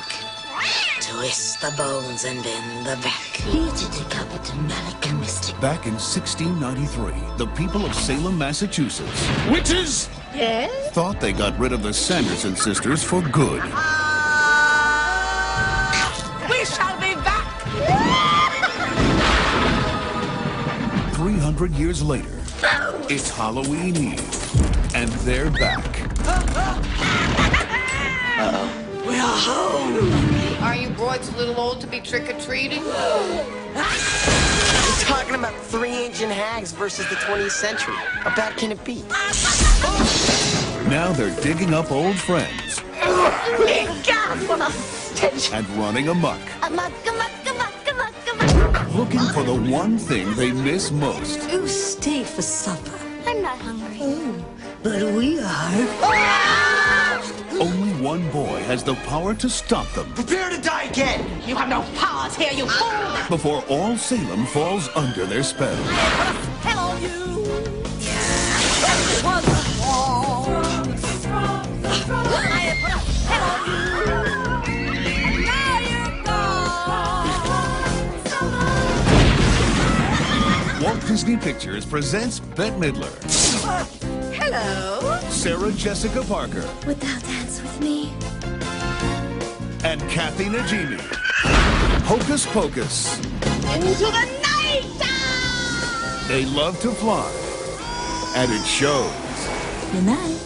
[1.01, 3.33] Twist the bones and bend the back.
[3.37, 5.59] Here to decapit a Malika mystic.
[5.59, 10.91] Back in 1693, the people of Salem, Massachusetts, witches, Yes?
[10.91, 13.61] thought they got rid of the Sanderson sisters for good.
[13.61, 14.02] Uh-huh.
[21.63, 22.41] 300 years later,
[23.09, 25.85] it's Halloween Eve, and they're back.
[29.07, 30.63] We are home.
[30.63, 32.83] Are you broads a little old to be trick-or-treating?
[32.83, 33.45] We're
[35.01, 37.95] talking about three ancient hags versus the 20th century.
[37.95, 39.03] How bad can it be?
[40.89, 42.81] Now they're digging up old friends
[44.05, 45.51] God, what a stench.
[45.53, 47.32] and running amok, amok, amok.
[48.93, 51.49] Looking for the one thing they miss most.
[51.51, 52.99] You stay for supper.
[53.25, 53.97] I'm not hungry.
[54.01, 54.45] Oh,
[54.83, 56.43] But we are.
[57.59, 61.23] Only one boy has the power to stop them Prepare to die again!
[61.47, 63.27] You have no powers here, you fool!
[63.29, 65.75] before all Salem falls under their spell.
[66.63, 67.13] Hello, you.
[80.83, 83.09] Walt Disney Pictures presents Bette Midler,
[84.35, 85.17] Hello.
[85.29, 88.11] Sarah Jessica Parker, Would thou dance with me?
[89.85, 90.99] and Kathy Najimy.
[92.05, 93.17] Hocus Pocus.
[93.17, 94.83] Into the night.
[96.27, 97.29] They love to fly.
[98.35, 99.11] And it shows.
[99.91, 100.39] Good night.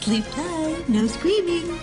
[0.00, 0.88] Sleep tight.
[0.88, 1.78] No screaming.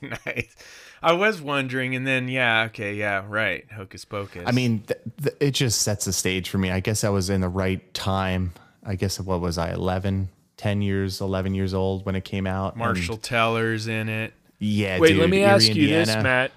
[0.26, 0.56] nice.
[1.02, 3.64] I was wondering, and then yeah, okay, yeah, right.
[3.72, 4.44] Hocus Pocus.
[4.46, 6.70] I mean, th- th- it just sets the stage for me.
[6.70, 8.52] I guess I was in the right time.
[8.84, 12.72] I guess what was I, 11, 10 years, 11 years old when it came out.
[12.74, 14.34] and- Marshall Teller's in it.
[14.58, 16.52] yeah, Wait, dude, let me Erie, ask you this, Matt.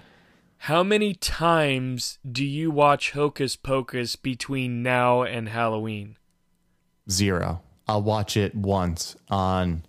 [0.58, 6.16] How many times do you watch Hocus Pocus between now and Halloween?
[7.10, 7.60] Zero.
[7.86, 9.84] I'll watch it once on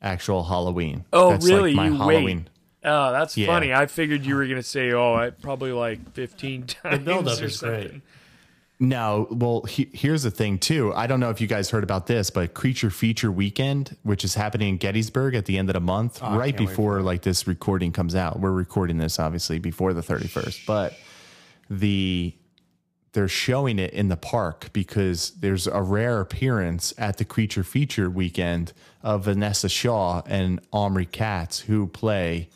[0.00, 1.04] actual Halloween.
[1.12, 1.74] Oh, That's really?
[1.74, 2.38] Like my you Halloween.
[2.38, 2.48] wait.
[2.84, 3.46] Oh, that's Yeah.
[3.46, 3.72] funny.
[3.74, 7.58] I figured you were gonna say, "Oh, I probably like fifteen times." build-up or is
[7.60, 7.82] great.
[7.82, 8.02] something.
[8.82, 10.90] No, well, he, here's the thing too.
[10.94, 14.34] I don't know if you guys heard about this, but Creature Feature Weekend, which is
[14.36, 17.92] happening in Gettysburg at the end of the month, Oh, right before like this recording
[17.92, 18.40] comes out.
[18.40, 20.94] We're recording this obviously before the 31st, but
[21.68, 22.34] the
[23.12, 28.08] they're showing it in the park because there's a rare appearance at the Creature Feature
[28.08, 32.48] Weekend of Vinessa Shaw and Omri Katz who play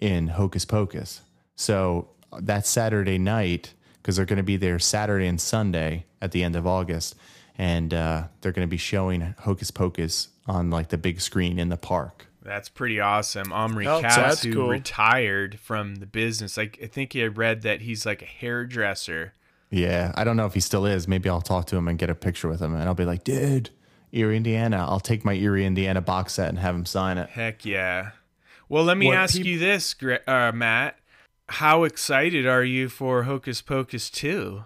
[0.00, 1.22] in Hocus Pocus.
[1.54, 2.08] So
[2.38, 6.56] that Saturday night, because they're going to be there Saturday and Sunday at the end
[6.56, 7.14] of August,
[7.58, 11.68] and uh, they're going to be showing Hocus Pocus on like the big screen in
[11.70, 12.26] the park.
[12.42, 13.52] That's pretty awesome.
[13.52, 14.68] Omri Oh, so Katz, that's who cool.
[14.68, 16.56] retired from the business.
[16.56, 19.32] Like I think I read that he's like a hairdresser.
[19.68, 21.08] Yeah, I don't know if he still is.
[21.08, 23.24] Maybe I'll talk to him and get a picture with him, and I'll be like,
[23.24, 23.70] dude,
[24.12, 24.86] Erie, Indiana.
[24.88, 27.30] I'll take my Erie, Indiana box set and have him sign it.
[27.30, 28.10] Heck yeah.
[28.68, 29.94] Well, let me ask peop- you this,
[30.26, 30.96] uh, Matt.
[31.48, 34.64] How excited are you for Hocus Pocus 2?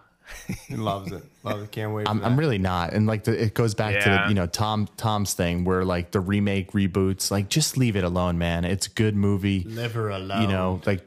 [0.68, 1.22] He loves it.
[1.42, 1.72] Loves it.
[1.72, 2.08] Can't wait.
[2.08, 4.22] I'm, I'm really not, and like the, it goes back to Yeah.
[4.22, 8.04] the, you know Tom Tom's thing where like the remake reboots, like just leave it
[8.04, 8.64] alone, man.
[8.64, 9.64] It's a good movie.
[9.64, 10.42] Leave her alone.
[10.42, 11.04] You know, like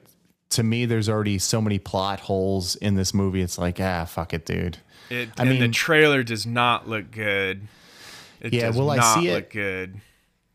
[0.50, 3.42] to me, there's already so many plot holes in this movie.
[3.42, 4.80] It's like ah, fuck it, dude.
[5.10, 7.68] It, I and the trailer does not look good.
[8.42, 9.34] It Yeah, does will I not see it?
[9.36, 10.02] look good.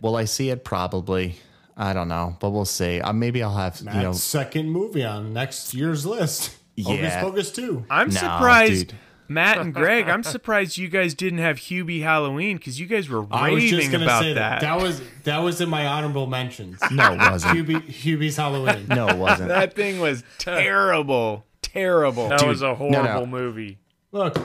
[0.03, 0.63] Will I see it?
[0.63, 1.37] Probably.
[1.81, 3.01] I don't know, but we'll see.
[3.01, 4.13] Uh, maybe I'll have Matt's you know.
[4.13, 6.57] second movie on next year's list.
[6.83, 7.21] Hocus Yeah.
[7.23, 7.85] Pocus 2.
[7.89, 8.99] I'm No, surprised, dude.
[9.29, 10.09] Matt and Greg.
[10.09, 13.87] I'm surprised you guys didn't have Hubie Halloween because you guys were I was just
[13.93, 14.61] raving about say that.
[14.61, 14.61] that.
[14.63, 16.81] That was that was in my honorable mentions.
[16.91, 17.57] No, it wasn't.
[17.57, 18.87] Hubie, Hubie's Halloween.
[18.89, 19.49] No, it wasn't.
[19.51, 22.29] That thing was terrible, terrible.
[22.29, 23.27] That Dude, was a no, horrible no.
[23.27, 23.79] movie.
[24.13, 24.37] Look,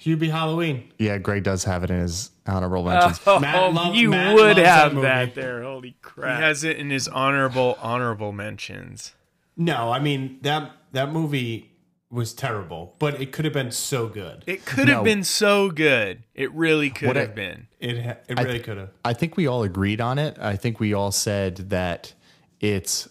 [0.00, 0.90] Hubie Halloween.
[0.98, 3.20] Yeah, Greg does have it in his honorable oh, mentions.
[3.26, 5.62] Oh, Matt love- you Matt would loves that have that there.
[5.62, 6.36] Holy crap!
[6.38, 9.14] He has it in his honorable honorable mentions.
[9.56, 11.70] No, I mean that that movie
[12.10, 14.44] was terrible, but it could have been so good.
[14.46, 16.22] It could have been so good.
[16.34, 17.66] It really could What I- have been.
[17.80, 17.96] It
[18.28, 18.90] it really th- could have.
[19.04, 20.36] I think we all agreed on it.
[20.38, 22.14] I think we all said that
[22.60, 23.08] it's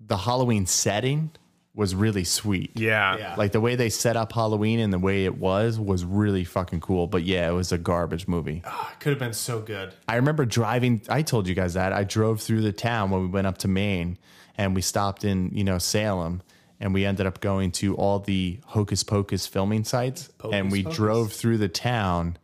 [0.00, 1.30] the Halloween setting
[1.74, 2.70] was really sweet.
[2.74, 3.16] Yeah.
[3.16, 3.34] Yeah.
[3.36, 6.80] Like the way they set up Halloween and the way it was was really fucking
[6.80, 7.06] cool.
[7.06, 8.62] But yeah, it was a garbage movie.
[8.64, 9.94] It could have been so good.
[10.06, 11.02] I remember driving.
[11.08, 13.68] I told you guys that I drove through the town when we went up to
[13.68, 14.18] Maine,
[14.58, 16.42] and we stopped in you know Salem,
[16.78, 20.96] and we ended up going to all the Hocus Pocus filming sites, and we Pocus.
[20.96, 22.36] drove through the town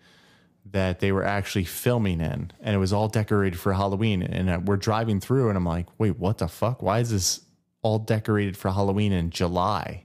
[0.71, 4.23] that they were actually filming in, and it was all decorated for Halloween.
[4.23, 6.83] And uh, we're driving through, and I'm like, wait, what the fuck?
[6.83, 7.41] Why is this
[7.83, 10.05] all decorated for Halloween in July?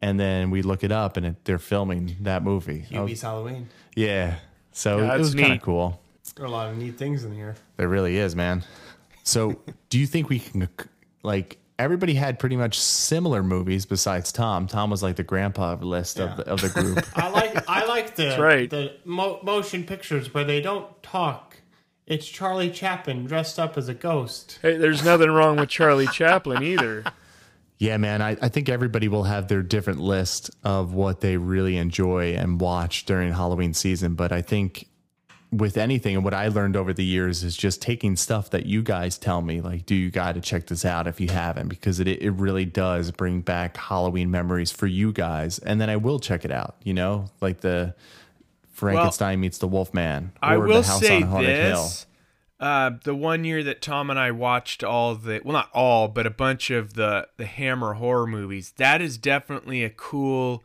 [0.00, 2.84] And then we look it up, and it, they're filming that movie.
[2.92, 3.68] I was- Hubie's Halloween.
[3.96, 4.36] yeah,
[4.72, 5.56] so Yeah, it that's was kind neat.
[5.56, 6.00] of cool.
[6.36, 7.56] There are a lot of neat things in here.
[7.78, 8.62] There really is, man.
[9.24, 9.58] So,
[9.90, 10.68] do you think we can
[11.24, 14.66] like everybody had pretty much similar movies besides Tom?
[14.68, 17.04] Tom was like the grandpa of the list of, the, of the group.
[17.16, 18.70] I like I like the right.
[18.70, 21.47] the mo- motion pictures where they don't talk.
[22.08, 24.58] It's Charlie Chaplin dressed up as a ghost.
[24.62, 27.04] Hey, there's nothing wrong with Charlie Chaplin either.
[27.78, 28.22] yeah, man.
[28.22, 32.58] I, I think everybody will have their different list of what they really enjoy and
[32.58, 34.14] watch during Halloween season.
[34.14, 34.88] But I think
[35.52, 38.82] with anything and what I learned over the years is just taking stuff that you
[38.82, 42.00] guys tell me, like, do you got to check this out if you haven't, because
[42.00, 45.58] it, it really does bring back Halloween memories for you guys.
[45.58, 47.94] And then I will check it out, you know, like the
[48.78, 52.06] Frankenstein meets the Wolfman or I will the House say on this.
[52.60, 56.26] Uh, the one year that Tom and I watched all the well, not all, but
[56.26, 58.72] a bunch of the the Hammer horror movies.
[58.76, 60.64] That is definitely a cool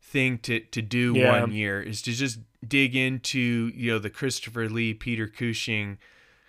[0.00, 1.40] thing to to do Yeah.
[1.40, 5.98] one year is to just dig into you know the Christopher Lee, Peter Cushing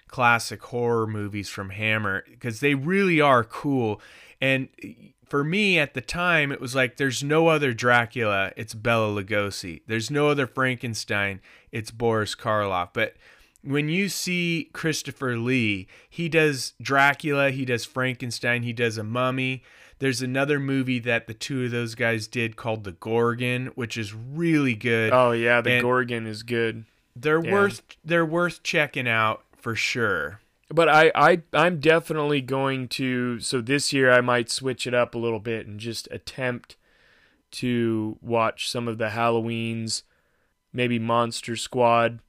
[0.08, 4.00] classic horror movies from Hammer because they really are cool.
[4.40, 4.70] And
[5.34, 9.82] for me at the time, it was like there's no other Dracula, it's Bela Lugosi.
[9.88, 11.42] There's no other Frankenstein,
[11.72, 12.90] it's Boris Karloff.
[12.94, 13.16] But
[13.64, 19.64] when you see Christopher Lee, he does Dracula, he does Frankenstein, he does a mummy.
[19.98, 24.14] There's another movie that the two of those guys did called The Gorgon, which is
[24.14, 25.12] really good.
[25.14, 26.86] Oh yeah, the And Gorgon is good.
[27.16, 27.54] They're Yeah.
[27.54, 30.42] worth they're worth checking out for sure.
[30.70, 35.14] But I, I I'm definitely going to so this year I might switch it up
[35.14, 36.78] a little bit and just attempt
[37.52, 40.04] to watch some of the Halloweens,
[40.72, 42.20] maybe Monster Squad,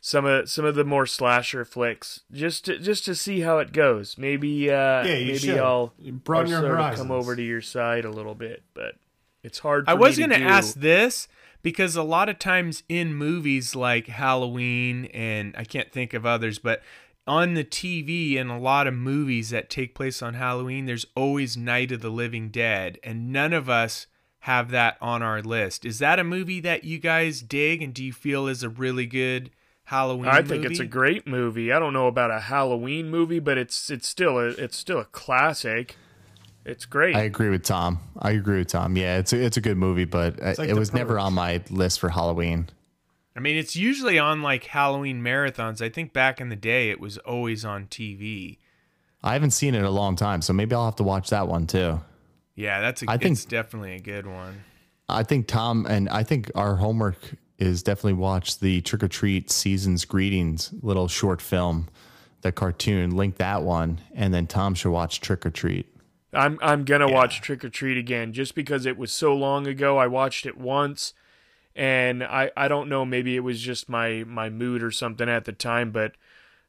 [0.00, 3.72] some of some of the more slasher flicks, just to just to see how it
[3.72, 4.18] goes.
[4.18, 5.58] Maybe uh Yeah, maybe should.
[5.58, 7.00] I'll, Broaden I'll your sort of horizons.
[7.00, 8.96] come over to your side a little bit, but
[9.42, 9.84] it's hard.
[9.84, 11.28] For I was me going to ask this
[11.62, 16.58] because a lot of times in movies like Halloween and I can't think of others,
[16.58, 16.82] but
[17.26, 21.56] on the TV in a lot of movies that take place on Halloween, there's always
[21.56, 24.06] Night of the Living Dead, and none of us
[24.40, 25.84] have that on our list.
[25.84, 29.06] Is that a movie that you guys dig and do you feel is a really
[29.06, 29.50] good
[29.86, 31.72] Halloween I think it's a great movie.
[31.72, 35.04] I don't know about a Halloween movie, but it's it's still a it's still a
[35.04, 35.96] classic.
[36.64, 37.14] It's great.
[37.14, 38.00] I agree with Tom.
[38.18, 38.96] I agree with Tom.
[38.96, 41.34] Yeah, it's a, it's a good movie, but uh, like it The was never on
[41.34, 42.68] my list for Halloween.
[43.36, 45.82] I mean, it's usually on like Halloween marathons.
[45.82, 48.58] I think back in the day it was always on TV.
[49.22, 51.46] I haven't seen it in a long time, so maybe I'll have to watch that
[51.48, 52.00] one too.
[52.54, 54.62] Yeah, that's a I think- it's definitely a good one.
[55.08, 57.18] I think Tom and I think our homework
[57.58, 61.88] is definitely watch the Trick 'r Treat Season's Greetings little short film,
[62.40, 63.14] the cartoon.
[63.16, 65.86] Link that one, and then Tom should watch Trick 'r Treat.
[66.32, 69.96] I'm I'm gonna watch Trick 'r Treat again just because it was so long ago.
[69.98, 71.14] I watched it once,
[71.76, 75.44] and I I don't know maybe it was just my my mood or something at
[75.44, 76.12] the time, but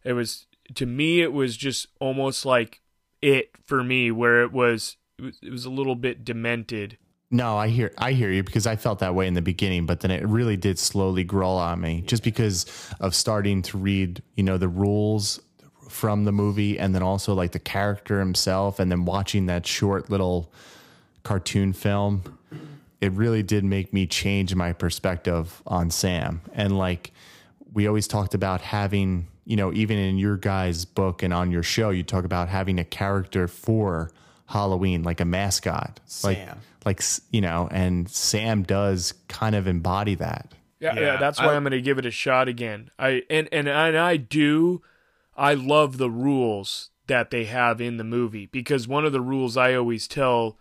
[0.04, 2.82] it was to me it was just almost like
[3.22, 6.98] it for me where it was it was, it was a little bit demented.
[7.32, 10.02] No, I hear I hear you because I felt that way in the beginning, but
[10.02, 12.66] then it really did slowly grow on me just because
[13.00, 15.42] of starting to read, you know, the rules
[15.90, 20.10] from the movie and then also like the character himself and then watching that short
[20.10, 20.52] little
[21.24, 22.37] cartoon film.
[23.02, 26.42] It really did make me change my perspective on Sam.
[26.54, 27.12] And like
[27.74, 31.64] we always talked about having, you know, even in your guys' book and on your
[31.64, 34.12] show, you talk about having a character for
[34.48, 36.00] Halloween, like a mascot.
[36.24, 36.60] Like Sam.
[36.86, 40.54] like s- you know, and Sam does kind of embody that.
[40.80, 42.90] Yeah, yeah, Yeah, that's why I- I, am going to give it a shot again.
[42.98, 44.82] I and and and I do
[45.36, 49.56] I love the rules that they have in the movie because one of the rules
[49.56, 50.58] I always tell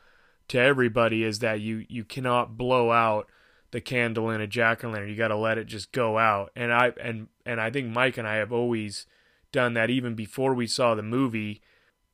[0.48, 3.28] to everybody is that you you cannot blow out
[3.70, 5.10] the candle in a jack o' lantern.
[5.10, 6.50] You got to let it just go out.
[6.56, 9.06] And I and and I think Mike and I have always
[9.52, 11.60] done that even before we saw the movie.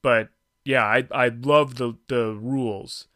[0.02, 0.30] But
[0.64, 3.08] yeah, I I love the the rules.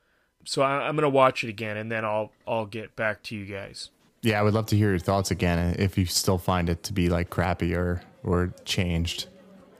[0.44, 3.46] So I, I'm gonna watch it again, and then I'll I'll get back to you
[3.46, 3.90] guys.
[4.22, 6.92] Yeah, I would love to hear your thoughts again if you still find it to
[6.92, 9.26] be like crappy or or changed.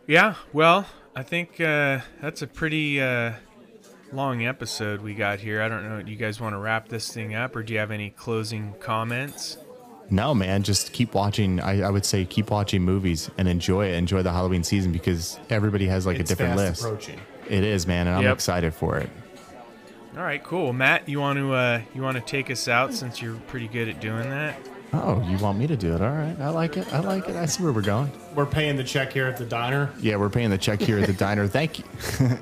[0.06, 0.86] Yeah, well,
[1.16, 3.32] I think uh, that's a pretty uh,
[4.16, 5.62] long episode we got here.
[5.62, 6.02] I don't know.
[6.02, 8.74] Do you guys want to wrap this thing up, or do you have any closing
[8.80, 9.58] comments?
[10.08, 11.60] No, man, just keep watching.
[11.60, 13.94] I, I would say keep watching movies and enjoy it.
[13.94, 16.84] Enjoy the Halloween season because everybody has like It's a different fast list.
[16.84, 17.20] approaching.
[17.48, 18.34] It is, man, and I'm Yep.
[18.34, 19.10] excited for it.
[20.16, 20.72] All right, cool.
[20.72, 23.88] Matt, you want to uh, you want to take us out since you're pretty good
[23.88, 24.56] at doing that?
[24.92, 26.00] Oh, you want me to do it?
[26.00, 26.90] All right, I like it.
[26.94, 27.34] I like it.
[27.36, 28.10] I see where we're going.
[28.34, 29.90] We're paying the check here at the diner.
[30.00, 31.46] Yeah, we're paying the check here at the diner.
[31.48, 31.84] Thank you.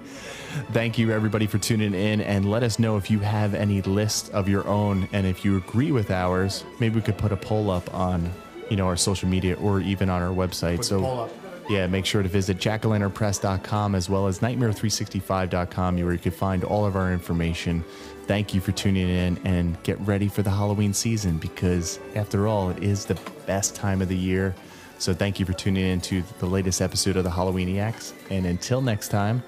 [0.72, 2.20] Thank you, everybody, for tuning in.
[2.20, 5.08] And let us know if you have any list of your own.
[5.12, 8.30] And if you agree with ours, maybe we could put a poll up on,
[8.70, 10.76] you know, our social media or even on our website.
[10.76, 11.30] Put so,
[11.68, 16.84] yeah, make sure to visit jackalanternpress.com as well as nightmare365.com where you can find all
[16.84, 17.84] of our information.
[18.26, 22.70] Thank you for tuning in and get ready for the Halloween season because, after all,
[22.70, 24.54] it is the best time of the year.
[24.98, 28.12] So, thank you for tuning in to the latest episode of the Halloweeniacs.
[28.30, 29.42] And until next time,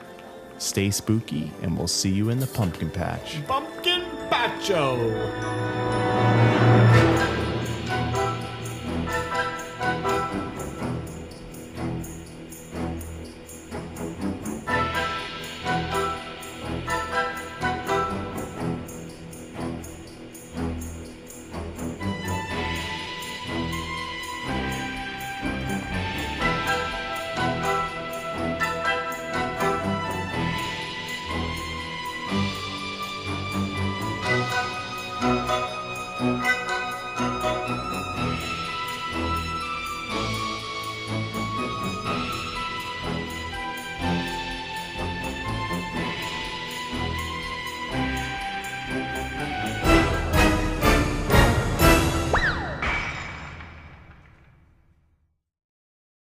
[0.58, 3.44] stay spooky and we'll see you in the pumpkin patch.
[3.46, 4.96] Pumpkin Pacho.